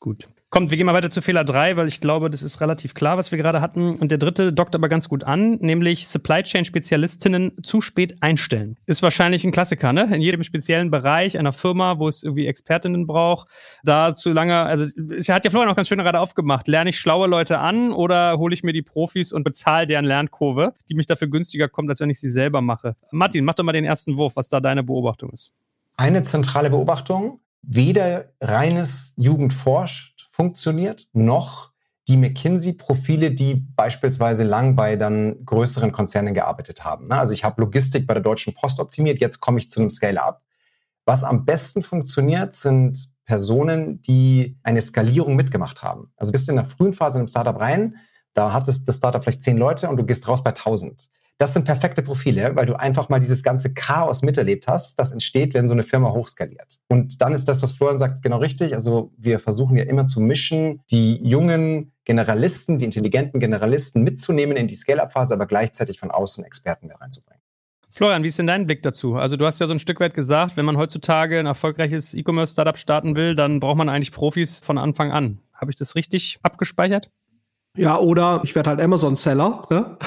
Gut. 0.00 0.26
Kommt, 0.54 0.70
wir 0.70 0.76
gehen 0.76 0.86
mal 0.86 0.94
weiter 0.94 1.10
zu 1.10 1.20
Fehler 1.20 1.42
3, 1.42 1.76
weil 1.76 1.88
ich 1.88 2.00
glaube, 2.00 2.30
das 2.30 2.44
ist 2.44 2.60
relativ 2.60 2.94
klar, 2.94 3.18
was 3.18 3.32
wir 3.32 3.38
gerade 3.38 3.60
hatten. 3.60 3.96
Und 3.96 4.12
der 4.12 4.18
dritte 4.18 4.52
dockt 4.52 4.76
aber 4.76 4.88
ganz 4.88 5.08
gut 5.08 5.24
an, 5.24 5.56
nämlich 5.56 6.06
Supply 6.06 6.44
Chain 6.44 6.64
Spezialistinnen 6.64 7.60
zu 7.64 7.80
spät 7.80 8.22
einstellen. 8.22 8.76
Ist 8.86 9.02
wahrscheinlich 9.02 9.44
ein 9.44 9.50
Klassiker, 9.50 9.92
ne? 9.92 10.08
In 10.14 10.22
jedem 10.22 10.44
speziellen 10.44 10.92
Bereich 10.92 11.36
einer 11.36 11.52
Firma, 11.52 11.98
wo 11.98 12.06
es 12.06 12.22
irgendwie 12.22 12.46
Expertinnen 12.46 13.08
braucht, 13.08 13.48
da 13.82 14.14
zu 14.14 14.30
lange, 14.30 14.60
also 14.60 14.84
es 14.84 15.28
hat 15.28 15.44
ja 15.44 15.50
Florian 15.50 15.72
auch 15.72 15.74
ganz 15.74 15.88
schön 15.88 15.98
gerade 15.98 16.20
aufgemacht. 16.20 16.68
Lerne 16.68 16.90
ich 16.90 17.00
schlaue 17.00 17.26
Leute 17.26 17.58
an 17.58 17.90
oder 17.90 18.38
hole 18.38 18.54
ich 18.54 18.62
mir 18.62 18.72
die 18.72 18.82
Profis 18.82 19.32
und 19.32 19.42
bezahle 19.42 19.88
deren 19.88 20.04
Lernkurve, 20.04 20.72
die 20.88 20.94
mich 20.94 21.06
dafür 21.06 21.26
günstiger 21.26 21.68
kommt, 21.68 21.90
als 21.90 21.98
wenn 21.98 22.10
ich 22.10 22.20
sie 22.20 22.30
selber 22.30 22.60
mache? 22.60 22.94
Martin, 23.10 23.44
mach 23.44 23.54
doch 23.54 23.64
mal 23.64 23.72
den 23.72 23.84
ersten 23.84 24.16
Wurf, 24.16 24.36
was 24.36 24.50
da 24.50 24.60
deine 24.60 24.84
Beobachtung 24.84 25.30
ist. 25.30 25.50
Eine 25.96 26.22
zentrale 26.22 26.70
Beobachtung, 26.70 27.40
weder 27.62 28.26
reines 28.40 29.14
Jugendforsch 29.16 30.13
funktioniert, 30.34 31.06
noch 31.12 31.70
die 32.08 32.16
McKinsey-Profile, 32.16 33.30
die 33.30 33.54
beispielsweise 33.54 34.42
lang 34.42 34.74
bei 34.74 34.96
dann 34.96 35.44
größeren 35.44 35.92
Konzernen 35.92 36.34
gearbeitet 36.34 36.84
haben. 36.84 37.10
Also 37.12 37.32
ich 37.32 37.44
habe 37.44 37.62
Logistik 37.62 38.08
bei 38.08 38.14
der 38.14 38.22
Deutschen 38.22 38.52
Post 38.52 38.80
optimiert, 38.80 39.20
jetzt 39.20 39.38
komme 39.38 39.60
ich 39.60 39.68
zu 39.68 39.78
einem 39.78 39.90
Scale-up. 39.90 40.42
Was 41.04 41.22
am 41.22 41.44
besten 41.44 41.84
funktioniert, 41.84 42.52
sind 42.54 43.10
Personen, 43.24 44.02
die 44.02 44.58
eine 44.64 44.82
Skalierung 44.82 45.36
mitgemacht 45.36 45.84
haben. 45.84 46.10
Also 46.16 46.32
bist 46.32 46.48
in 46.48 46.56
der 46.56 46.64
frühen 46.64 46.92
Phase 46.92 47.18
in 47.18 47.20
einem 47.20 47.28
Startup 47.28 47.58
rein, 47.58 47.96
da 48.32 48.52
hat 48.52 48.66
das 48.66 48.82
Startup 48.96 49.22
vielleicht 49.22 49.40
zehn 49.40 49.56
Leute 49.56 49.88
und 49.88 49.96
du 49.96 50.04
gehst 50.04 50.26
raus 50.26 50.42
bei 50.42 50.50
tausend. 50.50 51.10
Das 51.38 51.52
sind 51.52 51.64
perfekte 51.64 52.02
Profile, 52.02 52.54
weil 52.54 52.66
du 52.66 52.78
einfach 52.78 53.08
mal 53.08 53.18
dieses 53.18 53.42
ganze 53.42 53.74
Chaos 53.74 54.22
miterlebt 54.22 54.68
hast, 54.68 54.98
das 55.00 55.10
entsteht, 55.10 55.52
wenn 55.52 55.66
so 55.66 55.72
eine 55.72 55.82
Firma 55.82 56.12
hochskaliert. 56.12 56.78
Und 56.88 57.20
dann 57.20 57.32
ist 57.32 57.46
das, 57.48 57.60
was 57.60 57.72
Florian 57.72 57.98
sagt, 57.98 58.22
genau 58.22 58.38
richtig. 58.38 58.72
Also 58.74 59.10
wir 59.18 59.40
versuchen 59.40 59.76
ja 59.76 59.84
immer 59.84 60.06
zu 60.06 60.20
mischen, 60.20 60.80
die 60.90 61.16
jungen 61.26 61.92
Generalisten, 62.04 62.78
die 62.78 62.84
intelligenten 62.84 63.40
Generalisten 63.40 64.04
mitzunehmen 64.04 64.56
in 64.56 64.68
die 64.68 64.76
Scale-Up-Phase, 64.76 65.34
aber 65.34 65.46
gleichzeitig 65.46 65.98
von 65.98 66.12
außen 66.12 66.44
Experten 66.44 66.86
mehr 66.86 67.00
reinzubringen. 67.00 67.42
Florian, 67.90 68.22
wie 68.24 68.28
ist 68.28 68.38
denn 68.38 68.48
dein 68.48 68.66
Blick 68.66 68.82
dazu? 68.82 69.14
Also 69.14 69.36
du 69.36 69.46
hast 69.46 69.60
ja 69.60 69.66
so 69.66 69.72
ein 69.72 69.78
Stück 69.78 70.00
weit 70.00 70.14
gesagt, 70.14 70.56
wenn 70.56 70.64
man 70.64 70.76
heutzutage 70.76 71.38
ein 71.38 71.46
erfolgreiches 71.46 72.14
E-Commerce-Startup 72.14 72.76
starten 72.76 73.16
will, 73.16 73.34
dann 73.34 73.60
braucht 73.60 73.76
man 73.76 73.88
eigentlich 73.88 74.10
Profis 74.12 74.60
von 74.60 74.78
Anfang 74.78 75.12
an. 75.12 75.38
Habe 75.52 75.70
ich 75.70 75.76
das 75.76 75.94
richtig 75.94 76.38
abgespeichert? 76.42 77.10
Ja, 77.76 77.98
oder 77.98 78.40
ich 78.44 78.54
werde 78.54 78.70
halt 78.70 78.80
Amazon-Seller 78.80 79.64
ne? 79.68 79.98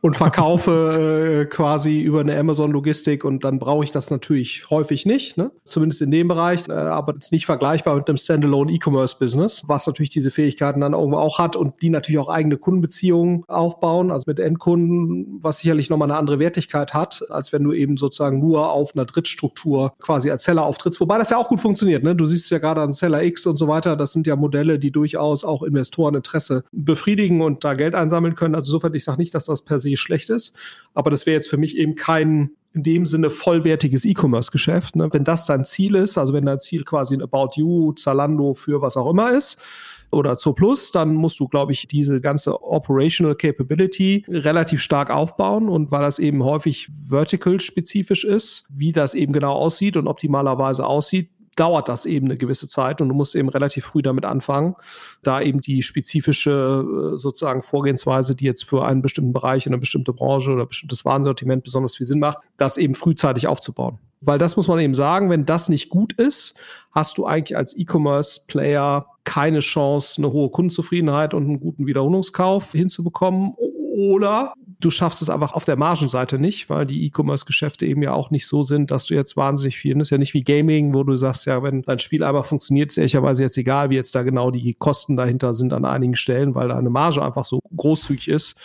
und 0.00 0.16
verkaufe 0.16 1.42
äh, 1.42 1.46
quasi 1.46 2.00
über 2.00 2.18
eine 2.18 2.36
Amazon-Logistik 2.36 3.24
und 3.24 3.44
dann 3.44 3.60
brauche 3.60 3.84
ich 3.84 3.92
das 3.92 4.10
natürlich 4.10 4.68
häufig 4.68 5.06
nicht, 5.06 5.36
ne? 5.36 5.52
zumindest 5.64 6.02
in 6.02 6.10
dem 6.10 6.26
Bereich, 6.26 6.68
äh, 6.68 6.72
aber 6.72 7.14
ist 7.14 7.30
nicht 7.30 7.46
vergleichbar 7.46 7.94
mit 7.94 8.08
einem 8.08 8.16
Standalone 8.16 8.72
E-Commerce-Business, 8.72 9.62
was 9.68 9.86
natürlich 9.86 10.10
diese 10.10 10.32
Fähigkeiten 10.32 10.80
dann 10.80 10.92
irgendwo 10.92 11.18
auch 11.18 11.38
hat 11.38 11.54
und 11.54 11.82
die 11.82 11.88
natürlich 11.88 12.18
auch 12.18 12.28
eigene 12.28 12.56
Kundenbeziehungen 12.56 13.44
aufbauen, 13.46 14.10
also 14.10 14.24
mit 14.26 14.40
Endkunden, 14.40 15.38
was 15.40 15.58
sicherlich 15.58 15.90
nochmal 15.90 16.10
eine 16.10 16.18
andere 16.18 16.40
Wertigkeit 16.40 16.94
hat, 16.94 17.22
als 17.28 17.52
wenn 17.52 17.62
du 17.62 17.72
eben 17.72 17.96
sozusagen 17.96 18.40
nur 18.40 18.72
auf 18.72 18.96
einer 18.96 19.04
Drittstruktur 19.04 19.92
quasi 20.00 20.32
als 20.32 20.42
Seller 20.42 20.64
auftrittst, 20.64 21.00
wobei 21.00 21.18
das 21.18 21.30
ja 21.30 21.36
auch 21.36 21.46
gut 21.46 21.60
funktioniert. 21.60 22.02
Ne? 22.02 22.16
Du 22.16 22.26
siehst 22.26 22.50
ja 22.50 22.58
gerade 22.58 22.80
an 22.80 22.92
Seller 22.92 23.22
X 23.22 23.46
und 23.46 23.54
so 23.54 23.68
weiter, 23.68 23.94
das 23.94 24.12
sind 24.12 24.26
ja 24.26 24.34
Modelle, 24.34 24.80
die 24.80 24.90
durchaus 24.90 25.44
auch 25.44 25.62
Investoreninteresse 25.62 26.64
befriedigen 26.72 27.03
befriedigen 27.04 27.42
und 27.42 27.64
da 27.64 27.74
Geld 27.74 27.94
einsammeln 27.94 28.34
können. 28.34 28.54
Also 28.54 28.70
insofern, 28.70 28.94
ich 28.94 29.04
sage 29.04 29.20
nicht, 29.20 29.34
dass 29.34 29.46
das 29.46 29.62
per 29.62 29.78
se 29.78 29.96
schlecht 29.96 30.30
ist, 30.30 30.56
aber 30.94 31.10
das 31.10 31.26
wäre 31.26 31.34
jetzt 31.34 31.48
für 31.48 31.58
mich 31.58 31.76
eben 31.76 31.94
kein 31.94 32.50
in 32.72 32.82
dem 32.82 33.06
Sinne 33.06 33.30
vollwertiges 33.30 34.04
E-Commerce-Geschäft. 34.04 34.96
Ne? 34.96 35.08
Wenn 35.12 35.22
das 35.22 35.46
dein 35.46 35.64
Ziel 35.64 35.94
ist, 35.94 36.18
also 36.18 36.32
wenn 36.34 36.44
dein 36.44 36.58
Ziel 36.58 36.82
quasi 36.82 37.14
ein 37.14 37.22
About 37.22 37.50
You, 37.54 37.92
Zalando 37.92 38.54
für 38.54 38.82
was 38.82 38.96
auch 38.96 39.08
immer 39.08 39.30
ist, 39.30 39.60
oder 40.10 40.36
Zo 40.36 40.52
Plus, 40.54 40.90
dann 40.90 41.14
musst 41.14 41.38
du, 41.40 41.48
glaube 41.48 41.72
ich, 41.72 41.86
diese 41.88 42.20
ganze 42.20 42.62
Operational 42.62 43.34
Capability 43.34 44.24
relativ 44.28 44.80
stark 44.80 45.10
aufbauen. 45.10 45.68
Und 45.68 45.90
weil 45.90 46.02
das 46.02 46.18
eben 46.18 46.42
häufig 46.44 46.88
vertical-spezifisch 47.08 48.24
ist, 48.24 48.66
wie 48.70 48.92
das 48.92 49.14
eben 49.14 49.32
genau 49.32 49.54
aussieht 49.54 49.96
und 49.96 50.06
optimalerweise 50.06 50.86
aussieht, 50.86 51.30
dauert 51.54 51.88
das 51.88 52.06
eben 52.06 52.26
eine 52.26 52.36
gewisse 52.36 52.68
Zeit 52.68 53.00
und 53.00 53.08
du 53.08 53.14
musst 53.14 53.34
eben 53.34 53.48
relativ 53.48 53.84
früh 53.84 54.02
damit 54.02 54.24
anfangen, 54.24 54.74
da 55.22 55.40
eben 55.40 55.60
die 55.60 55.82
spezifische 55.82 57.12
äh, 57.14 57.18
sozusagen 57.18 57.62
Vorgehensweise, 57.62 58.34
die 58.34 58.44
jetzt 58.44 58.64
für 58.64 58.84
einen 58.84 59.02
bestimmten 59.02 59.32
Bereich, 59.32 59.66
eine 59.66 59.78
bestimmte 59.78 60.12
Branche 60.12 60.50
oder 60.52 60.66
bestimmtes 60.66 61.04
Warensortiment 61.04 61.64
besonders 61.64 61.96
viel 61.96 62.06
Sinn 62.06 62.20
macht, 62.20 62.38
das 62.56 62.76
eben 62.76 62.94
frühzeitig 62.94 63.46
aufzubauen. 63.46 63.98
Weil 64.20 64.38
das 64.38 64.56
muss 64.56 64.68
man 64.68 64.78
eben 64.78 64.94
sagen, 64.94 65.28
wenn 65.28 65.44
das 65.44 65.68
nicht 65.68 65.90
gut 65.90 66.14
ist, 66.14 66.56
hast 66.92 67.18
du 67.18 67.26
eigentlich 67.26 67.56
als 67.56 67.76
E-Commerce-Player 67.76 69.06
keine 69.24 69.60
Chance, 69.60 70.20
eine 70.22 70.32
hohe 70.32 70.50
Kundenzufriedenheit 70.50 71.34
und 71.34 71.44
einen 71.44 71.60
guten 71.60 71.86
Wiederholungskauf 71.86 72.72
hinzubekommen. 72.72 73.54
Oder 73.96 74.54
du 74.84 74.90
schaffst 74.90 75.22
es 75.22 75.30
einfach 75.30 75.52
auf 75.52 75.64
der 75.64 75.76
Margenseite 75.76 76.38
nicht, 76.38 76.68
weil 76.68 76.84
die 76.84 77.06
E-Commerce-Geschäfte 77.06 77.86
eben 77.86 78.02
ja 78.02 78.12
auch 78.12 78.30
nicht 78.30 78.46
so 78.46 78.62
sind, 78.62 78.90
dass 78.90 79.06
du 79.06 79.14
jetzt 79.14 79.36
wahnsinnig 79.36 79.78
viel, 79.78 79.94
das 79.94 80.08
ist 80.08 80.10
ja 80.10 80.18
nicht 80.18 80.34
wie 80.34 80.44
Gaming, 80.44 80.92
wo 80.92 81.02
du 81.04 81.16
sagst, 81.16 81.46
ja, 81.46 81.62
wenn 81.62 81.82
dein 81.82 81.98
Spiel 81.98 82.22
einmal 82.22 82.44
funktioniert, 82.44 82.90
ist 82.90 82.98
ehrlicherweise 82.98 83.42
jetzt 83.42 83.56
egal, 83.56 83.90
wie 83.90 83.94
jetzt 83.94 84.14
da 84.14 84.22
genau 84.22 84.50
die 84.50 84.74
Kosten 84.74 85.16
dahinter 85.16 85.54
sind 85.54 85.72
an 85.72 85.84
einigen 85.84 86.16
Stellen, 86.16 86.54
weil 86.54 86.68
deine 86.68 86.90
Marge 86.90 87.22
einfach 87.22 87.44
so 87.44 87.60
großzügig 87.74 88.28
ist. 88.28 88.56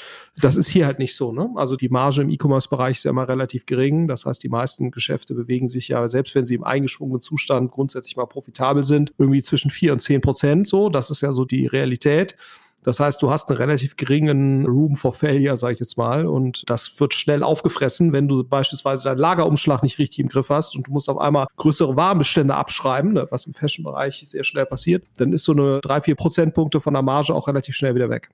Das 0.41 0.55
ist 0.55 0.67
hier 0.67 0.85
halt 0.85 0.99
nicht 0.99 1.15
so, 1.15 1.31
ne? 1.31 1.49
Also 1.55 1.75
die 1.75 1.89
Marge 1.89 2.21
im 2.21 2.29
E-Commerce-Bereich 2.29 2.97
ist 2.97 3.05
ja 3.05 3.11
immer 3.11 3.27
relativ 3.27 3.65
gering. 3.65 4.07
Das 4.07 4.25
heißt, 4.25 4.43
die 4.43 4.49
meisten 4.49 4.91
Geschäfte 4.91 5.33
bewegen 5.33 5.67
sich 5.67 5.87
ja, 5.87 6.07
selbst 6.09 6.35
wenn 6.35 6.45
sie 6.45 6.55
im 6.55 6.63
eingeschwungenen 6.63 7.21
Zustand 7.21 7.71
grundsätzlich 7.71 8.17
mal 8.17 8.25
profitabel 8.25 8.83
sind, 8.83 9.13
irgendwie 9.17 9.41
zwischen 9.41 9.71
vier 9.71 9.93
und 9.93 9.99
zehn 9.99 10.21
Prozent 10.21 10.67
so. 10.67 10.89
Das 10.89 11.09
ist 11.09 11.21
ja 11.21 11.31
so 11.33 11.45
die 11.45 11.65
Realität. 11.65 12.35
Das 12.83 12.99
heißt, 12.99 13.21
du 13.21 13.29
hast 13.29 13.49
einen 13.49 13.57
relativ 13.57 13.97
geringen 13.97 14.65
Room 14.65 14.95
for 14.95 15.13
Failure, 15.13 15.57
sage 15.57 15.73
ich 15.73 15.79
jetzt 15.79 15.97
mal, 15.97 16.25
und 16.25 16.69
das 16.69 16.99
wird 16.99 17.13
schnell 17.13 17.43
aufgefressen, 17.43 18.13
wenn 18.13 18.27
du 18.27 18.43
beispielsweise 18.43 19.05
deinen 19.05 19.17
Lagerumschlag 19.17 19.83
nicht 19.83 19.99
richtig 19.99 20.19
im 20.19 20.29
Griff 20.29 20.49
hast 20.49 20.75
und 20.75 20.87
du 20.87 20.91
musst 20.91 21.09
auf 21.09 21.17
einmal 21.17 21.47
größere 21.57 21.95
Warenbestände 21.95 22.55
abschreiben, 22.55 23.13
ne, 23.13 23.27
was 23.31 23.45
im 23.45 23.53
Fashion-Bereich 23.53 24.23
sehr 24.25 24.43
schnell 24.43 24.65
passiert, 24.65 25.05
dann 25.17 25.33
ist 25.33 25.43
so 25.43 25.51
eine 25.51 25.79
drei, 25.81 26.01
vier 26.01 26.15
Prozentpunkte 26.15 26.79
von 26.79 26.93
der 26.93 27.03
Marge 27.03 27.33
auch 27.33 27.47
relativ 27.47 27.75
schnell 27.75 27.95
wieder 27.95 28.09
weg. 28.09 28.29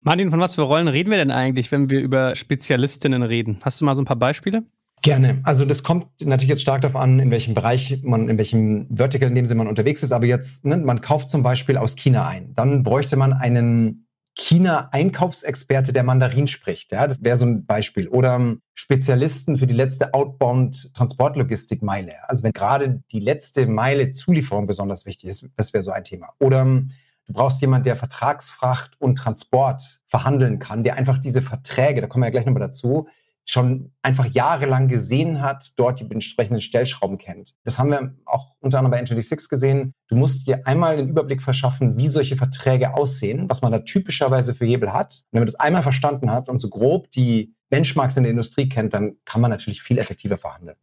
Martin, 0.00 0.30
von 0.30 0.40
was 0.40 0.54
für 0.54 0.62
Rollen 0.62 0.88
reden 0.88 1.10
wir 1.10 1.18
denn 1.18 1.30
eigentlich, 1.30 1.72
wenn 1.72 1.90
wir 1.90 2.00
über 2.00 2.34
Spezialistinnen 2.34 3.22
reden? 3.22 3.58
Hast 3.62 3.80
du 3.80 3.84
mal 3.84 3.94
so 3.94 4.02
ein 4.02 4.06
paar 4.06 4.16
Beispiele? 4.16 4.64
Gerne. 5.02 5.40
Also 5.44 5.64
das 5.64 5.82
kommt 5.82 6.06
natürlich 6.20 6.48
jetzt 6.48 6.62
stark 6.62 6.82
darauf 6.82 6.96
an, 6.96 7.20
in 7.20 7.30
welchem 7.30 7.54
Bereich 7.54 8.00
man, 8.02 8.28
in 8.28 8.38
welchem 8.38 8.88
Vertical 8.94 9.28
in 9.28 9.34
dem 9.34 9.46
Sinne 9.46 9.58
man 9.58 9.68
unterwegs 9.68 10.02
ist. 10.02 10.12
Aber 10.12 10.26
jetzt, 10.26 10.64
ne, 10.64 10.76
man 10.76 11.00
kauft 11.00 11.30
zum 11.30 11.42
Beispiel 11.42 11.76
aus 11.76 11.96
China 11.96 12.26
ein. 12.26 12.54
Dann 12.54 12.82
bräuchte 12.82 13.16
man 13.16 13.32
einen 13.32 14.06
China-Einkaufsexperte, 14.34 15.92
der 15.92 16.04
Mandarin 16.04 16.46
spricht. 16.46 16.92
Ja, 16.92 17.06
das 17.06 17.22
wäre 17.22 17.36
so 17.36 17.44
ein 17.44 17.66
Beispiel. 17.66 18.08
Oder 18.08 18.56
Spezialisten 18.74 19.56
für 19.56 19.66
die 19.66 19.74
letzte 19.74 20.14
Outbound-Transportlogistik-Meile. 20.14 22.28
Also 22.28 22.44
wenn 22.44 22.52
gerade 22.52 23.02
die 23.10 23.20
letzte 23.20 23.66
Meile 23.66 24.12
Zulieferung 24.12 24.66
besonders 24.66 25.06
wichtig 25.06 25.30
ist, 25.30 25.50
das 25.56 25.72
wäre 25.72 25.82
so 25.82 25.90
ein 25.90 26.04
Thema. 26.04 26.34
Oder 26.38 26.82
Du 27.28 27.34
brauchst 27.34 27.60
jemanden, 27.60 27.84
der 27.84 27.96
Vertragsfracht 27.96 28.98
und 29.00 29.16
Transport 29.16 30.00
verhandeln 30.06 30.58
kann, 30.58 30.82
der 30.82 30.96
einfach 30.96 31.18
diese 31.18 31.42
Verträge, 31.42 32.00
da 32.00 32.06
kommen 32.06 32.22
wir 32.22 32.28
ja 32.28 32.30
gleich 32.30 32.46
nochmal 32.46 32.62
dazu, 32.62 33.06
schon 33.50 33.92
einfach 34.02 34.26
jahrelang 34.26 34.88
gesehen 34.88 35.40
hat, 35.40 35.72
dort 35.76 36.00
die 36.00 36.10
entsprechenden 36.10 36.60
Stellschrauben 36.60 37.16
kennt. 37.16 37.54
Das 37.64 37.78
haben 37.78 37.90
wir 37.90 38.14
auch 38.26 38.54
unter 38.60 38.78
anderem 38.78 38.90
bei 38.90 39.02
N26 39.02 39.48
gesehen. 39.48 39.94
Du 40.08 40.16
musst 40.16 40.46
dir 40.46 40.66
einmal 40.66 40.98
den 40.98 41.08
Überblick 41.08 41.42
verschaffen, 41.42 41.96
wie 41.96 42.08
solche 42.08 42.36
Verträge 42.36 42.94
aussehen, 42.94 43.48
was 43.48 43.62
man 43.62 43.72
da 43.72 43.78
typischerweise 43.78 44.54
für 44.54 44.66
Hebel 44.66 44.92
hat. 44.92 45.22
Und 45.26 45.32
wenn 45.32 45.40
man 45.40 45.46
das 45.46 45.54
einmal 45.54 45.82
verstanden 45.82 46.30
hat 46.30 46.48
und 46.48 46.60
so 46.60 46.68
grob 46.68 47.10
die 47.12 47.54
Benchmarks 47.70 48.16
in 48.16 48.24
der 48.24 48.32
Industrie 48.32 48.68
kennt, 48.68 48.92
dann 48.92 49.16
kann 49.24 49.40
man 49.40 49.50
natürlich 49.50 49.82
viel 49.82 49.98
effektiver 49.98 50.36
verhandeln. 50.36 50.76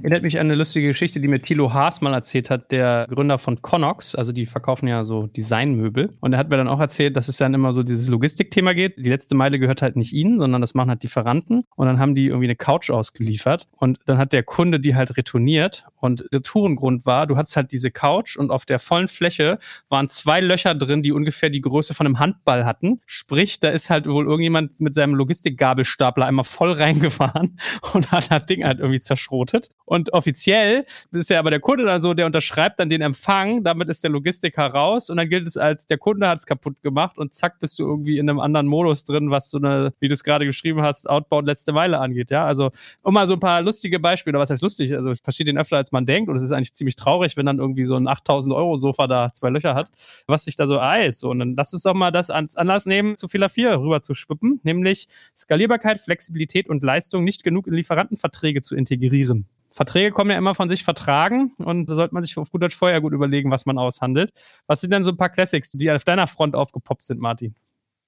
Erinnert 0.00 0.22
mich 0.22 0.38
an 0.38 0.46
eine 0.46 0.54
lustige 0.54 0.86
Geschichte, 0.86 1.20
die 1.20 1.26
mir 1.26 1.40
Thilo 1.40 1.72
Haas 1.74 2.00
mal 2.00 2.14
erzählt 2.14 2.50
hat, 2.50 2.70
der 2.70 3.08
Gründer 3.10 3.36
von 3.36 3.62
Connox. 3.62 4.14
Also 4.14 4.30
die 4.30 4.46
verkaufen 4.46 4.86
ja 4.86 5.02
so 5.02 5.26
Designmöbel. 5.26 6.16
Und 6.20 6.32
er 6.32 6.38
hat 6.38 6.50
mir 6.50 6.56
dann 6.56 6.68
auch 6.68 6.78
erzählt, 6.78 7.16
dass 7.16 7.26
es 7.26 7.36
dann 7.38 7.52
immer 7.52 7.72
so 7.72 7.82
dieses 7.82 8.08
Logistikthema 8.08 8.74
geht. 8.74 8.96
Die 8.96 9.08
letzte 9.08 9.34
Meile 9.34 9.58
gehört 9.58 9.82
halt 9.82 9.96
nicht 9.96 10.12
ihnen, 10.12 10.38
sondern 10.38 10.60
das 10.60 10.74
machen 10.74 10.90
halt 10.90 11.02
Lieferanten. 11.02 11.64
Und 11.74 11.86
dann 11.86 11.98
haben 11.98 12.14
die 12.14 12.26
irgendwie 12.26 12.46
eine 12.46 12.54
Couch 12.56 12.90
ausgeliefert. 12.90 13.66
Und 13.76 13.98
dann 14.06 14.18
hat 14.18 14.32
der 14.32 14.44
Kunde 14.44 14.78
die 14.78 14.94
halt 14.94 15.16
retourniert. 15.16 15.84
Und 16.00 16.24
der 16.32 16.42
Tourengrund 16.42 17.04
war, 17.04 17.26
du 17.26 17.36
hattest 17.36 17.56
halt 17.56 17.72
diese 17.72 17.90
Couch 17.90 18.36
und 18.36 18.52
auf 18.52 18.64
der 18.64 18.78
vollen 18.78 19.08
Fläche 19.08 19.58
waren 19.88 20.08
zwei 20.08 20.40
Löcher 20.40 20.76
drin, 20.76 21.02
die 21.02 21.10
ungefähr 21.10 21.50
die 21.50 21.60
Größe 21.60 21.92
von 21.92 22.06
einem 22.06 22.20
Handball 22.20 22.64
hatten. 22.64 23.00
Sprich, 23.06 23.58
da 23.58 23.70
ist 23.70 23.90
halt 23.90 24.06
wohl 24.06 24.26
irgendjemand 24.26 24.80
mit 24.80 24.94
seinem 24.94 25.14
Logistikgabelstapler 25.16 26.26
einmal 26.26 26.44
voll 26.44 26.72
reingefahren 26.78 27.58
und 27.94 28.12
hat 28.12 28.30
das 28.30 28.46
Ding 28.46 28.64
halt 28.64 28.78
irgendwie 28.78 29.00
zerschrotet. 29.00 29.70
Und 29.88 30.12
offiziell 30.12 30.84
ist 31.12 31.30
ja 31.30 31.38
aber 31.38 31.50
der 31.50 31.60
Kunde 31.60 31.84
dann 31.86 32.02
so, 32.02 32.12
der 32.12 32.26
unterschreibt 32.26 32.78
dann 32.78 32.90
den 32.90 33.00
Empfang, 33.00 33.64
damit 33.64 33.88
ist 33.88 34.04
der 34.04 34.10
Logistiker 34.10 34.66
raus 34.66 35.08
und 35.08 35.16
dann 35.16 35.30
gilt 35.30 35.48
es 35.48 35.56
als, 35.56 35.86
der 35.86 35.96
Kunde 35.96 36.28
hat 36.28 36.38
es 36.38 36.44
kaputt 36.44 36.82
gemacht 36.82 37.16
und 37.16 37.32
zack, 37.32 37.58
bist 37.58 37.78
du 37.78 37.84
irgendwie 37.84 38.18
in 38.18 38.28
einem 38.28 38.38
anderen 38.38 38.66
Modus 38.66 39.04
drin, 39.04 39.30
was 39.30 39.48
so 39.48 39.56
eine, 39.56 39.94
wie 39.98 40.08
du 40.08 40.12
es 40.12 40.22
gerade 40.22 40.44
geschrieben 40.44 40.82
hast, 40.82 41.08
Outbound 41.08 41.46
letzte 41.46 41.72
Meile 41.72 42.00
angeht, 42.00 42.30
ja. 42.30 42.44
Also, 42.44 42.70
um 43.02 43.14
mal 43.14 43.26
so 43.26 43.32
ein 43.32 43.40
paar 43.40 43.62
lustige 43.62 43.98
Beispiele, 43.98 44.38
was 44.38 44.50
heißt 44.50 44.62
lustig? 44.62 44.94
Also, 44.94 45.10
es 45.10 45.22
passiert 45.22 45.48
den 45.48 45.56
öfter, 45.56 45.78
als 45.78 45.90
man 45.90 46.04
denkt 46.04 46.28
und 46.28 46.36
es 46.36 46.42
ist 46.42 46.52
eigentlich 46.52 46.74
ziemlich 46.74 46.94
traurig, 46.94 47.38
wenn 47.38 47.46
dann 47.46 47.58
irgendwie 47.58 47.86
so 47.86 47.96
ein 47.96 48.06
8000 48.08 48.54
Euro 48.54 48.76
Sofa 48.76 49.06
da 49.06 49.32
zwei 49.32 49.48
Löcher 49.48 49.74
hat, 49.74 49.88
was 50.26 50.44
sich 50.44 50.56
da 50.56 50.66
so 50.66 50.78
eilt. 50.78 51.16
So, 51.16 51.30
und 51.30 51.38
dann 51.38 51.54
lass 51.56 51.72
uns 51.72 51.84
doch 51.84 51.94
mal 51.94 52.10
das 52.10 52.28
als 52.28 52.56
Anlass 52.56 52.84
nehmen, 52.84 53.16
zu 53.16 53.26
Fehler 53.26 53.48
4 53.48 53.80
rüber 53.80 54.02
zu 54.02 54.12
schwippen, 54.12 54.60
nämlich 54.64 55.08
Skalierbarkeit, 55.34 55.98
Flexibilität 55.98 56.68
und 56.68 56.84
Leistung 56.84 57.24
nicht 57.24 57.42
genug 57.42 57.66
in 57.66 57.72
Lieferantenverträge 57.72 58.60
zu 58.60 58.76
integrieren. 58.76 59.48
Verträge 59.72 60.12
kommen 60.12 60.30
ja 60.30 60.38
immer 60.38 60.54
von 60.54 60.68
sich 60.68 60.84
vertragen 60.84 61.52
und 61.58 61.90
da 61.90 61.94
sollte 61.94 62.14
man 62.14 62.22
sich 62.22 62.36
auf 62.38 62.50
gut 62.50 62.62
Deutsch 62.62 62.76
vorher 62.76 63.00
gut 63.00 63.12
überlegen, 63.12 63.50
was 63.50 63.66
man 63.66 63.78
aushandelt. 63.78 64.30
Was 64.66 64.80
sind 64.80 64.92
denn 64.92 65.04
so 65.04 65.10
ein 65.10 65.16
paar 65.16 65.28
Classics, 65.28 65.72
die 65.72 65.90
auf 65.90 66.04
deiner 66.04 66.26
Front 66.26 66.54
aufgepoppt 66.54 67.04
sind, 67.04 67.20
Martin? 67.20 67.54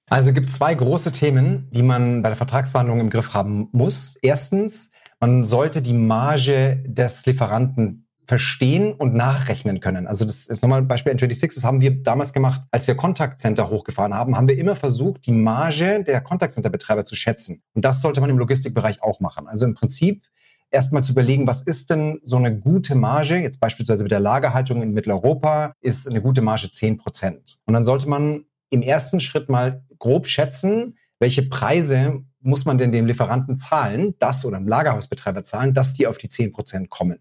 Also 0.09 0.33
gibt 0.33 0.49
es 0.49 0.55
zwei 0.55 0.73
große 0.73 1.11
Themen, 1.11 1.69
die 1.71 1.83
man 1.83 2.21
bei 2.21 2.29
der 2.29 2.35
Vertragsverhandlung 2.35 2.99
im 2.99 3.09
Griff 3.09 3.33
haben 3.33 3.69
muss. 3.71 4.17
Erstens, 4.21 4.91
man 5.19 5.45
sollte 5.45 5.81
die 5.81 5.93
Marge 5.93 6.83
des 6.85 7.25
Lieferanten 7.25 8.07
verstehen 8.27 8.93
und 8.93 9.13
nachrechnen 9.13 9.79
können. 9.81 10.07
Also 10.07 10.25
das 10.25 10.47
ist 10.47 10.61
nochmal 10.61 10.81
ein 10.81 10.87
Beispiel 10.87 11.13
N26, 11.13 11.55
das 11.55 11.63
haben 11.63 11.81
wir 11.81 12.01
damals 12.01 12.33
gemacht, 12.33 12.61
als 12.71 12.87
wir 12.87 12.95
Contact 12.95 13.41
Center 13.41 13.69
hochgefahren 13.69 14.13
haben, 14.13 14.37
haben 14.37 14.47
wir 14.47 14.57
immer 14.57 14.75
versucht, 14.75 15.25
die 15.25 15.31
Marge 15.31 16.03
der 16.03 16.21
Contact 16.21 16.53
Center 16.53 16.69
Betreiber 16.69 17.03
zu 17.03 17.15
schätzen. 17.15 17.61
Und 17.73 17.83
das 17.83 18.01
sollte 18.01 18.21
man 18.21 18.29
im 18.29 18.37
Logistikbereich 18.37 19.03
auch 19.03 19.19
machen. 19.19 19.47
Also 19.47 19.65
im 19.65 19.75
Prinzip 19.75 20.23
erstmal 20.71 21.03
zu 21.03 21.11
überlegen, 21.11 21.45
was 21.47 21.61
ist 21.61 21.89
denn 21.89 22.19
so 22.23 22.37
eine 22.37 22.57
gute 22.57 22.95
Marge? 22.95 23.37
Jetzt 23.37 23.59
beispielsweise 23.59 24.03
mit 24.03 24.11
der 24.11 24.19
Lagerhaltung 24.19 24.81
in 24.81 24.93
Mitteleuropa 24.93 25.73
ist 25.81 26.07
eine 26.07 26.21
gute 26.21 26.41
Marge 26.41 26.71
10 26.71 26.97
Prozent. 26.97 27.59
Und 27.65 27.73
dann 27.73 27.83
sollte 27.83 28.09
man 28.09 28.45
im 28.69 28.81
ersten 28.81 29.19
Schritt 29.19 29.49
mal 29.49 29.83
grob 29.99 30.27
schätzen, 30.27 30.97
welche 31.19 31.43
Preise 31.43 32.23
muss 32.39 32.65
man 32.65 32.77
denn 32.77 32.91
dem 32.91 33.05
Lieferanten 33.05 33.57
zahlen, 33.57 34.15
das 34.17 34.45
oder 34.45 34.57
dem 34.57 34.67
Lagerhausbetreiber 34.67 35.43
zahlen, 35.43 35.73
dass 35.73 35.93
die 35.93 36.07
auf 36.07 36.17
die 36.17 36.29
10 36.29 36.51
Prozent 36.51 36.89
kommen. 36.89 37.19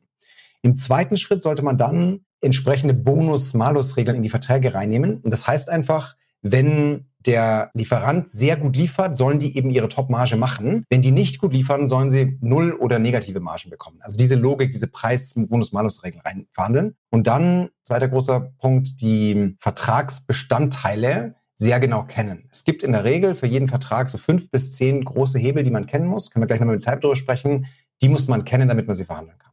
Im 0.63 0.77
zweiten 0.77 1.17
Schritt 1.17 1.43
sollte 1.43 1.63
man 1.63 1.77
dann 1.77 2.25
entsprechende 2.41 2.95
Bonus-Malus-Regeln 2.95 4.17
in 4.17 4.23
die 4.23 4.31
Verträge 4.31 4.75
reinnehmen. 4.75 5.21
Und 5.21 5.31
das 5.31 5.47
heißt 5.47 5.69
einfach, 5.69 6.17
wenn 6.43 7.07
der 7.27 7.71
Lieferant 7.75 8.31
sehr 8.31 8.57
gut 8.57 8.77
liefert, 8.77 9.17
sollen 9.17 9.39
die 9.39 9.57
eben 9.57 9.71
ihre 9.71 9.89
Top-Marge 9.89 10.37
machen. 10.37 10.85
Wenn 10.89 11.03
die 11.03 11.11
nicht 11.11 11.39
gut 11.39 11.53
liefern, 11.53 11.89
sollen 11.89 12.09
sie 12.09 12.39
null 12.41 12.73
oder 12.73 12.99
negative 12.99 13.41
Margen 13.41 13.71
bekommen. 13.71 13.99
Also 14.01 14.17
diese 14.17 14.37
Logik, 14.37 14.73
diese 14.73 14.87
Preis-Bonus-Malus-Regeln 14.87 16.23
rein 16.25 16.47
verhandeln. 16.53 16.95
Und 17.11 17.27
dann, 17.27 17.69
zweiter 17.83 18.09
großer 18.09 18.53
Punkt, 18.59 19.01
die 19.03 19.57
Vertragsbestandteile 19.61 21.35
sehr 21.55 21.79
genau 21.79 22.05
kennen. 22.05 22.49
Es 22.51 22.65
gibt 22.65 22.83
in 22.83 22.93
der 22.93 23.05
Regel 23.05 23.35
für 23.35 23.47
jeden 23.47 23.69
Vertrag 23.69 24.09
so 24.09 24.17
fünf 24.17 24.51
bis 24.51 24.73
zehn 24.73 25.05
große 25.05 25.39
Hebel, 25.39 25.63
die 25.63 25.71
man 25.71 25.87
kennen 25.87 26.07
muss. 26.07 26.31
Können 26.31 26.43
wir 26.43 26.47
gleich 26.47 26.61
nochmal 26.61 26.77
mit 26.77 26.87
Detail 26.87 27.01
drüber 27.01 27.17
sprechen. 27.17 27.67
Die 28.01 28.09
muss 28.09 28.29
man 28.29 28.47
kennen, 28.47 28.67
damit 28.67 28.87
man 28.87 28.97
sie 28.97 29.05
verhandeln 29.05 29.39
kann. 29.39 29.50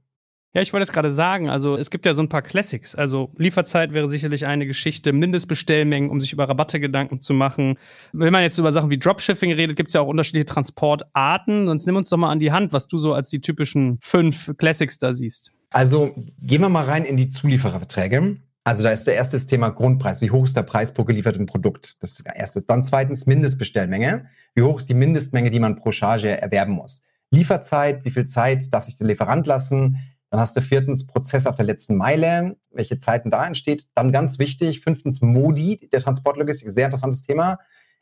Ja, 0.58 0.64
ich 0.64 0.74
wollte 0.74 0.86
es 0.86 0.92
gerade 0.92 1.12
sagen. 1.12 1.52
Also 1.52 1.78
es 1.78 1.92
gibt 1.92 2.08
ja 2.08 2.16
so 2.16 2.24
ein 2.24 2.30
paar 2.30 2.42
Classics. 2.42 2.96
Also 2.96 3.30
Lieferzeit 3.38 3.94
wäre 3.94 4.08
sicherlich 4.08 4.48
eine 4.48 4.66
Geschichte, 4.66 5.14
Mindestbestellmengen, 5.14 6.10
um 6.10 6.20
sich 6.20 6.34
über 6.34 6.50
Rabatte 6.50 6.80
Gedanken 6.80 7.22
zu 7.22 7.36
machen. 7.36 7.78
Wenn 8.12 8.34
man 8.34 8.42
jetzt 8.42 8.58
über 8.58 8.74
Sachen 8.74 8.90
wie 8.90 8.98
Dropshipping 8.98 9.52
redet, 9.52 9.78
gibt 9.78 9.92
es 9.92 9.94
ja 9.94 10.02
auch 10.02 10.08
unterschiedliche 10.08 10.46
Transportarten. 10.46 11.68
Sonst 11.68 11.86
nimm 11.86 11.96
uns 11.96 12.10
doch 12.10 12.18
mal 12.18 12.32
an 12.32 12.40
die 12.40 12.52
Hand, 12.52 12.74
was 12.74 12.88
du 12.88 12.98
so 12.98 13.14
als 13.14 13.30
die 13.30 13.40
typischen 13.40 14.00
fünf 14.02 14.52
Classics 14.58 14.98
da 14.98 15.14
siehst. 15.14 15.52
Also 15.70 16.16
gehen 16.42 16.62
wir 16.62 16.70
mal 16.70 16.86
rein 16.86 17.06
in 17.06 17.18
die 17.18 17.30
Zuliefererverträge. 17.30 18.38
Also 18.64 18.82
da 18.82 18.90
ist 18.90 19.06
der 19.06 19.14
erste 19.14 19.38
Thema 19.46 19.70
Grundpreis. 19.70 20.24
Wie 20.24 20.32
hoch 20.32 20.46
ist 20.46 20.58
der 20.58 20.64
Preis 20.64 20.92
pro 20.92 21.04
geliefertem 21.04 21.46
Produkt? 21.46 21.98
Das 22.02 22.14
ist 22.14 22.26
das 22.26 22.36
erste. 22.36 22.64
Dann 22.66 22.82
zweitens 22.82 23.28
Mindestbestellmenge. 23.28 24.26
Wie 24.56 24.64
hoch 24.64 24.78
ist 24.78 24.90
die 24.90 24.96
Mindestmenge, 24.96 25.52
die 25.52 25.60
man 25.60 25.76
pro 25.76 25.92
Charge 25.92 26.42
erwerben 26.42 26.74
muss? 26.74 27.04
Lieferzeit, 27.30 28.04
wie 28.06 28.10
viel 28.10 28.26
Zeit 28.26 28.74
darf 28.74 28.86
sich 28.86 28.96
der 28.96 29.06
Lieferant 29.06 29.46
lassen? 29.46 29.98
Dann 30.38 30.44
hast 30.44 30.56
du 30.56 30.62
viertens 30.62 31.08
Prozess 31.08 31.48
auf 31.48 31.56
der 31.56 31.66
letzten 31.66 31.96
Meile, 31.96 32.58
welche 32.70 33.00
Zeiten 33.00 33.32
da 33.32 33.48
entsteht. 33.48 33.88
Dann 33.96 34.12
ganz 34.12 34.38
wichtig, 34.38 34.82
fünftens 34.82 35.20
Modi 35.20 35.90
der 35.92 36.00
Transportlogistik, 36.00 36.70
sehr 36.70 36.86
interessantes 36.86 37.24
Thema. 37.24 37.58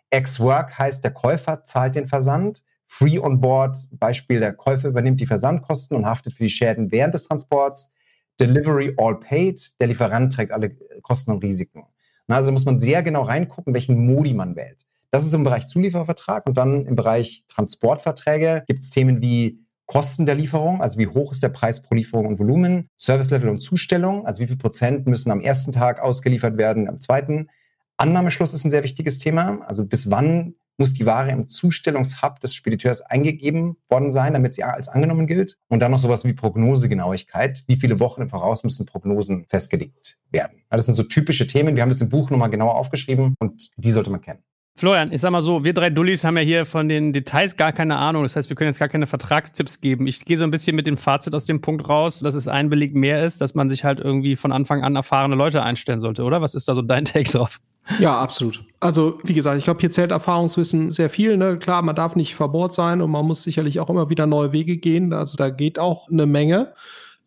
Ex-Work 0.10 0.78
heißt, 0.78 1.02
der 1.02 1.12
Käufer 1.12 1.62
zahlt 1.62 1.96
den 1.96 2.04
Versand. 2.04 2.62
Free 2.88 3.20
on 3.20 3.40
Board, 3.40 3.88
Beispiel, 3.92 4.42
der 4.42 4.52
Käufer 4.52 4.90
übernimmt 4.90 5.22
die 5.22 5.28
Versandkosten 5.28 5.96
und 5.96 6.06
haftet 6.06 6.34
für 6.34 6.44
die 6.44 6.50
Schäden 6.50 6.92
während 6.92 7.14
des 7.14 7.24
Transports. 7.24 7.94
Delivery 8.38 8.94
all 8.98 9.18
paid, 9.18 9.80
der 9.80 9.88
Lieferant 9.88 10.34
trägt 10.34 10.52
alle 10.52 10.76
Kosten 11.04 11.32
und 11.32 11.42
Risiken. 11.42 11.86
Also 12.28 12.52
muss 12.52 12.66
man 12.66 12.82
sehr 12.82 13.02
genau 13.02 13.22
reingucken, 13.22 13.74
welchen 13.74 14.06
Modi 14.06 14.34
man 14.34 14.58
wählt. 14.58 14.86
Das 15.10 15.26
ist 15.26 15.34
im 15.34 15.46
Bereich 15.46 15.68
Zuliefervertrag 15.68 16.46
und 16.46 16.58
dann 16.58 16.84
im 16.84 16.98
Bereich 16.98 17.46
Transportverträge 17.48 18.66
gibt 18.68 18.84
es 18.84 18.90
Themen 18.90 19.22
wie 19.22 19.65
Kosten 19.86 20.26
der 20.26 20.36
Lieferung, 20.36 20.82
also 20.82 20.98
wie 20.98 21.08
hoch 21.08 21.32
ist 21.32 21.44
der 21.44 21.50
Preis 21.50 21.82
pro 21.82 21.96
Lieferung 21.96 22.26
und 22.26 22.40
Volumen, 22.40 22.90
Service 22.98 23.30
Level 23.30 23.50
und 23.50 23.62
Zustellung, 23.62 24.26
also 24.26 24.42
wie 24.42 24.48
viel 24.48 24.58
Prozent 24.58 25.06
müssen 25.06 25.32
am 25.32 25.42
ersten 25.42 25.72
Tag 25.72 26.02
ausgeliefert 26.02 26.58
werden, 26.58 26.90
am 26.90 27.00
zweiten. 27.00 27.50
Annahmeschluss 27.98 28.54
ist 28.54 28.66
ein 28.66 28.72
sehr 28.72 28.84
wichtiges 28.84 29.20
Thema, 29.20 29.60
also 29.62 29.88
bis 29.88 30.10
wann 30.10 30.56
muss 30.78 30.94
die 30.94 31.06
Ware 31.06 31.32
im 31.32 31.48
Zustellungshub 31.48 32.40
des 32.40 32.54
Spediteurs 32.54 33.02
eingegeben 33.02 33.78
worden 33.90 34.12
sein, 34.12 34.34
damit 34.34 34.56
sie 34.56 34.64
als 34.64 34.88
angenommen 34.88 35.28
gilt. 35.28 35.58
Und 35.70 35.80
dann 35.80 35.92
noch 35.92 36.00
sowas 36.00 36.26
wie 36.26 36.34
Prognosegenauigkeit. 36.34 37.64
Wie 37.68 37.78
viele 37.78 38.00
Wochen 38.00 38.24
im 38.24 38.30
Voraus 38.30 38.64
müssen 38.64 38.86
Prognosen 38.86 39.46
festgelegt 39.48 40.18
werden? 40.32 40.64
Das 40.70 40.86
sind 40.86 40.96
so 40.96 41.04
typische 41.04 41.48
Themen. 41.48 41.76
Wir 41.76 41.84
haben 41.84 41.90
das 41.90 42.02
im 42.02 42.10
Buch 42.10 42.30
nochmal 42.30 42.50
genauer 42.50 42.76
aufgeschrieben 42.76 43.36
und 43.40 43.70
die 43.78 43.92
sollte 43.92 44.12
man 44.12 44.22
kennen. 44.22 44.44
Florian, 44.78 45.14
ich 45.14 45.22
sag 45.22 45.32
mal 45.32 45.42
so, 45.42 45.64
wir 45.64 45.74
drei 45.74 45.90
Dullis 45.90 46.26
haben 46.26 46.36
ja 46.36 46.44
hier 46.44 46.66
von 46.66 46.90
den 46.90 47.14
Details 47.14 47.56
gar 47.56 47.72
keine 47.72 47.96
Ahnung. 47.96 48.24
Das 48.24 48.36
heißt, 48.36 48.50
wir 48.50 48.58
können 48.58 48.68
jetzt 48.68 48.80
gar 48.80 48.90
keine 48.90 49.08
Vertragstipps 49.08 49.80
geben. 49.80 50.06
Ich 50.06 50.26
gehe 50.26 50.38
so 50.38 50.44
ein 50.44 50.52
bisschen 50.52 50.76
mit 50.76 50.86
dem 50.86 50.98
Fazit 50.98 51.34
aus 51.34 51.46
dem 51.46 51.62
Punkt 51.62 51.88
raus, 51.88 52.20
dass 52.20 52.36
es 52.36 52.50
ein 52.50 52.70
Beleg 52.70 52.94
mehr 52.94 53.26
ist, 53.26 53.40
dass 53.40 53.56
man 53.56 53.70
sich 53.70 53.86
halt 53.86 54.02
irgendwie 54.02 54.36
von 54.36 54.52
Anfang 54.52 54.84
an 54.84 54.98
erfahrene 54.98 55.36
Leute 55.36 55.64
einstellen 55.64 56.02
sollte, 56.02 56.24
oder? 56.24 56.42
Was 56.42 56.56
ist 56.56 56.68
da 56.68 56.76
so 56.76 56.82
dein 56.82 57.06
Take 57.06 57.32
drauf? 57.32 57.62
Ja, 58.00 58.20
absolut. 58.20 58.66
Also, 58.82 59.20
wie 59.24 59.34
gesagt, 59.34 59.58
ich 59.58 59.64
glaube, 59.64 59.80
hier 59.80 59.92
zählt 59.92 60.12
Erfahrungswissen 60.12 60.92
sehr 60.92 61.10
viel. 61.10 61.38
Ne? 61.38 61.58
Klar, 61.58 61.82
man 61.82 61.96
darf 61.96 62.18
nicht 62.18 62.36
verbohrt 62.36 62.74
sein 62.74 63.02
und 63.02 63.12
man 63.12 63.26
muss 63.26 63.44
sicherlich 63.44 63.80
auch 63.80 63.90
immer 63.90 64.10
wieder 64.10 64.28
neue 64.28 64.52
Wege 64.52 64.76
gehen. 64.76 65.14
Also, 65.14 65.38
da 65.38 65.52
geht 65.52 65.80
auch 65.80 66.10
eine 66.10 66.26
Menge. 66.26 66.74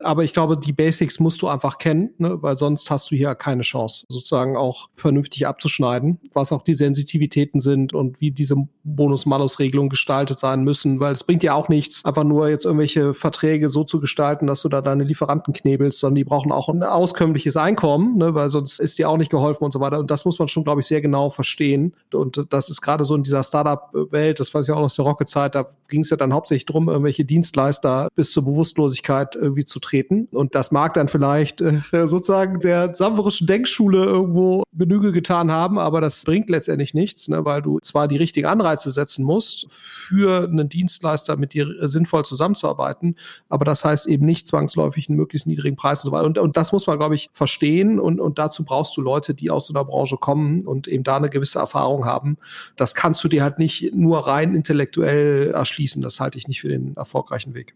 Aber 0.01 0.23
ich 0.25 0.33
glaube, 0.33 0.57
die 0.57 0.73
Basics 0.73 1.19
musst 1.19 1.43
du 1.43 1.49
einfach 1.49 1.79
kennen, 1.79 2.11
ne? 2.19 2.41
weil 2.41 2.57
sonst 2.57 2.91
hast 2.91 3.11
du 3.11 3.17
hier 3.17 3.35
keine 3.35 3.63
Chance, 3.63 4.07
sozusagen 4.09 4.57
auch 4.57 4.89
vernünftig 4.95 5.47
abzuschneiden, 5.47 6.21
was 6.33 6.53
auch 6.53 6.63
die 6.63 6.75
Sensitivitäten 6.75 7.61
sind 7.61 7.95
und 7.95 8.21
wie 8.21 8.31
diese 8.31 8.57
Bonus-Malus-Regelungen 8.85 9.89
gestaltet 9.89 10.39
sein 10.39 10.63
müssen, 10.63 11.01
weil 11.01 11.13
es 11.13 11.25
bringt 11.25 11.43
ja 11.43 11.55
auch 11.55 11.69
nichts, 11.69 12.05
einfach 12.05 12.25
nur 12.25 12.49
jetzt 12.49 12.65
irgendwelche 12.65 13.13
Verträge 13.13 13.69
so 13.69 13.85
zu 13.85 13.99
gestalten, 13.99 14.47
dass 14.47 14.63
du 14.63 14.69
da 14.69 14.81
deine 14.81 15.05
Lieferanten 15.05 15.53
knebelst, 15.53 15.99
sondern 15.99 16.17
die 16.17 16.25
brauchen 16.25 16.53
auch 16.53 16.69
ein 16.69 16.83
auskömmliches 16.83 17.57
Einkommen, 17.57 18.19
ne? 18.19 18.35
weil 18.35 18.49
sonst 18.49 18.79
ist 18.79 18.99
dir 18.99 19.09
auch 19.09 19.17
nicht 19.17 19.31
geholfen 19.31 19.65
und 19.65 19.73
so 19.73 19.81
weiter. 19.81 19.99
Und 19.99 20.11
das 20.11 20.25
muss 20.25 20.39
man 20.39 20.49
schon, 20.49 20.65
glaube 20.65 20.81
ich, 20.81 20.87
sehr 20.87 21.01
genau 21.01 21.31
verstehen. 21.31 21.95
Und 22.13 22.47
das 22.51 22.71
ist 22.71 22.81
gerade 22.81 23.05
so 23.05 23.17
in 23.17 23.25
dieser 23.25 23.43
Startup-Welt, 23.43 24.39
das 24.39 24.55
weiß 24.55 24.69
ich 24.69 24.73
auch 24.73 24.79
aus 24.79 24.95
der 24.95 25.05
Rocket-Zeit, 25.05 25.55
da 25.55 25.67
ging 25.89 26.03
es 26.03 26.11
ja 26.11 26.17
dann 26.17 26.33
hauptsächlich 26.33 26.67
drum, 26.67 26.89
irgendwelche 26.89 27.25
Dienstleister 27.25 28.09
bis 28.15 28.31
zur 28.33 28.45
Bewusstlosigkeit 28.45 29.35
irgendwie 29.35 29.65
zu 29.65 29.81
treten. 29.89 30.29
Und 30.33 30.55
das 30.55 30.71
mag 30.71 30.95
dann 30.95 31.09
vielleicht 31.09 31.61
äh, 31.61 31.81
sozusagen 32.07 32.61
der 32.61 32.95
samverischen 32.95 33.47
Denkschule 33.47 34.05
irgendwo 34.05 34.63
Genüge 34.73 35.13
getan 35.13 35.51
haben, 35.51 35.79
aber 35.79 36.01
das 36.01 36.25
bringt 36.25 36.51
letztendlich 36.51 36.95
nichts, 36.95 37.29
ne, 37.29 37.45
weil 37.45 37.63
du 37.63 37.79
zwar 37.81 38.09
die 38.09 38.17
richtigen 38.17 38.47
Anreize 38.47 38.91
setzen 38.91 39.25
musst, 39.25 39.67
für 39.71 40.45
einen 40.45 40.69
Dienstleister 40.69 41.37
mit 41.37 41.55
dir 41.55 41.89
sinnvoll 41.89 42.25
zusammenzuarbeiten, 42.25 43.17
aber 43.49 43.65
das 43.65 43.85
heißt 43.85 44.07
eben 44.07 44.27
nicht 44.27 44.47
zwangsläufig 44.47 45.09
einen 45.09 45.19
möglichst 45.19 45.47
niedrigen 45.47 45.77
Preis 45.77 46.05
und 46.05 46.11
so 46.11 46.17
weiter. 46.17 46.27
Und, 46.27 46.39
und 46.39 46.57
das 46.57 46.73
muss 46.73 46.87
man, 46.87 46.99
glaube 46.99 47.15
ich, 47.15 47.31
verstehen 47.33 47.99
und, 47.99 48.21
und 48.21 48.39
dazu 48.39 48.65
brauchst 48.65 48.97
du 48.97 49.01
Leute, 49.01 49.35
die 49.35 49.51
aus 49.51 49.67
so 49.67 49.75
einer 49.75 49.85
Branche 49.85 50.17
kommen 50.17 50.67
und 50.67 50.87
eben 50.87 51.05
da 51.05 51.17
eine 51.17 51.31
gewisse 51.31 51.59
Erfahrung 51.59 52.05
haben. 52.05 52.37
Das 52.77 52.95
kannst 52.95 53.23
du 53.25 53.29
dir 53.29 53.43
halt 53.43 53.59
nicht 53.59 53.95
nur 53.95 54.27
rein 54.27 54.55
intellektuell 54.55 55.51
erschließen. 55.51 56.03
Das 56.03 56.21
halte 56.21 56.39
ich 56.39 56.49
nicht 56.49 56.61
für 56.61 56.69
den 56.69 56.97
erfolgreichen 56.97 57.55
Weg. 57.55 57.75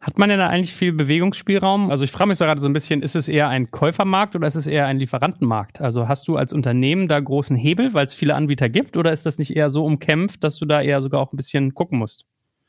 Hat 0.00 0.18
man 0.18 0.28
denn 0.28 0.38
da 0.38 0.48
eigentlich 0.48 0.74
viel 0.74 0.92
Bewegungsspielraum? 0.92 1.90
Also 1.90 2.04
ich 2.04 2.12
frage 2.12 2.28
mich 2.28 2.38
so 2.38 2.44
gerade 2.44 2.60
so 2.60 2.68
ein 2.68 2.72
bisschen, 2.72 3.02
ist 3.02 3.16
es 3.16 3.28
eher 3.28 3.48
ein 3.48 3.70
Käufermarkt 3.70 4.36
oder 4.36 4.46
ist 4.46 4.54
es 4.54 4.66
eher 4.66 4.86
ein 4.86 4.98
Lieferantenmarkt? 4.98 5.80
Also 5.80 6.06
hast 6.06 6.28
du 6.28 6.36
als 6.36 6.52
Unternehmen 6.52 7.08
da 7.08 7.18
großen 7.18 7.56
Hebel, 7.56 7.94
weil 7.94 8.04
es 8.04 8.14
viele 8.14 8.34
Anbieter 8.34 8.68
gibt 8.68 8.96
oder 8.96 9.12
ist 9.12 9.24
das 9.26 9.38
nicht 9.38 9.56
eher 9.56 9.70
so 9.70 9.84
umkämpft, 9.84 10.44
dass 10.44 10.58
du 10.58 10.66
da 10.66 10.82
eher 10.82 11.00
sogar 11.00 11.20
auch 11.20 11.32
ein 11.32 11.36
bisschen 11.36 11.74
gucken 11.74 11.98
musst? 11.98 12.26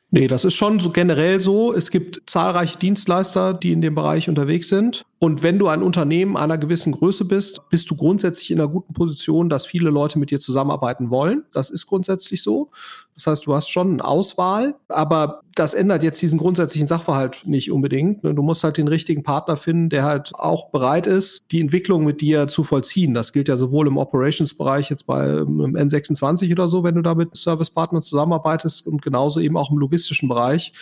Nee, 0.09 0.27
das 0.27 0.45
ist 0.45 0.53
schon 0.53 0.79
so 0.79 0.91
generell 0.91 1.41
so. 1.41 1.73
Es 1.73 1.91
gibt 1.91 2.29
zahlreiche 2.29 2.77
Dienstleister, 2.77 3.53
die 3.53 3.73
in 3.73 3.81
dem 3.81 3.93
Bereich 3.93 4.29
unterwegs 4.29 4.69
sind. 4.69 5.03
Und 5.19 5.43
wenn 5.43 5.59
du 5.59 5.67
ein 5.67 5.83
Unternehmen 5.83 6.37
einer 6.37 6.57
gewissen 6.57 6.93
Größe 6.93 7.25
bist, 7.25 7.59
bist 7.69 7.91
du 7.91 7.97
grundsätzlich 7.97 8.51
in 8.51 8.59
einer 8.59 8.69
guten 8.69 8.93
Position, 8.93 9.49
dass 9.49 9.65
viele 9.65 9.89
Leute 9.89 10.17
mit 10.17 10.31
dir 10.31 10.39
zusammenarbeiten 10.39 11.09
wollen. 11.09 11.43
Das 11.51 11.69
ist 11.69 11.87
grundsätzlich 11.87 12.41
so. 12.41 12.71
Das 13.17 13.25
heißt, 13.25 13.47
du 13.47 13.55
hast 13.55 13.69
schon 13.69 13.93
eine 13.93 14.05
Auswahl, 14.05 14.75
aber 14.89 15.41
das 15.55 15.73
ändert 15.73 16.03
jetzt 16.03 16.21
diesen 16.21 16.37
grundsätzlichen 16.37 16.87
Sachverhalt 16.87 17.41
nicht 17.45 17.71
unbedingt. 17.71 18.23
Ne? 18.23 18.35
Du 18.35 18.43
musst 18.43 18.63
halt 18.63 18.77
den 18.77 18.87
richtigen 18.87 19.23
Partner 19.23 19.57
finden, 19.57 19.89
der 19.89 20.03
halt 20.03 20.35
auch 20.35 20.69
bereit 20.69 21.07
ist, 21.07 21.41
die 21.51 21.59
Entwicklung 21.59 22.05
mit 22.05 22.21
dir 22.21 22.47
zu 22.47 22.63
vollziehen. 22.63 23.15
Das 23.15 23.33
gilt 23.33 23.47
ja 23.47 23.55
sowohl 23.55 23.87
im 23.87 23.97
Operations-Bereich 23.97 24.91
jetzt 24.91 25.07
bei 25.07 25.23
einem 25.23 25.75
N26 25.75 26.51
oder 26.51 26.67
so, 26.67 26.83
wenn 26.83 26.93
du 26.93 27.01
da 27.01 27.15
mit 27.15 27.35
Service-Partnern 27.35 28.03
zusammenarbeitest 28.03 28.87
und 28.87 29.01
genauso 29.01 29.39
eben 29.39 29.57
auch 29.57 29.71
im 29.71 29.79
logistischen 29.79 30.29
Bereich 30.29 30.73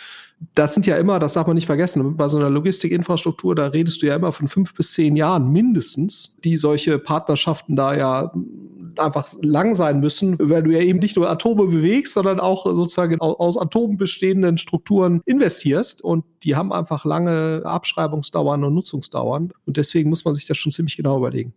das 0.54 0.74
sind 0.74 0.86
ja 0.86 0.98
immer, 0.98 1.18
das 1.18 1.32
darf 1.32 1.46
man 1.46 1.56
nicht 1.56 1.66
vergessen, 1.66 2.16
bei 2.16 2.28
so 2.28 2.36
einer 2.36 2.50
Logistikinfrastruktur, 2.50 3.54
da 3.54 3.68
redest 3.68 4.02
du 4.02 4.06
ja 4.06 4.16
immer 4.16 4.32
von 4.32 4.48
fünf 4.48 4.74
bis 4.74 4.92
zehn 4.92 5.16
Jahren 5.16 5.50
mindestens, 5.50 6.36
die 6.44 6.56
solche 6.56 6.98
Partnerschaften 6.98 7.74
da 7.74 7.94
ja 7.94 8.32
einfach 9.00 9.26
lang 9.42 9.74
sein 9.74 10.00
müssen, 10.00 10.36
weil 10.38 10.62
du 10.62 10.70
ja 10.70 10.80
eben 10.80 10.98
nicht 10.98 11.16
nur 11.16 11.28
Atome 11.30 11.66
bewegst, 11.66 12.14
sondern 12.14 12.40
auch 12.40 12.64
sozusagen 12.64 13.20
aus 13.20 13.58
Atomen 13.58 13.96
bestehenden 13.96 14.58
Strukturen 14.58 15.20
investierst 15.26 16.02
und 16.02 16.24
die 16.42 16.56
haben 16.56 16.72
einfach 16.72 17.04
lange 17.04 17.62
Abschreibungsdauern 17.64 18.64
und 18.64 18.74
Nutzungsdauern 18.74 19.52
und 19.64 19.76
deswegen 19.76 20.10
muss 20.10 20.24
man 20.24 20.34
sich 20.34 20.46
das 20.46 20.56
schon 20.56 20.72
ziemlich 20.72 20.96
genau 20.96 21.18
überlegen. 21.18 21.54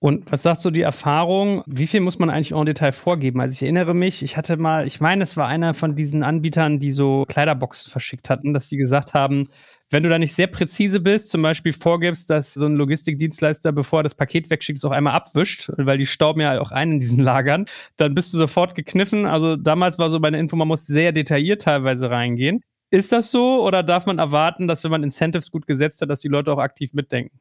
Und 0.00 0.30
was 0.30 0.44
sagst 0.44 0.64
du 0.64 0.70
die 0.70 0.82
Erfahrung? 0.82 1.64
Wie 1.66 1.88
viel 1.88 2.00
muss 2.00 2.20
man 2.20 2.30
eigentlich 2.30 2.52
en 2.52 2.64
Detail 2.64 2.92
vorgeben? 2.92 3.40
Also 3.40 3.54
ich 3.54 3.62
erinnere 3.62 3.94
mich, 3.94 4.22
ich 4.22 4.36
hatte 4.36 4.56
mal, 4.56 4.86
ich 4.86 5.00
meine, 5.00 5.24
es 5.24 5.36
war 5.36 5.48
einer 5.48 5.74
von 5.74 5.96
diesen 5.96 6.22
Anbietern, 6.22 6.78
die 6.78 6.92
so 6.92 7.24
Kleiderboxen 7.26 7.90
verschickt 7.90 8.30
hatten, 8.30 8.54
dass 8.54 8.68
die 8.68 8.76
gesagt 8.76 9.14
haben, 9.14 9.48
wenn 9.90 10.04
du 10.04 10.08
da 10.08 10.18
nicht 10.18 10.34
sehr 10.34 10.46
präzise 10.46 11.00
bist, 11.00 11.30
zum 11.30 11.42
Beispiel 11.42 11.72
vorgibst, 11.72 12.30
dass 12.30 12.54
so 12.54 12.66
ein 12.66 12.76
Logistikdienstleister, 12.76 13.72
bevor 13.72 14.00
er 14.00 14.02
das 14.04 14.14
Paket 14.14 14.50
wegschickt, 14.50 14.84
auch 14.84 14.92
einmal 14.92 15.14
abwischt, 15.14 15.70
weil 15.76 15.98
die 15.98 16.06
stauben 16.06 16.42
ja 16.42 16.60
auch 16.60 16.70
ein 16.70 16.92
in 16.92 16.98
diesen 17.00 17.18
Lagern, 17.24 17.64
dann 17.96 18.14
bist 18.14 18.32
du 18.32 18.38
sofort 18.38 18.76
gekniffen. 18.76 19.26
Also 19.26 19.56
damals 19.56 19.98
war 19.98 20.10
so 20.10 20.20
meine 20.20 20.38
Info, 20.38 20.54
man 20.54 20.68
muss 20.68 20.86
sehr 20.86 21.10
detailliert 21.10 21.62
teilweise 21.62 22.08
reingehen. 22.08 22.60
Ist 22.90 23.10
das 23.10 23.32
so 23.32 23.66
oder 23.66 23.82
darf 23.82 24.06
man 24.06 24.18
erwarten, 24.18 24.68
dass 24.68 24.84
wenn 24.84 24.92
man 24.92 25.02
Incentives 25.02 25.50
gut 25.50 25.66
gesetzt 25.66 26.00
hat, 26.02 26.08
dass 26.08 26.20
die 26.20 26.28
Leute 26.28 26.52
auch 26.52 26.58
aktiv 26.58 26.92
mitdenken? 26.94 27.38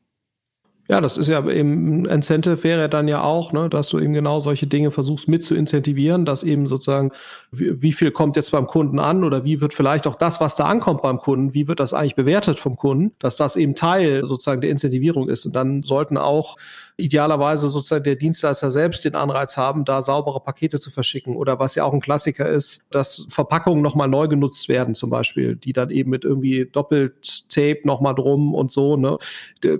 Ja, 0.89 1.01
das 1.01 1.17
ist 1.17 1.27
ja 1.27 1.45
eben, 1.49 2.05
Incentive 2.05 2.63
wäre 2.63 2.87
dann 2.87 3.09
ja 3.09 3.21
auch, 3.21 3.51
ne, 3.51 3.69
dass 3.69 3.89
du 3.89 3.99
eben 3.99 4.13
genau 4.13 4.39
solche 4.39 4.67
Dinge 4.67 4.89
versuchst 4.91 5.27
mit 5.27 5.43
zu 5.43 5.53
incentivieren, 5.53 6.23
dass 6.23 6.43
eben 6.43 6.67
sozusagen, 6.67 7.11
wie, 7.51 7.81
wie, 7.81 7.91
viel 7.91 8.11
kommt 8.11 8.37
jetzt 8.37 8.51
beim 8.51 8.67
Kunden 8.67 8.97
an 8.99 9.25
oder 9.25 9.43
wie 9.43 9.59
wird 9.59 9.73
vielleicht 9.73 10.07
auch 10.07 10.15
das, 10.15 10.39
was 10.39 10.55
da 10.55 10.65
ankommt 10.65 11.01
beim 11.01 11.19
Kunden, 11.19 11.53
wie 11.53 11.67
wird 11.67 11.81
das 11.81 11.93
eigentlich 11.93 12.15
bewertet 12.15 12.57
vom 12.57 12.77
Kunden, 12.77 13.11
dass 13.19 13.35
das 13.35 13.57
eben 13.57 13.75
Teil 13.75 14.25
sozusagen 14.25 14.61
der 14.61 14.69
Incentivierung 14.69 15.27
ist. 15.27 15.45
Und 15.45 15.55
dann 15.55 15.83
sollten 15.83 16.17
auch 16.17 16.55
idealerweise 16.97 17.69
sozusagen 17.69 18.03
der 18.03 18.15
Dienstleister 18.15 18.71
selbst 18.71 19.05
den 19.05 19.13
Anreiz 19.13 19.55
haben, 19.55 19.85
da 19.85 20.01
saubere 20.01 20.39
Pakete 20.39 20.79
zu 20.79 20.89
verschicken. 20.89 21.35
Oder 21.35 21.59
was 21.59 21.75
ja 21.75 21.83
auch 21.83 21.93
ein 21.93 22.01
Klassiker 22.01 22.49
ist, 22.49 22.81
dass 22.89 23.27
Verpackungen 23.29 23.83
nochmal 23.83 24.07
neu 24.07 24.27
genutzt 24.27 24.67
werden, 24.67 24.95
zum 24.95 25.11
Beispiel, 25.11 25.55
die 25.55 25.73
dann 25.73 25.91
eben 25.91 26.09
mit 26.09 26.23
irgendwie 26.23 26.65
doppelt 26.65 27.49
Tape 27.49 27.81
nochmal 27.83 28.15
drum 28.15 28.55
und 28.55 28.71
so, 28.71 28.97
ne, 28.97 29.17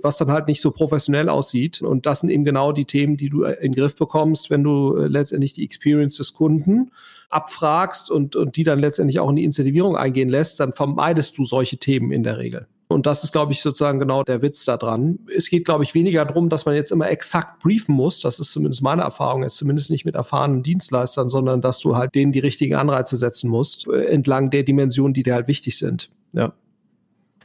was 0.02 0.16
dann 0.16 0.30
halt 0.30 0.46
nicht 0.46 0.60
so 0.60 0.70
professionell 0.70 1.28
aussieht. 1.28 1.82
Und 1.82 2.06
das 2.06 2.20
sind 2.20 2.30
eben 2.30 2.44
genau 2.44 2.70
die 2.70 2.84
Themen, 2.84 3.16
die 3.16 3.28
du 3.28 3.42
in 3.42 3.72
den 3.72 3.74
Griff 3.74 3.96
bekommst, 3.96 4.48
wenn 4.48 4.62
du 4.62 4.96
äh, 4.96 5.08
letztendlich 5.08 5.52
die 5.54 5.64
Experience 5.64 6.16
des 6.18 6.34
Kunden 6.34 6.92
abfragst 7.30 8.12
und, 8.12 8.36
und 8.36 8.56
die 8.56 8.64
dann 8.64 8.78
letztendlich 8.78 9.18
auch 9.18 9.28
in 9.28 9.36
die 9.36 9.44
Incentivierung 9.44 9.96
eingehen 9.96 10.28
lässt, 10.28 10.60
dann 10.60 10.72
vermeidest 10.72 11.36
du 11.36 11.44
solche 11.44 11.78
Themen 11.78 12.12
in 12.12 12.22
der 12.22 12.38
Regel. 12.38 12.68
Und 12.88 13.04
das 13.04 13.22
ist, 13.22 13.32
glaube 13.32 13.52
ich, 13.52 13.60
sozusagen 13.60 13.98
genau 13.98 14.22
der 14.22 14.40
Witz 14.40 14.64
da 14.64 14.78
dran. 14.78 15.18
Es 15.34 15.50
geht, 15.50 15.66
glaube 15.66 15.84
ich, 15.84 15.94
weniger 15.94 16.24
darum, 16.24 16.48
dass 16.48 16.64
man 16.64 16.74
jetzt 16.74 16.90
immer 16.90 17.10
exakt 17.10 17.60
briefen 17.60 17.94
muss. 17.94 18.22
Das 18.22 18.40
ist 18.40 18.50
zumindest 18.50 18.82
meine 18.82 19.02
Erfahrung, 19.02 19.42
jetzt 19.42 19.56
zumindest 19.56 19.90
nicht 19.90 20.06
mit 20.06 20.14
erfahrenen 20.14 20.62
Dienstleistern, 20.62 21.28
sondern 21.28 21.60
dass 21.60 21.80
du 21.80 21.96
halt 21.96 22.14
denen 22.14 22.32
die 22.32 22.38
richtigen 22.38 22.74
Anreize 22.76 23.16
setzen 23.16 23.50
musst, 23.50 23.86
äh, 23.88 24.06
entlang 24.06 24.48
der 24.48 24.62
Dimensionen, 24.62 25.12
die 25.12 25.22
dir 25.22 25.34
halt 25.34 25.48
wichtig 25.48 25.78
sind. 25.78 26.08
Ja. 26.32 26.54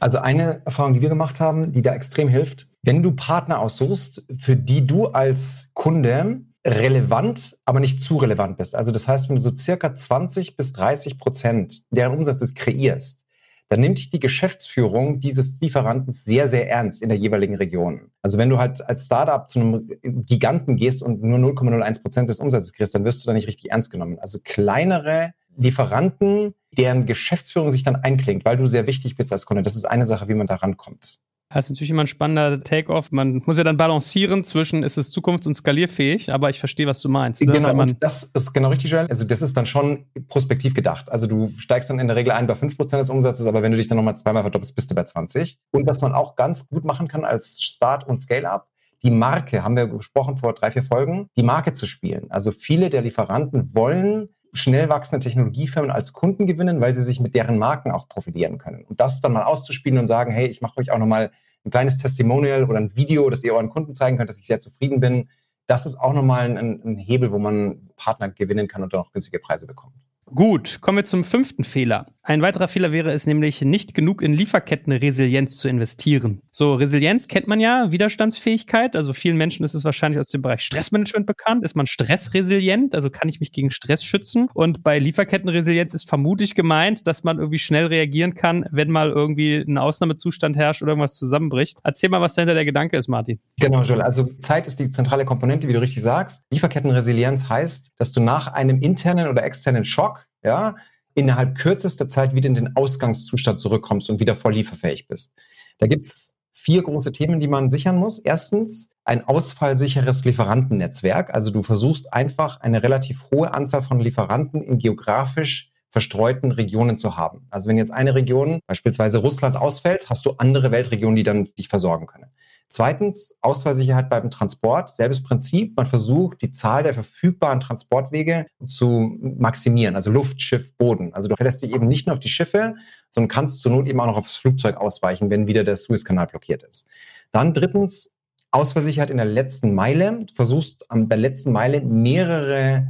Also 0.00 0.18
eine 0.18 0.62
Erfahrung, 0.64 0.94
die 0.94 1.02
wir 1.02 1.10
gemacht 1.10 1.40
haben, 1.40 1.72
die 1.72 1.82
da 1.82 1.94
extrem 1.94 2.28
hilft, 2.28 2.66
wenn 2.82 3.02
du 3.02 3.12
Partner 3.12 3.60
aussuchst, 3.60 4.24
für 4.36 4.56
die 4.56 4.86
du 4.86 5.06
als 5.06 5.70
Kunde 5.74 6.40
relevant, 6.66 7.58
aber 7.66 7.80
nicht 7.80 8.00
zu 8.00 8.16
relevant 8.16 8.56
bist. 8.56 8.74
Also 8.74 8.90
das 8.90 9.06
heißt, 9.06 9.28
wenn 9.28 9.36
du 9.36 9.42
so 9.42 9.54
circa 9.54 9.92
20 9.92 10.56
bis 10.56 10.72
30 10.72 11.18
Prozent 11.18 11.82
deren 11.90 12.14
Umsatzes 12.14 12.54
kreierst, 12.54 13.24
dann 13.68 13.80
nimmt 13.80 14.12
die 14.12 14.20
Geschäftsführung 14.20 15.20
dieses 15.20 15.60
Lieferanten 15.60 16.12
sehr, 16.12 16.48
sehr 16.48 16.70
ernst 16.70 17.02
in 17.02 17.08
der 17.08 17.18
jeweiligen 17.18 17.56
Region. 17.56 18.10
Also 18.22 18.38
wenn 18.38 18.50
du 18.50 18.58
halt 18.58 18.86
als 18.86 19.06
Startup 19.06 19.48
zu 19.48 19.60
einem 19.60 19.88
Giganten 20.02 20.76
gehst 20.76 21.02
und 21.02 21.22
nur 21.22 21.38
0,01 21.38 22.02
Prozent 22.02 22.28
des 22.28 22.40
Umsatzes 22.40 22.72
kriegst, 22.72 22.94
dann 22.94 23.04
wirst 23.04 23.24
du 23.24 23.26
da 23.26 23.32
nicht 23.32 23.48
richtig 23.48 23.70
ernst 23.70 23.90
genommen. 23.90 24.18
Also 24.18 24.38
kleinere 24.44 25.32
Lieferanten, 25.56 26.54
deren 26.76 27.06
Geschäftsführung 27.06 27.70
sich 27.70 27.82
dann 27.82 27.96
einklingt, 27.96 28.44
weil 28.44 28.56
du 28.56 28.66
sehr 28.66 28.86
wichtig 28.86 29.16
bist 29.16 29.32
als 29.32 29.46
Kunde. 29.46 29.62
Das 29.62 29.76
ist 29.76 29.84
eine 29.84 30.04
Sache, 30.04 30.28
wie 30.28 30.34
man 30.34 30.46
da 30.46 30.56
rankommt. 30.56 31.20
Das 31.54 31.66
ist 31.66 31.70
natürlich 31.70 31.90
immer 31.90 32.02
ein 32.02 32.08
spannender 32.08 32.58
Take-off. 32.58 33.12
Man 33.12 33.42
muss 33.46 33.58
ja 33.58 33.64
dann 33.64 33.76
balancieren 33.76 34.42
zwischen, 34.42 34.82
ist 34.82 34.96
es 34.96 35.12
zukunfts- 35.12 35.46
und 35.46 35.54
skalierfähig, 35.54 36.32
aber 36.32 36.50
ich 36.50 36.58
verstehe, 36.58 36.86
was 36.86 37.00
du 37.00 37.08
meinst. 37.08 37.40
Ne? 37.42 37.52
Genau, 37.52 37.72
und 37.72 38.02
das 38.02 38.24
ist 38.24 38.52
genau 38.52 38.70
richtig, 38.70 38.90
Joel. 38.90 39.06
Also 39.06 39.24
das 39.24 39.40
ist 39.40 39.56
dann 39.56 39.64
schon 39.64 40.06
prospektiv 40.28 40.74
gedacht. 40.74 41.10
Also 41.10 41.28
du 41.28 41.52
steigst 41.56 41.90
dann 41.90 42.00
in 42.00 42.08
der 42.08 42.16
Regel 42.16 42.32
ein 42.32 42.48
bei 42.48 42.54
5% 42.54 42.98
des 42.98 43.08
Umsatzes, 43.08 43.46
aber 43.46 43.62
wenn 43.62 43.70
du 43.70 43.78
dich 43.78 43.86
dann 43.86 43.96
nochmal 43.96 44.16
zweimal 44.16 44.42
verdoppelst, 44.42 44.74
bist 44.74 44.90
du 44.90 44.96
bei 44.96 45.04
20. 45.04 45.58
Und 45.70 45.86
was 45.86 46.00
man 46.00 46.12
auch 46.12 46.34
ganz 46.34 46.68
gut 46.68 46.84
machen 46.84 47.06
kann 47.06 47.24
als 47.24 47.62
Start- 47.62 48.06
und 48.06 48.20
Scale-Up, 48.20 48.68
die 49.04 49.10
Marke, 49.10 49.62
haben 49.62 49.76
wir 49.76 49.86
gesprochen 49.86 50.36
vor 50.36 50.54
drei, 50.54 50.72
vier 50.72 50.82
Folgen, 50.82 51.28
die 51.36 51.42
Marke 51.44 51.72
zu 51.72 51.86
spielen. 51.86 52.30
Also 52.30 52.50
viele 52.50 52.90
der 52.90 53.02
Lieferanten 53.02 53.74
wollen 53.74 54.30
schnell 54.54 54.88
wachsende 54.88 55.22
Technologiefirmen 55.22 55.90
als 55.90 56.12
Kunden 56.12 56.46
gewinnen, 56.46 56.80
weil 56.80 56.92
sie 56.92 57.02
sich 57.02 57.20
mit 57.20 57.34
deren 57.34 57.58
Marken 57.58 57.90
auch 57.90 58.08
profilieren 58.08 58.58
können. 58.58 58.84
Und 58.84 59.00
das 59.00 59.20
dann 59.20 59.32
mal 59.32 59.42
auszuspielen 59.42 59.98
und 59.98 60.06
sagen, 60.06 60.32
hey, 60.32 60.46
ich 60.46 60.60
mache 60.60 60.78
euch 60.78 60.90
auch 60.90 60.98
nochmal 60.98 61.30
ein 61.64 61.70
kleines 61.70 61.98
Testimonial 61.98 62.64
oder 62.64 62.78
ein 62.78 62.94
Video, 62.94 63.28
das 63.30 63.42
ihr 63.42 63.54
euren 63.54 63.70
Kunden 63.70 63.94
zeigen 63.94 64.16
könnt, 64.16 64.28
dass 64.28 64.38
ich 64.38 64.46
sehr 64.46 64.60
zufrieden 64.60 65.00
bin. 65.00 65.28
Das 65.66 65.86
ist 65.86 65.96
auch 65.96 66.12
nochmal 66.12 66.56
ein, 66.56 66.82
ein 66.84 66.98
Hebel, 66.98 67.32
wo 67.32 67.38
man 67.38 67.90
Partner 67.96 68.28
gewinnen 68.28 68.68
kann 68.68 68.82
und 68.82 68.94
auch 68.94 69.12
günstige 69.12 69.38
Preise 69.38 69.66
bekommt. 69.66 69.94
Gut, 70.26 70.80
kommen 70.80 70.98
wir 70.98 71.04
zum 71.04 71.22
fünften 71.22 71.64
Fehler. 71.64 72.06
Ein 72.26 72.40
weiterer 72.40 72.68
Fehler 72.68 72.92
wäre 72.92 73.12
es 73.12 73.26
nämlich, 73.26 73.60
nicht 73.60 73.94
genug 73.94 74.22
in 74.22 74.32
Lieferkettenresilienz 74.32 75.58
zu 75.58 75.68
investieren. 75.68 76.40
So, 76.50 76.72
Resilienz 76.74 77.28
kennt 77.28 77.46
man 77.48 77.60
ja, 77.60 77.92
Widerstandsfähigkeit. 77.92 78.96
Also 78.96 79.12
vielen 79.12 79.36
Menschen 79.36 79.62
ist 79.62 79.74
es 79.74 79.84
wahrscheinlich 79.84 80.18
aus 80.18 80.30
dem 80.30 80.40
Bereich 80.40 80.62
Stressmanagement 80.62 81.26
bekannt. 81.26 81.64
Ist 81.64 81.76
man 81.76 81.84
stressresilient? 81.84 82.94
Also 82.94 83.10
kann 83.10 83.28
ich 83.28 83.40
mich 83.40 83.52
gegen 83.52 83.70
Stress 83.70 84.02
schützen? 84.02 84.48
Und 84.54 84.82
bei 84.82 84.98
Lieferkettenresilienz 84.98 85.92
ist 85.92 86.08
vermutlich 86.08 86.54
gemeint, 86.54 87.06
dass 87.06 87.24
man 87.24 87.38
irgendwie 87.38 87.58
schnell 87.58 87.88
reagieren 87.88 88.34
kann, 88.34 88.64
wenn 88.70 88.90
mal 88.90 89.10
irgendwie 89.10 89.56
ein 89.56 89.76
Ausnahmezustand 89.76 90.56
herrscht 90.56 90.82
oder 90.82 90.92
irgendwas 90.92 91.16
zusammenbricht. 91.16 91.80
Erzähl 91.84 92.08
mal, 92.08 92.22
was 92.22 92.32
dahinter 92.32 92.54
der 92.54 92.64
Gedanke 92.64 92.96
ist, 92.96 93.08
Martin. 93.08 93.38
Genau, 93.60 93.82
Joel. 93.82 94.00
Also 94.00 94.30
Zeit 94.40 94.66
ist 94.66 94.80
die 94.80 94.88
zentrale 94.88 95.26
Komponente, 95.26 95.68
wie 95.68 95.74
du 95.74 95.80
richtig 95.82 96.02
sagst. 96.02 96.46
Lieferkettenresilienz 96.50 97.50
heißt, 97.50 97.92
dass 97.98 98.12
du 98.12 98.20
nach 98.22 98.46
einem 98.46 98.80
internen 98.80 99.28
oder 99.28 99.44
externen 99.44 99.84
Schock 99.84 100.23
ja, 100.44 100.76
innerhalb 101.14 101.56
kürzester 101.56 102.08
Zeit 102.08 102.34
wieder 102.34 102.48
in 102.48 102.54
den 102.54 102.76
Ausgangszustand 102.76 103.60
zurückkommst 103.60 104.10
und 104.10 104.20
wieder 104.20 104.36
voll 104.36 104.54
lieferfähig 104.54 105.08
bist. 105.08 105.32
Da 105.78 105.86
gibt 105.86 106.06
es 106.06 106.36
vier 106.52 106.82
große 106.82 107.12
Themen, 107.12 107.40
die 107.40 107.48
man 107.48 107.70
sichern 107.70 107.96
muss. 107.96 108.18
Erstens 108.18 108.92
ein 109.04 109.24
ausfallsicheres 109.24 110.24
Lieferantennetzwerk. 110.24 111.34
Also 111.34 111.50
du 111.50 111.62
versuchst 111.62 112.12
einfach 112.12 112.60
eine 112.60 112.82
relativ 112.82 113.24
hohe 113.30 113.52
Anzahl 113.52 113.82
von 113.82 114.00
Lieferanten 114.00 114.62
in 114.62 114.78
geografisch 114.78 115.70
verstreuten 115.90 116.50
Regionen 116.50 116.96
zu 116.96 117.16
haben. 117.16 117.46
Also 117.50 117.68
wenn 117.68 117.76
jetzt 117.76 117.92
eine 117.92 118.14
Region, 118.14 118.60
beispielsweise 118.66 119.18
Russland, 119.18 119.56
ausfällt, 119.56 120.10
hast 120.10 120.26
du 120.26 120.32
andere 120.38 120.72
Weltregionen, 120.72 121.16
die 121.16 121.22
dann 121.22 121.44
dich 121.56 121.68
versorgen 121.68 122.06
können. 122.06 122.32
Zweitens, 122.74 123.38
Ausfallsicherheit 123.40 124.10
beim 124.10 124.32
Transport. 124.32 124.90
Selbes 124.90 125.22
Prinzip. 125.22 125.76
Man 125.76 125.86
versucht, 125.86 126.42
die 126.42 126.50
Zahl 126.50 126.82
der 126.82 126.92
verfügbaren 126.92 127.60
Transportwege 127.60 128.48
zu 128.64 129.16
maximieren. 129.20 129.94
Also 129.94 130.10
Luft, 130.10 130.42
Schiff, 130.42 130.76
Boden. 130.76 131.14
Also 131.14 131.28
du 131.28 131.36
verlässt 131.36 131.62
dich 131.62 131.72
eben 131.72 131.86
nicht 131.86 132.08
nur 132.08 132.14
auf 132.14 132.18
die 132.18 132.28
Schiffe, 132.28 132.74
sondern 133.10 133.28
kannst 133.28 133.60
zur 133.60 133.70
Not 133.70 133.86
eben 133.86 134.00
auch 134.00 134.06
noch 134.06 134.16
aufs 134.16 134.34
Flugzeug 134.34 134.76
ausweichen, 134.76 135.30
wenn 135.30 135.46
wieder 135.46 135.62
der 135.62 135.76
Suezkanal 135.76 136.26
blockiert 136.26 136.64
ist. 136.64 136.88
Dann 137.30 137.54
drittens, 137.54 138.16
Ausfallsicherheit 138.50 139.10
in 139.10 139.18
der 139.18 139.26
letzten 139.26 139.72
Meile. 139.72 140.24
Du 140.24 140.34
versuchst 140.34 140.90
an 140.90 141.08
der 141.08 141.18
letzten 141.18 141.52
Meile 141.52 141.80
mehrere 141.80 142.88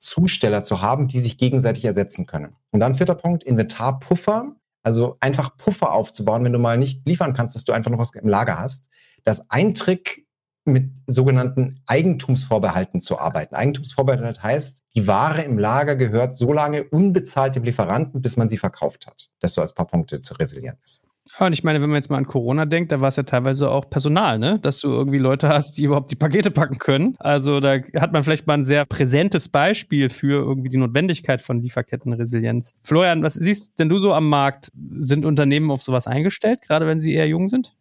Zusteller 0.00 0.64
zu 0.64 0.82
haben, 0.82 1.06
die 1.06 1.20
sich 1.20 1.38
gegenseitig 1.38 1.84
ersetzen 1.84 2.26
können. 2.26 2.56
Und 2.72 2.80
dann 2.80 2.96
vierter 2.96 3.14
Punkt, 3.14 3.44
Inventarpuffer. 3.44 4.56
Also 4.82 5.18
einfach 5.20 5.56
Puffer 5.56 5.92
aufzubauen, 5.92 6.42
wenn 6.42 6.52
du 6.52 6.58
mal 6.58 6.78
nicht 6.78 7.06
liefern 7.06 7.32
kannst, 7.32 7.54
dass 7.54 7.64
du 7.64 7.72
einfach 7.72 7.92
noch 7.92 7.98
was 7.98 8.12
im 8.16 8.26
Lager 8.26 8.58
hast 8.58 8.90
dass 9.24 9.50
ein 9.50 9.74
Trick 9.74 10.26
mit 10.64 10.92
sogenannten 11.06 11.80
Eigentumsvorbehalten 11.86 13.00
zu 13.00 13.18
arbeiten. 13.18 13.54
Eigentumsvorbehalt 13.54 14.42
heißt, 14.42 14.84
die 14.94 15.06
Ware 15.06 15.42
im 15.42 15.58
Lager 15.58 15.96
gehört 15.96 16.34
so 16.34 16.52
lange 16.52 16.84
unbezahlt 16.84 17.56
dem 17.56 17.64
Lieferanten, 17.64 18.22
bis 18.22 18.36
man 18.36 18.48
sie 18.48 18.58
verkauft 18.58 19.06
hat. 19.06 19.30
Das 19.40 19.54
so 19.54 19.62
als 19.62 19.74
paar 19.74 19.86
Punkte 19.86 20.20
zur 20.20 20.38
Resilienz. 20.38 21.02
Ja, 21.38 21.46
und 21.46 21.52
ich 21.52 21.62
meine, 21.62 21.80
wenn 21.80 21.90
man 21.90 21.96
jetzt 21.96 22.10
mal 22.10 22.16
an 22.16 22.26
Corona 22.26 22.64
denkt, 22.66 22.90
da 22.90 23.00
war 23.00 23.08
es 23.08 23.16
ja 23.16 23.22
teilweise 23.22 23.70
auch 23.70 23.88
Personal, 23.88 24.38
ne? 24.38 24.58
Dass 24.58 24.80
du 24.80 24.88
irgendwie 24.88 25.18
Leute 25.18 25.48
hast, 25.48 25.78
die 25.78 25.84
überhaupt 25.84 26.10
die 26.10 26.16
Pakete 26.16 26.50
packen 26.50 26.78
können. 26.78 27.14
Also 27.18 27.60
da 27.60 27.76
hat 27.94 28.12
man 28.12 28.22
vielleicht 28.24 28.46
mal 28.46 28.54
ein 28.54 28.64
sehr 28.64 28.84
präsentes 28.84 29.48
Beispiel 29.48 30.10
für 30.10 30.42
irgendwie 30.42 30.70
die 30.70 30.76
Notwendigkeit 30.76 31.40
von 31.40 31.60
Lieferkettenresilienz. 31.60 32.74
Florian, 32.82 33.22
was 33.22 33.34
siehst 33.34 33.78
denn 33.78 33.88
du 33.88 33.98
so 33.98 34.12
am 34.12 34.28
Markt? 34.28 34.72
Sind 34.96 35.24
Unternehmen 35.24 35.70
auf 35.70 35.82
sowas 35.82 36.06
eingestellt, 36.08 36.62
gerade 36.62 36.86
wenn 36.86 36.98
sie 36.98 37.14
eher 37.14 37.28
jung 37.28 37.46
sind? 37.46 37.76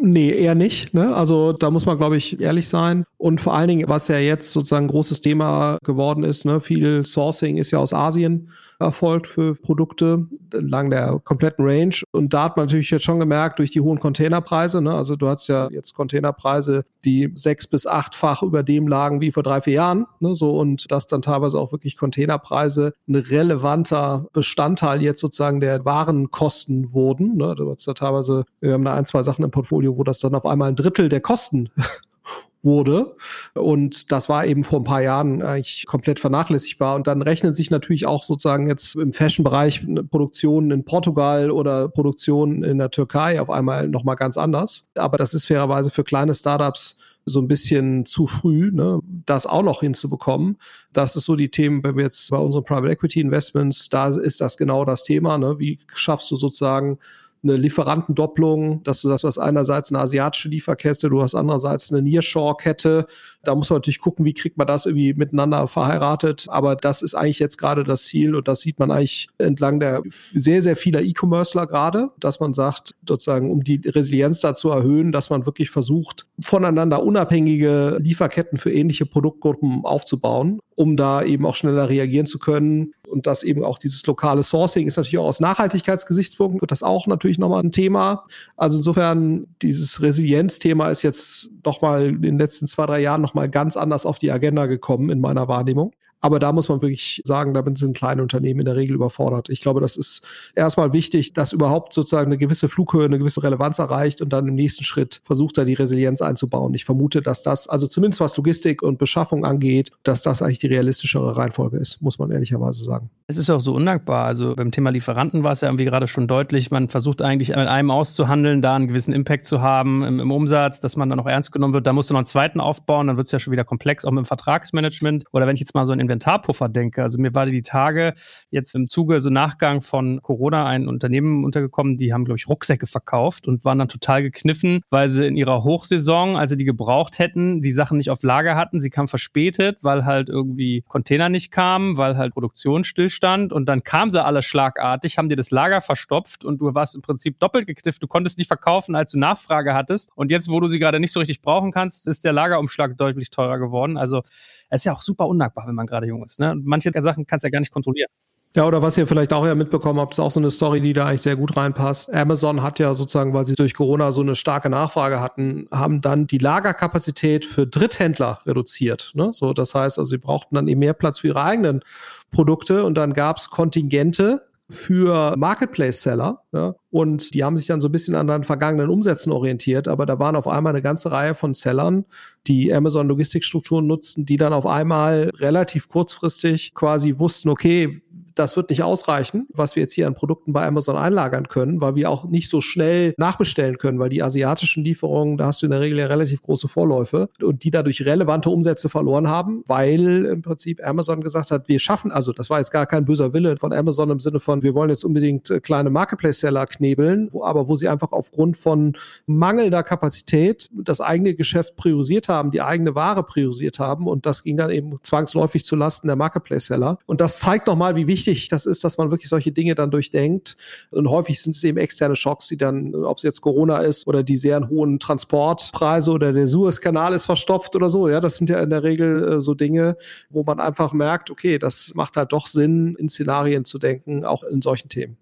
Nee, 0.00 0.30
eher 0.30 0.54
nicht. 0.54 0.94
Ne? 0.94 1.14
Also 1.14 1.52
da 1.52 1.70
muss 1.70 1.86
man, 1.86 1.96
glaube 1.96 2.16
ich, 2.16 2.40
ehrlich 2.40 2.68
sein. 2.68 3.04
Und 3.16 3.40
vor 3.40 3.54
allen 3.54 3.68
Dingen, 3.68 3.88
was 3.88 4.08
ja 4.08 4.18
jetzt 4.18 4.52
sozusagen 4.52 4.86
ein 4.86 4.90
großes 4.90 5.20
Thema 5.20 5.78
geworden 5.84 6.22
ist, 6.22 6.44
ne? 6.44 6.60
viel 6.60 7.04
Sourcing 7.04 7.56
ist 7.56 7.72
ja 7.72 7.78
aus 7.78 7.92
Asien 7.92 8.48
erfolgt 8.80 9.26
für 9.26 9.54
Produkte 9.54 10.26
entlang 10.52 10.90
der 10.90 11.20
kompletten 11.24 11.64
Range. 11.64 11.94
Und 12.12 12.32
da 12.32 12.44
hat 12.44 12.56
man 12.56 12.66
natürlich 12.66 12.90
jetzt 12.90 13.04
schon 13.04 13.18
gemerkt, 13.18 13.58
durch 13.58 13.70
die 13.70 13.80
hohen 13.80 13.98
Containerpreise, 13.98 14.80
ne? 14.80 14.94
also 14.94 15.16
du 15.16 15.28
hast 15.28 15.48
ja 15.48 15.68
jetzt 15.70 15.94
Containerpreise, 15.94 16.84
die 17.04 17.30
sechs 17.34 17.66
bis 17.66 17.86
achtfach 17.86 18.42
über 18.42 18.62
dem 18.62 18.86
lagen 18.86 19.20
wie 19.20 19.32
vor 19.32 19.42
drei, 19.42 19.60
vier 19.60 19.74
Jahren. 19.74 20.06
Ne? 20.20 20.34
So, 20.34 20.56
und 20.56 20.90
dass 20.90 21.06
dann 21.06 21.22
teilweise 21.22 21.58
auch 21.58 21.72
wirklich 21.72 21.96
Containerpreise 21.96 22.94
ein 23.08 23.16
relevanter 23.16 24.26
Bestandteil 24.32 25.02
jetzt 25.02 25.20
sozusagen 25.20 25.60
der 25.60 25.84
Warenkosten 25.84 26.92
wurden. 26.92 27.36
Ne? 27.36 27.54
Du 27.56 27.70
hast 27.70 27.86
da 27.88 27.94
teilweise, 27.94 28.44
wir 28.60 28.74
haben 28.74 28.84
da 28.84 28.94
ein, 28.94 29.04
zwei 29.04 29.22
Sachen 29.22 29.44
im 29.44 29.50
Portfolio, 29.50 29.87
wo 29.96 30.04
das 30.04 30.20
dann 30.20 30.34
auf 30.34 30.46
einmal 30.46 30.70
ein 30.70 30.76
Drittel 30.76 31.08
der 31.08 31.20
Kosten 31.20 31.70
wurde. 32.62 33.16
Und 33.54 34.10
das 34.12 34.28
war 34.28 34.46
eben 34.46 34.64
vor 34.64 34.80
ein 34.80 34.84
paar 34.84 35.02
Jahren 35.02 35.42
eigentlich 35.42 35.86
komplett 35.86 36.20
vernachlässigbar. 36.20 36.96
Und 36.96 37.06
dann 37.06 37.22
rechnen 37.22 37.52
sich 37.52 37.70
natürlich 37.70 38.06
auch 38.06 38.24
sozusagen 38.24 38.66
jetzt 38.66 38.96
im 38.96 39.12
Fashion-Bereich 39.12 39.86
Produktionen 40.10 40.70
in 40.70 40.84
Portugal 40.84 41.50
oder 41.50 41.88
Produktionen 41.88 42.64
in 42.64 42.78
der 42.78 42.90
Türkei 42.90 43.40
auf 43.40 43.50
einmal 43.50 43.88
nochmal 43.88 44.16
ganz 44.16 44.36
anders. 44.36 44.88
Aber 44.94 45.18
das 45.18 45.34
ist 45.34 45.46
fairerweise 45.46 45.90
für 45.90 46.04
kleine 46.04 46.34
Startups 46.34 46.98
so 47.28 47.40
ein 47.40 47.48
bisschen 47.48 48.06
zu 48.06 48.26
früh, 48.26 48.70
ne, 48.72 49.00
das 49.26 49.46
auch 49.46 49.62
noch 49.62 49.80
hinzubekommen. 49.80 50.56
Das 50.92 51.16
ist 51.16 51.24
so 51.24 51.36
die 51.36 51.50
Themen, 51.50 51.82
wenn 51.84 51.96
wir 51.96 52.04
jetzt 52.04 52.30
bei 52.30 52.38
unseren 52.38 52.64
Private 52.64 52.90
Equity 52.90 53.20
Investments, 53.20 53.88
da 53.88 54.08
ist 54.08 54.40
das 54.40 54.56
genau 54.56 54.84
das 54.84 55.04
Thema. 55.04 55.38
Ne? 55.38 55.58
Wie 55.58 55.78
schaffst 55.94 56.30
du 56.30 56.36
sozusagen 56.36 56.98
eine 57.42 57.56
Lieferantendopplung, 57.56 58.82
dass 58.82 59.02
du 59.02 59.08
das, 59.08 59.24
was 59.24 59.38
einerseits 59.38 59.90
eine 59.90 60.00
asiatische 60.00 60.48
Lieferkette, 60.48 61.08
du 61.08 61.22
hast 61.22 61.34
andererseits 61.34 61.92
eine 61.92 62.02
Nearshore-Kette. 62.02 63.06
Da 63.44 63.54
muss 63.54 63.70
man 63.70 63.78
natürlich 63.78 64.00
gucken, 64.00 64.24
wie 64.24 64.34
kriegt 64.34 64.58
man 64.58 64.66
das 64.66 64.86
irgendwie 64.86 65.14
miteinander 65.14 65.66
verheiratet. 65.68 66.46
Aber 66.48 66.76
das 66.76 67.02
ist 67.02 67.14
eigentlich 67.14 67.38
jetzt 67.38 67.56
gerade 67.56 67.84
das 67.84 68.04
Ziel 68.04 68.34
und 68.34 68.48
das 68.48 68.60
sieht 68.60 68.78
man 68.78 68.90
eigentlich 68.90 69.28
entlang 69.38 69.80
der 69.80 70.02
sehr, 70.10 70.60
sehr 70.62 70.76
vieler 70.76 71.02
E-Commercer 71.02 71.66
gerade, 71.66 72.10
dass 72.18 72.40
man 72.40 72.54
sagt, 72.54 72.94
sozusagen, 73.06 73.50
um 73.50 73.62
die 73.62 73.80
Resilienz 73.86 74.40
da 74.40 74.54
zu 74.54 74.70
erhöhen, 74.70 75.12
dass 75.12 75.30
man 75.30 75.46
wirklich 75.46 75.70
versucht, 75.70 76.26
voneinander 76.40 77.02
unabhängige 77.02 77.98
Lieferketten 78.00 78.58
für 78.58 78.72
ähnliche 78.72 79.06
Produktgruppen 79.06 79.84
aufzubauen, 79.84 80.60
um 80.74 80.96
da 80.96 81.22
eben 81.22 81.46
auch 81.46 81.54
schneller 81.54 81.88
reagieren 81.88 82.26
zu 82.26 82.38
können 82.38 82.92
und 83.08 83.26
das 83.26 83.42
eben 83.42 83.64
auch 83.64 83.78
dieses 83.78 84.04
lokale 84.06 84.42
Sourcing 84.42 84.86
ist 84.86 84.96
natürlich 84.96 85.18
auch 85.18 85.26
aus 85.26 85.40
Nachhaltigkeitsgesichtspunkten 85.40 86.60
wird 86.60 86.70
das 86.70 86.82
auch 86.82 87.06
natürlich 87.06 87.38
nochmal 87.38 87.62
ein 87.62 87.70
Thema. 87.70 88.26
Also 88.56 88.78
insofern 88.78 89.46
dieses 89.62 90.02
Resilienzthema 90.02 90.90
ist 90.90 91.02
jetzt 91.02 91.50
nochmal 91.64 92.08
in 92.08 92.22
den 92.22 92.38
letzten 92.38 92.66
zwei, 92.66 92.86
drei 92.86 93.00
Jahren 93.00 93.22
nochmal 93.28 93.50
ganz 93.50 93.76
anders 93.76 94.06
auf 94.06 94.18
die 94.18 94.32
Agenda 94.32 94.66
gekommen 94.66 95.10
in 95.10 95.20
meiner 95.20 95.48
Wahrnehmung. 95.48 95.92
Aber 96.20 96.38
da 96.38 96.52
muss 96.52 96.68
man 96.68 96.82
wirklich 96.82 97.22
sagen, 97.24 97.54
damit 97.54 97.78
sind 97.78 97.96
kleine 97.96 98.22
Unternehmen 98.22 98.60
in 98.60 98.66
der 98.66 98.76
Regel 98.76 98.94
überfordert. 98.96 99.48
Ich 99.48 99.60
glaube, 99.60 99.80
das 99.80 99.96
ist 99.96 100.26
erstmal 100.54 100.92
wichtig, 100.92 101.32
dass 101.32 101.52
überhaupt 101.52 101.92
sozusagen 101.92 102.26
eine 102.26 102.38
gewisse 102.38 102.68
Flughöhe, 102.68 103.04
eine 103.04 103.18
gewisse 103.18 103.42
Relevanz 103.42 103.78
erreicht 103.78 104.20
und 104.20 104.32
dann 104.32 104.48
im 104.48 104.54
nächsten 104.54 104.84
Schritt 104.84 105.20
versucht 105.24 105.58
er 105.58 105.64
die 105.64 105.74
Resilienz 105.74 106.20
einzubauen. 106.20 106.74
Ich 106.74 106.84
vermute, 106.84 107.22
dass 107.22 107.42
das, 107.42 107.68
also 107.68 107.86
zumindest 107.86 108.20
was 108.20 108.36
Logistik 108.36 108.82
und 108.82 108.98
Beschaffung 108.98 109.44
angeht, 109.44 109.90
dass 110.02 110.22
das 110.22 110.42
eigentlich 110.42 110.58
die 110.58 110.66
realistischere 110.66 111.36
Reihenfolge 111.36 111.76
ist, 111.76 112.02
muss 112.02 112.18
man 112.18 112.30
ehrlicherweise 112.30 112.84
sagen. 112.84 113.10
Es 113.26 113.36
ist 113.36 113.50
auch 113.50 113.60
so 113.60 113.74
undankbar. 113.74 114.24
Also 114.24 114.56
beim 114.56 114.70
Thema 114.70 114.90
Lieferanten 114.90 115.44
war 115.44 115.52
es 115.52 115.60
ja 115.60 115.68
irgendwie 115.68 115.84
gerade 115.84 116.08
schon 116.08 116.26
deutlich. 116.26 116.70
Man 116.70 116.88
versucht 116.88 117.22
eigentlich 117.22 117.50
mit 117.50 117.58
einem 117.58 117.90
auszuhandeln, 117.90 118.62
da 118.62 118.74
einen 118.74 118.88
gewissen 118.88 119.12
Impact 119.12 119.44
zu 119.44 119.60
haben 119.60 120.02
im, 120.02 120.18
im 120.18 120.30
Umsatz, 120.30 120.80
dass 120.80 120.96
man 120.96 121.10
dann 121.10 121.20
auch 121.20 121.26
ernst 121.26 121.52
genommen 121.52 121.74
wird. 121.74 121.86
Da 121.86 121.92
musst 121.92 122.10
du 122.10 122.14
noch 122.14 122.20
einen 122.20 122.26
zweiten 122.26 122.58
aufbauen, 122.58 123.06
dann 123.06 123.16
wird 123.16 123.26
es 123.26 123.32
ja 123.32 123.38
schon 123.38 123.52
wieder 123.52 123.64
komplex, 123.64 124.04
auch 124.04 124.10
mit 124.10 124.24
dem 124.24 124.26
Vertragsmanagement. 124.26 125.24
Oder 125.32 125.46
wenn 125.46 125.54
ich 125.54 125.60
jetzt 125.60 125.74
mal 125.74 125.84
so 125.84 125.92
ein 125.92 126.00
Inventarpuffer 126.08 126.68
denke. 126.68 127.02
Also 127.02 127.18
mir 127.18 127.34
war 127.34 127.46
die 127.46 127.62
Tage 127.62 128.14
jetzt 128.50 128.74
im 128.74 128.88
Zuge, 128.88 129.20
so 129.20 129.30
Nachgang 129.30 129.82
von 129.82 130.20
Corona, 130.22 130.66
ein 130.66 130.88
Unternehmen 130.88 131.44
untergekommen, 131.44 131.96
die 131.98 132.12
haben, 132.12 132.24
glaube 132.24 132.38
ich, 132.38 132.48
Rucksäcke 132.48 132.86
verkauft 132.86 133.46
und 133.46 133.64
waren 133.64 133.78
dann 133.78 133.88
total 133.88 134.22
gekniffen, 134.22 134.80
weil 134.90 135.08
sie 135.08 135.26
in 135.26 135.36
ihrer 135.36 135.64
Hochsaison, 135.64 136.36
als 136.36 136.50
sie 136.50 136.56
die 136.56 136.64
gebraucht 136.64 137.18
hätten, 137.18 137.60
die 137.60 137.72
Sachen 137.72 137.98
nicht 137.98 138.10
auf 138.10 138.22
Lager 138.22 138.56
hatten. 138.56 138.80
Sie 138.80 138.90
kamen 138.90 139.08
verspätet, 139.08 139.78
weil 139.82 140.04
halt 140.04 140.28
irgendwie 140.28 140.82
Container 140.88 141.28
nicht 141.28 141.50
kamen, 141.50 141.98
weil 141.98 142.16
halt 142.16 142.32
Produktion 142.32 142.84
stillstand 142.84 143.52
und 143.52 143.66
dann 143.66 143.82
kamen 143.82 144.10
sie 144.10 144.24
alle 144.24 144.42
schlagartig, 144.42 145.18
haben 145.18 145.28
dir 145.28 145.36
das 145.36 145.50
Lager 145.50 145.80
verstopft 145.80 146.44
und 146.44 146.60
du 146.60 146.74
warst 146.74 146.96
im 146.96 147.02
Prinzip 147.02 147.38
doppelt 147.38 147.66
geknifft. 147.66 148.02
Du 148.02 148.06
konntest 148.06 148.38
nicht 148.38 148.48
verkaufen, 148.48 148.94
als 148.94 149.10
du 149.10 149.18
Nachfrage 149.18 149.74
hattest. 149.74 150.10
Und 150.14 150.30
jetzt, 150.30 150.48
wo 150.48 150.60
du 150.60 150.66
sie 150.66 150.78
gerade 150.78 151.00
nicht 151.00 151.12
so 151.12 151.20
richtig 151.20 151.42
brauchen 151.42 151.72
kannst, 151.72 152.08
ist 152.08 152.24
der 152.24 152.32
Lagerumschlag 152.32 152.96
deutlich 152.96 153.30
teurer 153.30 153.58
geworden. 153.58 153.96
Also 153.96 154.22
es 154.70 154.82
ist 154.82 154.84
ja 154.84 154.92
auch 154.92 155.02
super 155.02 155.26
undankbar, 155.26 155.66
wenn 155.66 155.74
man 155.74 155.86
gerade 155.86 156.06
jung 156.06 156.24
ist. 156.24 156.40
Ne? 156.40 156.54
Manche 156.62 156.90
der 156.90 157.02
Sachen 157.02 157.26
kannst 157.26 157.44
du 157.44 157.48
ja 157.48 157.50
gar 157.50 157.60
nicht 157.60 157.72
kontrollieren. 157.72 158.10
Ja, 158.54 158.66
oder 158.66 158.80
was 158.80 158.96
ihr 158.96 159.06
vielleicht 159.06 159.32
auch 159.34 159.46
ja 159.46 159.54
mitbekommen 159.54 160.00
habt, 160.00 160.14
ist 160.14 160.20
auch 160.20 160.30
so 160.30 160.40
eine 160.40 160.50
Story, 160.50 160.80
die 160.80 160.94
da 160.94 161.06
eigentlich 161.06 161.20
sehr 161.20 161.36
gut 161.36 161.56
reinpasst. 161.56 162.12
Amazon 162.12 162.62
hat 162.62 162.78
ja 162.78 162.94
sozusagen, 162.94 163.34
weil 163.34 163.44
sie 163.44 163.54
durch 163.54 163.74
Corona 163.74 164.10
so 164.10 164.22
eine 164.22 164.34
starke 164.34 164.70
Nachfrage 164.70 165.20
hatten, 165.20 165.68
haben 165.70 166.00
dann 166.00 166.26
die 166.26 166.38
Lagerkapazität 166.38 167.44
für 167.44 167.66
Dritthändler 167.66 168.38
reduziert. 168.46 169.12
Ne? 169.14 169.30
So, 169.32 169.52
das 169.52 169.74
heißt, 169.74 169.98
also 169.98 170.08
sie 170.08 170.18
brauchten 170.18 170.54
dann 170.54 170.66
eben 170.66 170.80
mehr 170.80 170.94
Platz 170.94 171.18
für 171.18 171.28
ihre 171.28 171.42
eigenen 171.42 171.82
Produkte 172.30 172.84
und 172.84 172.94
dann 172.94 173.12
gab 173.12 173.36
es 173.36 173.50
Kontingente 173.50 174.47
für 174.70 175.34
Marketplace-Seller. 175.36 176.42
Ja? 176.52 176.74
Und 176.90 177.34
die 177.34 177.42
haben 177.42 177.56
sich 177.56 177.66
dann 177.66 177.80
so 177.80 177.88
ein 177.88 177.92
bisschen 177.92 178.14
an 178.14 178.26
den 178.26 178.44
vergangenen 178.44 178.90
Umsätzen 178.90 179.32
orientiert, 179.32 179.88
aber 179.88 180.04
da 180.04 180.18
waren 180.18 180.36
auf 180.36 180.46
einmal 180.46 180.72
eine 180.72 180.82
ganze 180.82 181.10
Reihe 181.10 181.34
von 181.34 181.54
Sellern, 181.54 182.04
die 182.46 182.72
Amazon 182.72 183.08
Logistikstrukturen 183.08 183.86
nutzten, 183.86 184.26
die 184.26 184.36
dann 184.36 184.52
auf 184.52 184.66
einmal 184.66 185.30
relativ 185.36 185.88
kurzfristig 185.88 186.74
quasi 186.74 187.18
wussten, 187.18 187.48
okay, 187.48 188.02
das 188.38 188.56
wird 188.56 188.70
nicht 188.70 188.82
ausreichen, 188.82 189.46
was 189.52 189.74
wir 189.74 189.82
jetzt 189.82 189.92
hier 189.92 190.06
an 190.06 190.14
Produkten 190.14 190.52
bei 190.52 190.66
Amazon 190.66 190.96
einlagern 190.96 191.48
können, 191.48 191.80
weil 191.80 191.94
wir 191.96 192.10
auch 192.10 192.24
nicht 192.24 192.50
so 192.50 192.60
schnell 192.60 193.14
nachbestellen 193.16 193.78
können, 193.78 193.98
weil 193.98 194.08
die 194.08 194.22
asiatischen 194.22 194.84
Lieferungen, 194.84 195.36
da 195.36 195.46
hast 195.46 195.62
du 195.62 195.66
in 195.66 195.72
der 195.72 195.80
Regel 195.80 195.98
ja 195.98 196.06
relativ 196.06 196.42
große 196.42 196.68
Vorläufe 196.68 197.28
und 197.42 197.64
die 197.64 197.70
dadurch 197.70 198.04
relevante 198.04 198.50
Umsätze 198.50 198.88
verloren 198.88 199.28
haben, 199.28 199.62
weil 199.66 200.24
im 200.26 200.42
Prinzip 200.42 200.86
Amazon 200.86 201.20
gesagt 201.20 201.50
hat, 201.50 201.68
wir 201.68 201.78
schaffen, 201.78 202.12
also 202.12 202.32
das 202.32 202.48
war 202.48 202.58
jetzt 202.58 202.70
gar 202.70 202.86
kein 202.86 203.04
böser 203.04 203.32
Wille 203.32 203.56
von 203.58 203.72
Amazon 203.72 204.10
im 204.10 204.20
Sinne 204.20 204.40
von, 204.40 204.62
wir 204.62 204.74
wollen 204.74 204.90
jetzt 204.90 205.04
unbedingt 205.04 205.50
äh, 205.50 205.60
kleine 205.60 205.90
Marketplace-Seller 205.90 206.66
knebeln, 206.66 207.28
wo, 207.32 207.44
aber 207.44 207.68
wo 207.68 207.76
sie 207.76 207.88
einfach 207.88 208.12
aufgrund 208.12 208.56
von 208.56 208.96
mangelnder 209.26 209.82
Kapazität 209.82 210.68
das 210.72 211.00
eigene 211.00 211.34
Geschäft 211.34 211.76
priorisiert 211.76 212.28
haben, 212.28 212.50
die 212.50 212.62
eigene 212.62 212.94
Ware 212.94 213.24
priorisiert 213.24 213.78
haben 213.78 214.06
und 214.06 214.26
das 214.26 214.42
ging 214.42 214.56
dann 214.56 214.70
eben 214.70 214.98
zwangsläufig 215.02 215.64
zu 215.64 215.76
Lasten 215.76 216.06
der 216.06 216.16
Marketplace-Seller. 216.16 216.98
Und 217.06 217.20
das 217.20 217.40
zeigt 217.40 217.66
nochmal, 217.66 217.96
wie 217.96 218.06
wichtig 218.06 218.27
wichtig 218.28 218.48
das 218.48 218.66
ist, 218.66 218.84
dass 218.84 218.98
man 218.98 219.10
wirklich 219.10 219.28
solche 219.28 219.52
Dinge 219.52 219.74
dann 219.74 219.90
durchdenkt. 219.90 220.56
Und 220.90 221.08
häufig 221.10 221.40
sind 221.40 221.56
es 221.56 221.64
eben 221.64 221.78
externe 221.78 222.16
Schocks, 222.16 222.48
die 222.48 222.56
dann, 222.56 222.94
ob 222.94 223.18
es 223.18 223.22
jetzt 223.22 223.40
Corona 223.40 223.78
ist 223.78 224.06
oder 224.06 224.22
die 224.22 224.36
sehr 224.36 224.68
hohen 224.68 224.98
Transportpreise 224.98 226.12
oder 226.12 226.32
der 226.32 226.46
Suezkanal 226.46 227.14
ist 227.14 227.26
verstopft 227.26 227.74
oder 227.76 227.88
so. 227.88 228.08
Ja, 228.08 228.20
das 228.20 228.36
sind 228.36 228.50
ja 228.50 228.60
in 228.62 228.70
der 228.70 228.82
Regel 228.82 229.32
äh, 229.32 229.40
so 229.40 229.54
Dinge, 229.54 229.96
wo 230.30 230.42
man 230.44 230.60
einfach 230.60 230.92
merkt, 230.92 231.30
okay, 231.30 231.58
das 231.58 231.92
macht 231.94 232.16
halt 232.16 232.32
doch 232.32 232.46
Sinn, 232.46 232.96
in 232.98 233.08
Szenarien 233.08 233.64
zu 233.64 233.78
denken, 233.78 234.24
auch 234.24 234.42
in 234.42 234.62
solchen 234.62 234.88
Themen. 234.88 235.16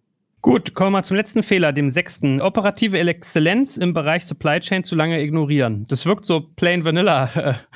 Gut, 0.46 0.74
kommen 0.74 0.92
wir 0.92 0.98
mal 0.98 1.02
zum 1.02 1.16
letzten 1.16 1.42
Fehler, 1.42 1.72
dem 1.72 1.90
sechsten. 1.90 2.40
Operative 2.40 2.96
Exzellenz 2.96 3.76
im 3.76 3.92
Bereich 3.92 4.24
Supply 4.26 4.60
Chain 4.60 4.84
zu 4.84 4.94
lange 4.94 5.20
ignorieren. 5.20 5.84
Das 5.88 6.06
wirkt 6.06 6.24
so 6.24 6.40
plain 6.40 6.84
vanilla. 6.84 7.28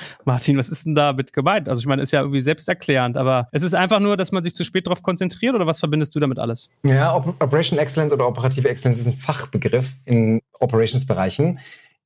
Martin, 0.23 0.57
was 0.57 0.69
ist 0.69 0.85
denn 0.85 0.95
damit 0.95 1.33
gemeint? 1.33 1.67
Also 1.67 1.81
ich 1.81 1.85
meine, 1.85 2.01
ist 2.01 2.13
ja 2.13 2.21
irgendwie 2.21 2.39
selbsterklärend, 2.39 3.17
aber 3.17 3.49
es 3.51 3.63
ist 3.63 3.75
einfach 3.75 3.99
nur, 3.99 4.15
dass 4.15 4.31
man 4.31 4.41
sich 4.41 4.53
zu 4.53 4.63
spät 4.63 4.87
darauf 4.87 5.03
konzentriert 5.03 5.53
oder 5.53 5.67
was 5.67 5.79
verbindest 5.79 6.15
du 6.15 6.21
damit 6.21 6.39
alles? 6.39 6.69
Ja, 6.85 7.13
Operation 7.13 7.77
Excellence 7.77 8.13
oder 8.13 8.25
operative 8.25 8.69
Excellence 8.69 8.99
ist 8.99 9.07
ein 9.07 9.17
Fachbegriff 9.17 9.89
in 10.05 10.39
Operations-Bereichen. 10.61 11.59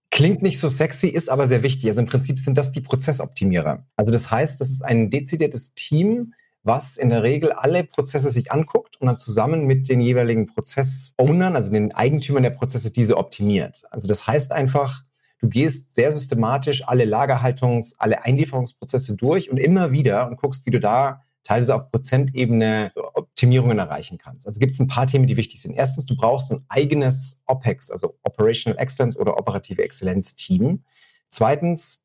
Klingt 0.10 0.42
nicht 0.42 0.60
so 0.60 0.68
sexy, 0.68 1.10
ist 1.10 1.30
aber 1.30 1.46
sehr 1.46 1.62
wichtig. 1.62 1.90
Also 1.90 2.02
im 2.02 2.08
Prinzip 2.08 2.40
sind 2.40 2.58
das 2.58 2.72
die 2.72 2.82
Prozessoptimierer. 2.82 3.86
Also 3.98 4.12
das 4.12 4.32
heißt, 4.32 4.60
das 4.60 4.72
ist 4.72 4.82
ein 4.82 5.12
dezidiertes 5.12 5.76
Team, 5.76 6.34
was 6.66 6.98
in 6.98 7.10
der 7.10 7.24
Regel 7.24 7.52
alle 7.52 7.84
Prozesse 7.84 8.30
sich 8.30 8.52
anguckt 8.52 9.00
und 9.00 9.08
dann 9.08 9.18
zusammen 9.18 9.66
mit 9.66 9.88
den 9.88 10.02
jeweiligen 10.02 10.48
Prozessownern, 10.48 11.56
also 11.56 11.72
den 11.72 11.94
Eigentümern 11.94 12.44
der 12.44 12.50
Prozesse, 12.50 12.92
diese 12.92 13.18
optimiert. 13.18 13.84
Also 13.92 14.08
das 14.08 14.26
heißt 14.26 14.52
einfach, 14.52 15.04
du 15.40 15.48
gehst 15.48 15.94
sehr 15.94 16.12
systematisch 16.12 16.88
alle 16.88 17.06
Lagerhaltungs-, 17.06 17.96
alle 18.00 18.24
Einlieferungsprozesse 18.24 19.16
durch 19.16 19.52
und 19.52 19.58
immer 19.58 19.92
wieder 19.92 20.28
und 20.28 20.38
guckst, 20.38 20.66
wie 20.66 20.72
du 20.72 20.80
da 20.80 21.22
teilweise 21.44 21.76
auf 21.76 21.92
Prozentebene 21.92 22.92
Optimierungen 22.96 23.78
erreichen 23.78 24.18
kannst. 24.18 24.48
Also 24.48 24.60
gibt 24.60 24.74
es 24.74 24.80
ein 24.80 24.88
paar 24.88 25.06
Themen, 25.06 25.28
die 25.28 25.38
wichtig 25.38 25.62
sind. 25.62 25.76
Erstens, 25.76 26.08
du 26.08 26.18
brauchst 26.18 26.52
ein 26.52 26.66
eigenes 26.70 27.42
OPEX, 27.46 27.92
also 27.92 28.18
Operational 28.24 28.82
Excellence 28.82 29.16
oder 29.16 29.38
operative 29.38 29.84
Exzellenz-Team. 29.84 30.84
Zweitens, 31.30 32.04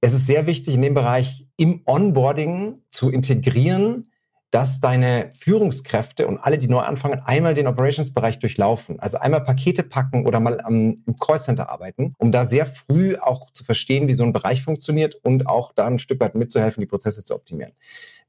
es 0.00 0.14
ist 0.14 0.26
sehr 0.26 0.46
wichtig, 0.46 0.74
in 0.74 0.82
dem 0.82 0.94
Bereich 0.94 1.46
im 1.60 1.82
Onboarding 1.84 2.80
zu 2.88 3.10
integrieren, 3.10 4.10
dass 4.50 4.80
deine 4.80 5.28
Führungskräfte 5.38 6.26
und 6.26 6.38
alle, 6.38 6.56
die 6.56 6.68
neu 6.68 6.80
anfangen, 6.80 7.20
einmal 7.22 7.52
den 7.52 7.66
Operations-Bereich 7.66 8.38
durchlaufen. 8.38 8.98
Also 8.98 9.18
einmal 9.18 9.44
Pakete 9.44 9.82
packen 9.82 10.26
oder 10.26 10.40
mal 10.40 10.58
am, 10.62 11.02
im 11.06 11.18
Callcenter 11.18 11.68
arbeiten, 11.68 12.14
um 12.16 12.32
da 12.32 12.46
sehr 12.46 12.64
früh 12.64 13.16
auch 13.16 13.50
zu 13.52 13.62
verstehen, 13.62 14.08
wie 14.08 14.14
so 14.14 14.24
ein 14.24 14.32
Bereich 14.32 14.62
funktioniert 14.62 15.16
und 15.16 15.46
auch 15.46 15.72
da 15.74 15.86
ein 15.86 15.98
Stück 15.98 16.18
weit 16.20 16.34
mitzuhelfen, 16.34 16.80
die 16.80 16.86
Prozesse 16.86 17.24
zu 17.24 17.34
optimieren. 17.34 17.72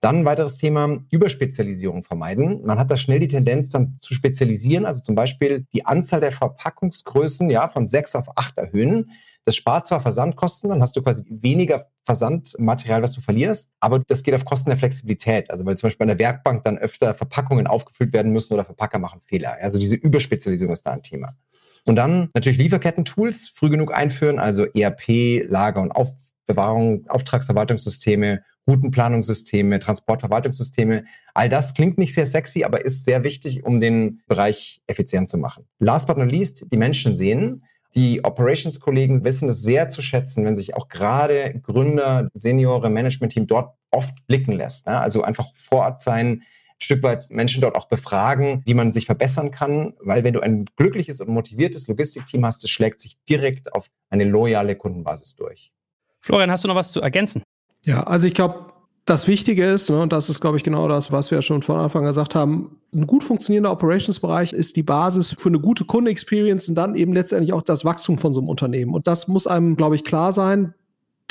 Dann 0.02 0.18
ein 0.18 0.26
weiteres 0.26 0.58
Thema, 0.58 1.00
Überspezialisierung 1.10 2.04
vermeiden. 2.04 2.66
Man 2.66 2.80
hat 2.80 2.92
da 2.92 2.98
schnell 2.98 3.20
die 3.20 3.30
Tendenz 3.30 3.70
dann 3.70 3.96
zu 4.02 4.14
spezialisieren, 4.14 4.86
also 4.86 5.02
zum 5.02 5.16
Beispiel 5.16 5.66
die 5.72 5.86
Anzahl 5.86 6.20
der 6.20 6.34
Verpackungsgrößen 6.34 7.50
ja, 7.50 7.70
von 7.70 7.88
sechs 7.88 8.14
auf 8.14 8.38
acht 8.38 8.58
erhöhen 8.58 9.12
das 9.52 9.58
spart 9.58 9.86
zwar 9.86 10.02
Versandkosten, 10.02 10.70
dann 10.70 10.82
hast 10.82 10.96
du 10.96 11.02
quasi 11.02 11.26
weniger 11.28 11.88
Versandmaterial, 12.06 13.02
was 13.02 13.12
du 13.12 13.20
verlierst, 13.20 13.74
aber 13.82 14.00
das 14.00 14.24
geht 14.24 14.34
auf 14.34 14.46
Kosten 14.46 14.70
der 14.70 14.78
Flexibilität. 14.78 15.52
Also 15.52 15.66
weil 15.66 15.76
zum 15.76 15.88
Beispiel 15.88 16.06
an 16.06 16.18
der 16.18 16.20
Werkbank 16.20 16.64
dann 16.64 16.78
öfter 16.78 17.14
Verpackungen 17.14 17.68
aufgefüllt 17.68 18.14
werden 18.14 18.32
müssen 18.32 18.54
oder 18.54 18.64
Verpacker 18.64 18.98
machen 18.98 19.20
Fehler. 19.22 19.58
Also 19.60 19.78
diese 19.78 19.98
Überspezialisierung 19.98 20.72
ist 20.72 20.86
da 20.86 20.92
ein 20.92 21.04
Thema. 21.04 21.36
Und 21.84 21.98
dann 21.98 22.30
natürlich 22.34 22.60
Lieferketten-Tools 22.60 23.50
früh 23.54 23.70
genug 23.70 23.94
einführen, 23.94 24.40
also 24.40 24.66
ERP, 24.66 25.46
Lager- 25.50 25.82
und 25.82 25.92
Aufbewahrung, 25.92 27.10
Auftragsverwaltungssysteme, 27.10 28.44
Routenplanungssysteme, 28.68 29.80
Transportverwaltungssysteme. 29.80 31.04
All 31.34 31.50
das 31.50 31.74
klingt 31.74 31.98
nicht 31.98 32.14
sehr 32.14 32.26
sexy, 32.26 32.64
aber 32.64 32.86
ist 32.86 33.04
sehr 33.04 33.26
wichtig, 33.26 33.66
um 33.66 33.82
den 33.82 34.22
Bereich 34.28 34.82
effizient 34.88 35.30
zu 35.30 35.38
machen. 35.38 35.66
Last 35.80 36.08
but 36.08 36.18
not 36.18 36.32
least, 36.32 36.68
die 36.72 36.78
Menschen 36.78 37.18
sehen. 37.18 37.64
Die 37.96 38.24
Operations-Kollegen 38.24 39.24
wissen 39.24 39.50
es 39.50 39.62
sehr 39.62 39.90
zu 39.90 40.02
schätzen, 40.02 40.46
wenn 40.46 40.56
sich 40.56 40.76
auch 40.76 40.88
gerade 40.88 41.60
Gründer, 41.62 42.28
Seniore, 42.34 42.90
Management-Team 42.90 43.48
dort 43.48 43.76
oft 43.92 44.16
blicken 44.28 44.54
lässt. 44.54 44.88
Ne? 44.88 44.98
Also 44.98 45.24
einfach 45.24 45.48
vor 45.56 45.80
Ort 45.80 46.02
sein, 46.02 46.44
ein 46.82 46.84
Stück 46.84 47.04
weit 47.04 47.30
Menschen 47.30 47.62
dort 47.62 47.76
auch 47.76 47.88
befragen, 47.88 48.62
wie 48.66 48.74
man 48.74 48.94
sich 48.94 49.06
verbessern 49.06 49.52
kann, 49.52 49.94
weil 50.00 50.24
wenn 50.24 50.34
du 50.34 50.40
ein 50.40 50.66
glückliches 50.78 51.20
und 51.20 51.30
motiviertes 51.30 51.88
Logistikteam 51.88 52.46
hast, 52.46 52.64
das 52.64 52.70
schlägt 52.70 53.02
sich 53.02 53.18
direkt 53.30 53.74
auf 53.74 53.88
eine 54.10 54.24
loyale 54.24 54.76
Kundenbasis 54.76 55.36
durch. 55.36 55.72
Florian, 56.22 56.50
hast 56.50 56.64
du 56.64 56.68
noch 56.70 56.76
was 56.76 56.92
zu 56.92 57.02
ergänzen? 57.02 57.44
Ja, 57.86 58.04
also 58.04 58.28
ich 58.28 58.34
glaube, 58.34 58.71
das 59.12 59.28
Wichtige 59.28 59.66
ist, 59.66 59.90
ne, 59.90 60.02
und 60.02 60.14
das 60.14 60.30
ist, 60.30 60.40
glaube 60.40 60.56
ich, 60.56 60.64
genau 60.64 60.88
das, 60.88 61.12
was 61.12 61.32
wir 61.32 61.42
schon 61.42 61.62
von 61.62 61.76
Anfang 61.76 62.06
gesagt 62.06 62.34
haben, 62.34 62.78
ein 62.96 63.06
gut 63.06 63.24
funktionierender 63.24 63.72
Operationsbereich 63.72 64.54
ist 64.54 64.78
die 64.78 64.84
Basis 64.84 65.36
für 65.38 65.50
eine 65.50 65.60
gute 65.60 65.84
Kundenexperience 65.84 66.70
und 66.70 66.76
dann 66.76 66.96
eben 66.96 67.12
letztendlich 67.12 67.52
auch 67.52 67.62
das 67.62 67.84
Wachstum 67.84 68.18
von 68.18 68.34
so 68.34 68.40
einem 68.40 68.48
Unternehmen. 68.48 68.94
Und 68.94 69.08
das 69.08 69.28
muss 69.28 69.48
einem, 69.48 69.76
glaube 69.76 69.96
ich, 69.96 70.06
klar 70.06 70.32
sein 70.32 70.74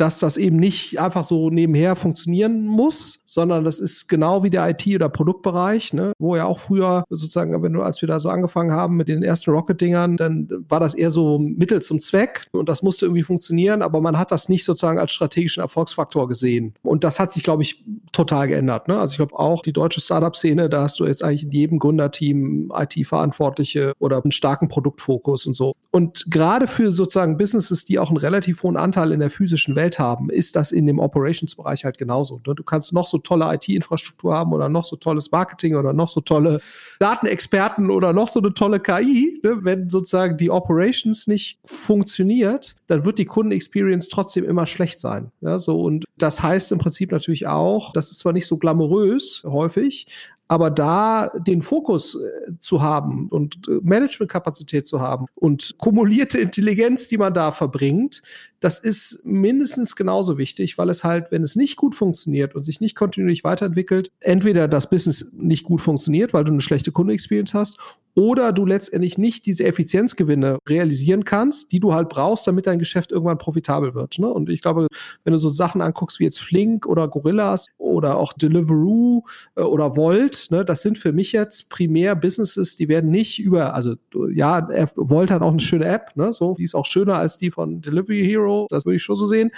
dass 0.01 0.18
das 0.18 0.38
eben 0.38 0.57
nicht 0.57 0.98
einfach 0.98 1.24
so 1.24 1.51
nebenher 1.51 1.94
funktionieren 1.94 2.64
muss, 2.64 3.20
sondern 3.26 3.64
das 3.64 3.80
ist 3.80 4.09
genau 4.09 4.42
wie 4.42 4.48
der 4.48 4.68
IT- 4.70 4.94
oder 4.94 5.11
Produktbereich, 5.11 5.92
ne, 5.92 6.12
wo 6.18 6.36
ja 6.36 6.46
auch 6.46 6.59
früher 6.59 7.05
sozusagen, 7.11 7.62
wenn 7.62 7.74
du, 7.74 7.82
als 7.82 8.01
wir 8.01 8.07
da 8.09 8.18
so 8.18 8.30
angefangen 8.30 8.72
haben 8.72 8.96
mit 8.96 9.09
den 9.09 9.22
ersten 9.22 9.51
Rocket-Dingern, 9.51 10.16
dann 10.16 10.48
war 10.68 10.80
das 10.80 10.94
eher 10.94 11.11
so 11.11 11.38
Mittel 11.38 11.82
zum 11.82 12.01
Zweck 12.01 12.46
und 12.53 12.70
das 12.70 12.82
musste 12.82 13.05
irgendwie 13.07 13.22
funktionieren, 13.22 13.82
aber 13.82 14.01
man 14.01 14.18
hat 14.18 14.30
das 14.32 14.48
nicht 14.48 14.64
sozusagen 14.64 14.98
als 14.98 15.12
strategischen 15.12 15.61
Erfolgsfaktor 15.61 16.28
gesehen. 16.28 16.74
Und 16.82 17.05
das 17.05 17.20
hat 17.20 17.30
sich, 17.30 17.42
glaube 17.42 17.62
ich, 17.62 17.84
total 18.12 18.48
geändert. 18.48 18.88
Ne? 18.88 18.98
Also 18.98 19.12
ich 19.12 19.18
glaube 19.18 19.38
auch 19.38 19.61
die 19.61 19.72
deutsche 19.72 20.01
Startup-Szene, 20.01 20.70
da 20.70 20.82
hast 20.82 20.98
du 20.98 21.07
jetzt 21.07 21.22
eigentlich 21.22 21.44
in 21.44 21.51
jedem 21.51 21.78
Gründerteam 21.78 22.72
IT-Verantwortliche 22.74 23.92
oder 23.98 24.22
einen 24.22 24.32
starken 24.32 24.68
Produktfokus 24.68 25.46
und 25.46 25.55
so. 25.55 25.74
Und 25.90 26.24
gerade 26.30 26.66
für 26.66 26.90
sozusagen 26.90 27.36
Businesses, 27.36 27.84
die 27.84 27.98
auch 27.98 28.09
einen 28.09 28.16
relativ 28.16 28.62
hohen 28.62 28.78
Anteil 28.78 29.12
in 29.12 29.20
der 29.20 29.30
physischen 29.30 29.76
Welt 29.76 29.89
Geld 29.91 29.99
haben, 29.99 30.30
ist 30.30 30.55
das 30.57 30.72
in 30.72 30.86
dem 30.86 30.99
Operations-Bereich 30.99 31.84
halt 31.84 31.99
genauso. 31.99 32.41
Ne? 32.47 32.55
Du 32.55 32.62
kannst 32.62 32.93
noch 32.93 33.07
so 33.07 33.18
tolle 33.18 33.53
IT-Infrastruktur 33.55 34.34
haben 34.34 34.53
oder 34.53 34.68
noch 34.68 34.84
so 34.84 34.97
tolles 34.97 35.30
Marketing 35.32 35.74
oder 35.74 35.93
noch 35.93 36.09
so 36.09 36.20
tolle 36.20 36.61
Datenexperten 37.01 37.91
oder 37.91 38.12
noch 38.12 38.28
so 38.28 38.41
eine 38.41 38.55
tolle 38.55 38.78
KI. 38.78 39.41
Ne? 39.43 39.64
Wenn 39.64 39.88
sozusagen 39.91 40.36
die 40.36 40.51
Operations 40.51 41.26
nicht 41.26 41.59
funktioniert, 41.64 42.76
dann 42.86 43.05
wird 43.05 43.18
die 43.18 43.24
Kundenexperience 43.24 44.09
trotzdem 44.09 44.45
immer 44.45 44.66
schlecht 44.66 45.01
sein. 45.01 45.32
Ja, 45.41 45.59
so 45.59 45.82
und 45.82 46.05
das 46.16 46.43
heißt 46.43 46.70
im 46.72 46.78
Prinzip 46.78 47.11
natürlich 47.11 47.47
auch, 47.47 47.93
das 47.93 48.11
ist 48.11 48.20
zwar 48.20 48.32
nicht 48.32 48.47
so 48.47 48.59
glamourös 48.59 49.43
häufig, 49.45 50.07
aber 50.51 50.68
da 50.68 51.28
den 51.28 51.62
Fokus 51.62 52.16
äh, 52.16 52.59
zu 52.59 52.82
haben 52.82 53.28
und 53.28 53.68
äh, 53.68 53.78
Managementkapazität 53.82 54.84
zu 54.84 55.01
haben 55.01 55.26
und 55.36 55.78
kumulierte 55.78 56.41
Intelligenz, 56.41 57.07
die 57.07 57.18
man 57.18 57.32
da 57.32 57.53
verbringt, 57.53 58.20
das 58.61 58.78
ist 58.78 59.24
mindestens 59.24 59.96
genauso 59.96 60.38
wichtig, 60.38 60.76
weil 60.78 60.90
es 60.90 61.02
halt, 61.02 61.30
wenn 61.30 61.42
es 61.42 61.56
nicht 61.56 61.76
gut 61.76 61.94
funktioniert 61.94 62.54
und 62.54 62.62
sich 62.62 62.80
nicht 62.80 62.94
kontinuierlich 62.94 63.42
weiterentwickelt, 63.42 64.11
entweder 64.20 64.68
das 64.68 64.90
Business 64.90 65.32
nicht 65.32 65.64
gut 65.64 65.80
funktioniert, 65.80 66.34
weil 66.34 66.44
du 66.44 66.52
eine 66.52 66.61
schlechte 66.61 66.92
Kundenexperience 66.92 67.54
hast, 67.54 67.78
oder 68.14 68.52
du 68.52 68.66
letztendlich 68.66 69.18
nicht 69.18 69.46
diese 69.46 69.64
Effizienzgewinne 69.64 70.58
realisieren 70.68 71.24
kannst, 71.24 71.72
die 71.72 71.80
du 71.80 71.94
halt 71.94 72.08
brauchst, 72.08 72.46
damit 72.46 72.66
dein 72.66 72.78
Geschäft 72.78 73.12
irgendwann 73.12 73.38
profitabel 73.38 73.94
wird. 73.94 74.18
Ne? 74.18 74.28
Und 74.28 74.50
ich 74.50 74.62
glaube, 74.62 74.88
wenn 75.24 75.32
du 75.32 75.38
so 75.38 75.48
Sachen 75.48 75.80
anguckst 75.80 76.18
wie 76.18 76.24
jetzt 76.24 76.40
Flink 76.40 76.86
oder 76.86 77.08
Gorillas 77.08 77.66
oder 77.78 78.18
auch 78.18 78.32
Deliveroo 78.32 79.22
äh, 79.54 79.62
oder 79.62 79.96
Volt, 79.96 80.48
ne, 80.50 80.64
das 80.64 80.82
sind 80.82 80.98
für 80.98 81.12
mich 81.12 81.32
jetzt 81.32 81.70
primär 81.70 82.16
Businesses, 82.16 82.76
die 82.76 82.88
werden 82.88 83.11
nicht 83.11 83.38
über, 83.38 83.74
also 83.74 83.94
ja, 84.32 84.68
Volt 84.96 85.30
hat 85.30 85.42
auch 85.42 85.50
eine 85.50 85.61
schöne 85.61 85.86
App, 85.86 86.16
ne, 86.16 86.32
so, 86.32 86.54
die 86.58 86.64
ist 86.64 86.74
auch 86.74 86.86
schöner 86.86 87.16
als 87.16 87.38
die 87.38 87.50
von 87.50 87.80
Delivery 87.80 88.24
Hero 88.24 88.49
Euro, 88.51 88.66
das 88.68 88.84
würde 88.84 88.96
ich 88.96 89.03
schon 89.03 89.16
so 89.16 89.26
sehen. 89.26 89.51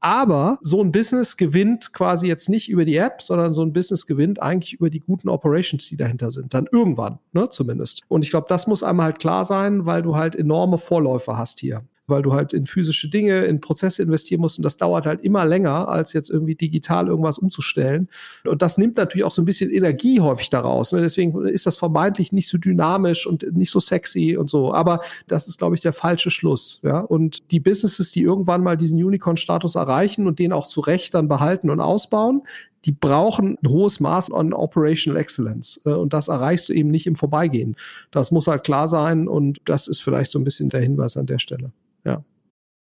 Aber 0.00 0.58
so 0.60 0.80
ein 0.80 0.92
Business 0.92 1.36
gewinnt 1.36 1.92
quasi 1.92 2.28
jetzt 2.28 2.48
nicht 2.48 2.68
über 2.68 2.84
die 2.84 2.96
App, 2.96 3.20
sondern 3.20 3.50
so 3.50 3.62
ein 3.62 3.72
Business 3.72 4.06
gewinnt 4.06 4.40
eigentlich 4.40 4.74
über 4.74 4.90
die 4.90 5.00
guten 5.00 5.28
Operations, 5.28 5.88
die 5.88 5.96
dahinter 5.96 6.30
sind. 6.30 6.54
Dann 6.54 6.68
irgendwann, 6.70 7.18
ne, 7.32 7.48
zumindest. 7.48 8.02
Und 8.06 8.24
ich 8.24 8.30
glaube, 8.30 8.46
das 8.48 8.68
muss 8.68 8.84
einmal 8.84 9.06
halt 9.06 9.18
klar 9.18 9.44
sein, 9.44 9.86
weil 9.86 10.02
du 10.02 10.14
halt 10.14 10.36
enorme 10.36 10.78
Vorläufer 10.78 11.36
hast 11.36 11.58
hier 11.58 11.82
weil 12.08 12.22
du 12.22 12.32
halt 12.32 12.52
in 12.52 12.66
physische 12.66 13.08
Dinge, 13.08 13.44
in 13.44 13.60
Prozesse 13.60 14.02
investieren 14.02 14.40
musst 14.40 14.58
und 14.58 14.64
das 14.64 14.76
dauert 14.76 15.06
halt 15.06 15.22
immer 15.22 15.44
länger, 15.44 15.88
als 15.88 16.12
jetzt 16.12 16.30
irgendwie 16.30 16.54
digital 16.54 17.08
irgendwas 17.08 17.38
umzustellen. 17.38 18.08
Und 18.44 18.62
das 18.62 18.78
nimmt 18.78 18.96
natürlich 18.96 19.24
auch 19.24 19.30
so 19.30 19.42
ein 19.42 19.44
bisschen 19.44 19.70
Energie 19.70 20.20
häufig 20.20 20.50
daraus. 20.50 20.92
Ne? 20.92 21.00
Deswegen 21.00 21.46
ist 21.46 21.66
das 21.66 21.76
vermeintlich 21.76 22.32
nicht 22.32 22.48
so 22.48 22.58
dynamisch 22.58 23.26
und 23.26 23.56
nicht 23.56 23.70
so 23.70 23.80
sexy 23.80 24.36
und 24.36 24.50
so. 24.50 24.72
Aber 24.72 25.00
das 25.26 25.48
ist, 25.48 25.58
glaube 25.58 25.74
ich, 25.74 25.80
der 25.80 25.92
falsche 25.92 26.30
Schluss. 26.30 26.80
Ja? 26.82 27.00
Und 27.00 27.50
die 27.50 27.60
Businesses, 27.60 28.12
die 28.12 28.22
irgendwann 28.22 28.62
mal 28.62 28.76
diesen 28.76 29.02
Unicorn-Status 29.02 29.74
erreichen 29.74 30.26
und 30.26 30.38
den 30.38 30.52
auch 30.52 30.66
zu 30.66 30.80
Recht 30.80 31.14
dann 31.14 31.28
behalten 31.28 31.70
und 31.70 31.80
ausbauen, 31.80 32.42
die 32.88 32.92
brauchen 32.92 33.58
ein 33.62 33.68
hohes 33.68 34.00
Maß 34.00 34.32
an 34.32 34.54
Operational 34.54 35.20
Excellence. 35.20 35.82
Äh, 35.84 35.90
und 35.90 36.14
das 36.14 36.28
erreichst 36.28 36.70
du 36.70 36.72
eben 36.72 36.90
nicht 36.90 37.06
im 37.06 37.16
Vorbeigehen. 37.16 37.76
Das 38.10 38.30
muss 38.30 38.46
halt 38.46 38.64
klar 38.64 38.88
sein 38.88 39.28
und 39.28 39.60
das 39.66 39.88
ist 39.88 40.02
vielleicht 40.02 40.30
so 40.30 40.38
ein 40.38 40.44
bisschen 40.44 40.70
der 40.70 40.80
Hinweis 40.80 41.18
an 41.18 41.26
der 41.26 41.38
Stelle. 41.38 41.70
Ja. 42.04 42.24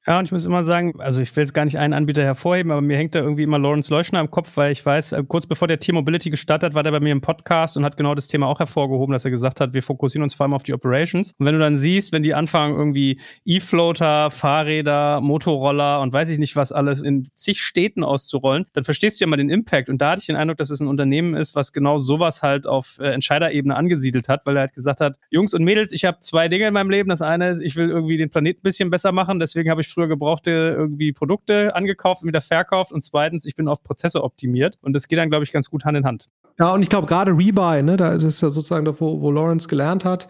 Ja, 0.09 0.17
und 0.17 0.25
ich 0.25 0.31
muss 0.31 0.43
immer 0.47 0.63
sagen, 0.63 0.99
also 0.99 1.21
ich 1.21 1.35
will 1.35 1.43
jetzt 1.43 1.53
gar 1.53 1.65
nicht 1.65 1.77
einen 1.77 1.93
Anbieter 1.93 2.23
hervorheben, 2.23 2.71
aber 2.71 2.81
mir 2.81 2.97
hängt 2.97 3.13
da 3.13 3.19
irgendwie 3.19 3.43
immer 3.43 3.59
Lawrence 3.59 3.93
Leuschner 3.93 4.19
im 4.19 4.31
Kopf, 4.31 4.57
weil 4.57 4.71
ich 4.71 4.83
weiß, 4.83 5.11
äh, 5.11 5.23
kurz 5.27 5.45
bevor 5.45 5.67
der 5.67 5.77
Tier 5.77 5.93
Mobility 5.93 6.31
gestartet 6.31 6.69
hat, 6.69 6.73
war 6.73 6.81
der 6.81 6.89
bei 6.89 6.99
mir 6.99 7.11
im 7.11 7.21
Podcast 7.21 7.77
und 7.77 7.85
hat 7.85 7.95
genau 7.95 8.15
das 8.15 8.27
Thema 8.27 8.47
auch 8.47 8.57
hervorgehoben, 8.57 9.13
dass 9.13 9.23
er 9.23 9.29
gesagt 9.29 9.61
hat, 9.61 9.75
wir 9.75 9.83
fokussieren 9.83 10.23
uns 10.23 10.33
vor 10.33 10.45
allem 10.45 10.55
auf 10.55 10.63
die 10.63 10.73
Operations. 10.73 11.35
Und 11.37 11.45
wenn 11.45 11.53
du 11.53 11.59
dann 11.59 11.77
siehst, 11.77 12.11
wenn 12.11 12.23
die 12.23 12.33
anfangen, 12.33 12.75
irgendwie 12.75 13.21
E-Floater, 13.45 14.31
Fahrräder, 14.31 15.21
Motorroller 15.21 16.01
und 16.01 16.11
weiß 16.11 16.29
ich 16.29 16.39
nicht 16.39 16.55
was 16.55 16.71
alles 16.71 17.03
in 17.03 17.29
zig 17.35 17.61
Städten 17.61 18.03
auszurollen, 18.03 18.65
dann 18.73 18.85
verstehst 18.85 19.21
du 19.21 19.25
ja 19.25 19.29
mal 19.29 19.37
den 19.37 19.49
Impact. 19.49 19.89
Und 19.89 20.01
da 20.01 20.13
hatte 20.13 20.21
ich 20.21 20.25
den 20.25 20.37
Eindruck, 20.37 20.57
dass 20.57 20.71
es 20.71 20.79
ein 20.79 20.87
Unternehmen 20.87 21.35
ist, 21.35 21.55
was 21.55 21.71
genau 21.71 21.99
sowas 21.99 22.41
halt 22.41 22.65
auf 22.65 22.97
äh, 22.99 23.11
Entscheiderebene 23.11 23.75
angesiedelt 23.75 24.27
hat, 24.27 24.47
weil 24.47 24.57
er 24.57 24.61
halt 24.61 24.73
gesagt 24.73 25.01
hat, 25.01 25.17
Jungs 25.29 25.53
und 25.53 25.63
Mädels, 25.63 25.91
ich 25.91 26.03
habe 26.03 26.17
zwei 26.17 26.47
Dinge 26.47 26.67
in 26.67 26.73
meinem 26.73 26.89
Leben. 26.89 27.09
Das 27.09 27.21
eine 27.21 27.49
ist, 27.49 27.61
ich 27.61 27.75
will 27.75 27.91
irgendwie 27.91 28.17
den 28.17 28.31
Planeten 28.31 28.61
ein 28.61 28.63
bisschen 28.63 28.89
besser 28.89 29.11
machen, 29.11 29.39
deswegen 29.39 29.69
habe 29.69 29.81
ich 29.81 29.98
früher 29.99 30.07
gebrauchte 30.07 30.51
irgendwie 30.77 31.11
Produkte 31.11 31.75
angekauft 31.75 32.23
und 32.23 32.29
wieder 32.29 32.41
verkauft 32.41 32.93
und 32.93 33.01
zweitens, 33.01 33.45
ich 33.45 33.55
bin 33.55 33.67
auf 33.67 33.83
Prozesse 33.83 34.23
optimiert 34.23 34.77
und 34.81 34.93
das 34.93 35.07
geht 35.07 35.19
dann, 35.19 35.29
glaube 35.29 35.43
ich, 35.43 35.51
ganz 35.51 35.69
gut 35.69 35.83
Hand 35.83 35.97
in 35.97 36.05
Hand. 36.05 36.27
Ja, 36.57 36.73
und 36.73 36.81
ich 36.81 36.89
glaube 36.89 37.07
gerade 37.07 37.31
Rebuy, 37.31 37.83
ne, 37.83 37.97
da 37.97 38.13
ist 38.13 38.23
es 38.23 38.41
ja 38.41 38.49
sozusagen 38.49 38.85
da, 38.85 38.97
wo, 38.99 39.21
wo 39.21 39.31
Lawrence 39.31 39.67
gelernt 39.67 40.05
hat, 40.05 40.27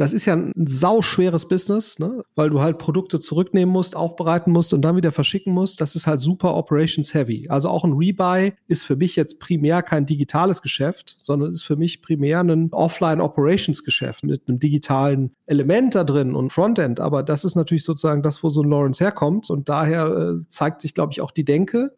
das 0.00 0.14
ist 0.14 0.24
ja 0.24 0.34
ein 0.34 0.52
sauschweres 0.56 1.46
Business, 1.46 1.98
ne? 1.98 2.24
weil 2.34 2.48
du 2.48 2.62
halt 2.62 2.78
Produkte 2.78 3.18
zurücknehmen 3.18 3.70
musst, 3.70 3.94
aufbereiten 3.94 4.50
musst 4.50 4.72
und 4.72 4.80
dann 4.80 4.96
wieder 4.96 5.12
verschicken 5.12 5.52
musst. 5.52 5.82
Das 5.82 5.94
ist 5.94 6.06
halt 6.06 6.20
super 6.20 6.56
operations 6.56 7.12
heavy. 7.12 7.46
Also 7.50 7.68
auch 7.68 7.84
ein 7.84 7.92
Rebuy 7.92 8.54
ist 8.66 8.84
für 8.84 8.96
mich 8.96 9.14
jetzt 9.14 9.40
primär 9.40 9.82
kein 9.82 10.06
digitales 10.06 10.62
Geschäft, 10.62 11.16
sondern 11.18 11.52
ist 11.52 11.64
für 11.64 11.76
mich 11.76 12.00
primär 12.00 12.40
ein 12.40 12.72
Offline 12.72 13.20
Operations 13.20 13.84
Geschäft 13.84 14.24
mit 14.24 14.48
einem 14.48 14.58
digitalen 14.58 15.32
Element 15.44 15.94
da 15.94 16.04
drin 16.04 16.34
und 16.34 16.50
Frontend. 16.50 16.98
Aber 16.98 17.22
das 17.22 17.44
ist 17.44 17.54
natürlich 17.54 17.84
sozusagen 17.84 18.22
das, 18.22 18.42
wo 18.42 18.48
so 18.48 18.62
ein 18.62 18.70
Lawrence 18.70 19.04
herkommt. 19.04 19.50
Und 19.50 19.68
daher 19.68 20.38
äh, 20.40 20.48
zeigt 20.48 20.80
sich, 20.80 20.94
glaube 20.94 21.12
ich, 21.12 21.20
auch 21.20 21.30
die 21.30 21.44
Denke. 21.44 21.90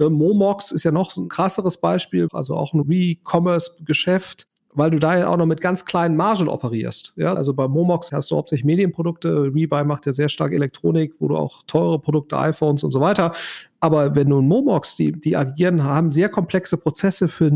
Ne, 0.00 0.08
Momox 0.08 0.72
ist 0.72 0.84
ja 0.84 0.92
noch 0.92 1.14
ein 1.14 1.28
krasseres 1.28 1.76
Beispiel, 1.76 2.26
also 2.32 2.54
auch 2.54 2.72
ein 2.72 2.80
Re-Commerce-Geschäft, 2.80 4.46
weil 4.72 4.90
du 4.90 4.98
da 4.98 5.18
ja 5.18 5.28
auch 5.28 5.36
noch 5.36 5.46
mit 5.46 5.60
ganz 5.60 5.84
kleinen 5.84 6.16
Margen 6.16 6.48
operierst. 6.48 7.14
Ja, 7.16 7.34
also 7.34 7.54
bei 7.54 7.66
Momox 7.66 8.12
hast 8.12 8.30
du 8.30 8.36
hauptsächlich 8.36 8.64
Medienprodukte. 8.64 9.50
Rebuy 9.54 9.84
macht 9.84 10.06
ja 10.06 10.12
sehr 10.12 10.28
stark 10.28 10.52
Elektronik, 10.52 11.14
wo 11.18 11.28
du 11.28 11.36
auch 11.36 11.62
teure 11.66 11.98
Produkte, 11.98 12.38
iPhones 12.38 12.84
und 12.84 12.90
so 12.90 13.00
weiter. 13.00 13.32
Aber 13.80 14.14
wenn 14.14 14.28
du 14.28 14.40
ein 14.40 14.46
Momox, 14.46 14.96
die, 14.96 15.12
die 15.12 15.36
agieren, 15.36 15.82
haben 15.84 16.10
sehr 16.10 16.28
komplexe 16.28 16.76
Prozesse 16.76 17.28
für 17.28 17.50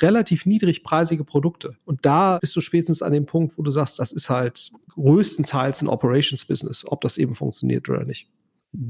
relativ 0.00 0.46
niedrigpreisige 0.46 1.24
Produkte. 1.24 1.76
Und 1.84 2.04
da 2.04 2.38
bist 2.38 2.54
du 2.54 2.60
spätestens 2.60 3.02
an 3.02 3.12
dem 3.12 3.24
Punkt, 3.26 3.58
wo 3.58 3.62
du 3.62 3.70
sagst, 3.70 3.98
das 3.98 4.12
ist 4.12 4.28
halt 4.28 4.70
größtenteils 4.94 5.82
ein 5.82 5.88
Operations-Business, 5.88 6.84
ob 6.86 7.00
das 7.00 7.18
eben 7.18 7.34
funktioniert 7.34 7.88
oder 7.88 8.04
nicht. 8.04 8.28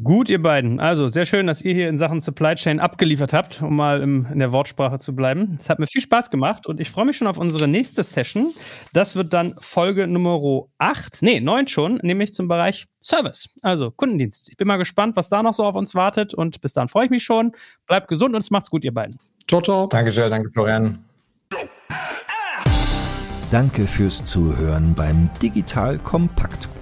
Gut, 0.02 0.28
ihr 0.28 0.42
beiden. 0.42 0.80
Also 0.80 1.06
sehr 1.06 1.24
schön, 1.24 1.46
dass 1.46 1.62
ihr 1.62 1.72
hier 1.72 1.88
in 1.88 1.96
Sachen 1.96 2.18
Supply 2.18 2.56
Chain 2.56 2.80
abgeliefert 2.80 3.32
habt, 3.32 3.62
um 3.62 3.76
mal 3.76 4.02
im, 4.02 4.26
in 4.32 4.40
der 4.40 4.50
Wortsprache 4.50 4.98
zu 4.98 5.14
bleiben. 5.14 5.54
Es 5.56 5.70
hat 5.70 5.78
mir 5.78 5.86
viel 5.86 6.00
Spaß 6.00 6.30
gemacht 6.30 6.66
und 6.66 6.80
ich 6.80 6.90
freue 6.90 7.04
mich 7.04 7.16
schon 7.16 7.28
auf 7.28 7.38
unsere 7.38 7.68
nächste 7.68 8.02
Session. 8.02 8.52
Das 8.92 9.14
wird 9.14 9.32
dann 9.32 9.54
Folge 9.60 10.08
Nummer 10.08 10.64
8, 10.78 11.22
nee, 11.22 11.38
9 11.38 11.68
schon, 11.68 12.00
nämlich 12.02 12.32
zum 12.32 12.48
Bereich 12.48 12.86
Service, 13.00 13.50
also 13.62 13.92
Kundendienst. 13.92 14.50
Ich 14.50 14.56
bin 14.56 14.66
mal 14.66 14.78
gespannt, 14.78 15.14
was 15.14 15.28
da 15.28 15.44
noch 15.44 15.54
so 15.54 15.64
auf 15.64 15.76
uns 15.76 15.94
wartet 15.94 16.34
und 16.34 16.60
bis 16.60 16.72
dann 16.72 16.88
freue 16.88 17.04
ich 17.04 17.10
mich 17.10 17.22
schon. 17.22 17.52
Bleibt 17.86 18.08
gesund 18.08 18.34
und 18.34 18.40
es 18.40 18.50
macht's 18.50 18.70
gut, 18.70 18.84
ihr 18.84 18.92
beiden. 18.92 19.16
Ciao, 19.46 19.62
ciao. 19.62 19.86
Danke, 19.86 20.10
Jill, 20.10 20.28
danke, 20.28 20.50
Florian. 20.50 21.04
Danke 23.52 23.86
fürs 23.86 24.24
Zuhören 24.24 24.94
beim 24.94 25.30
Digital 25.40 25.98
Kompakt 25.98 26.68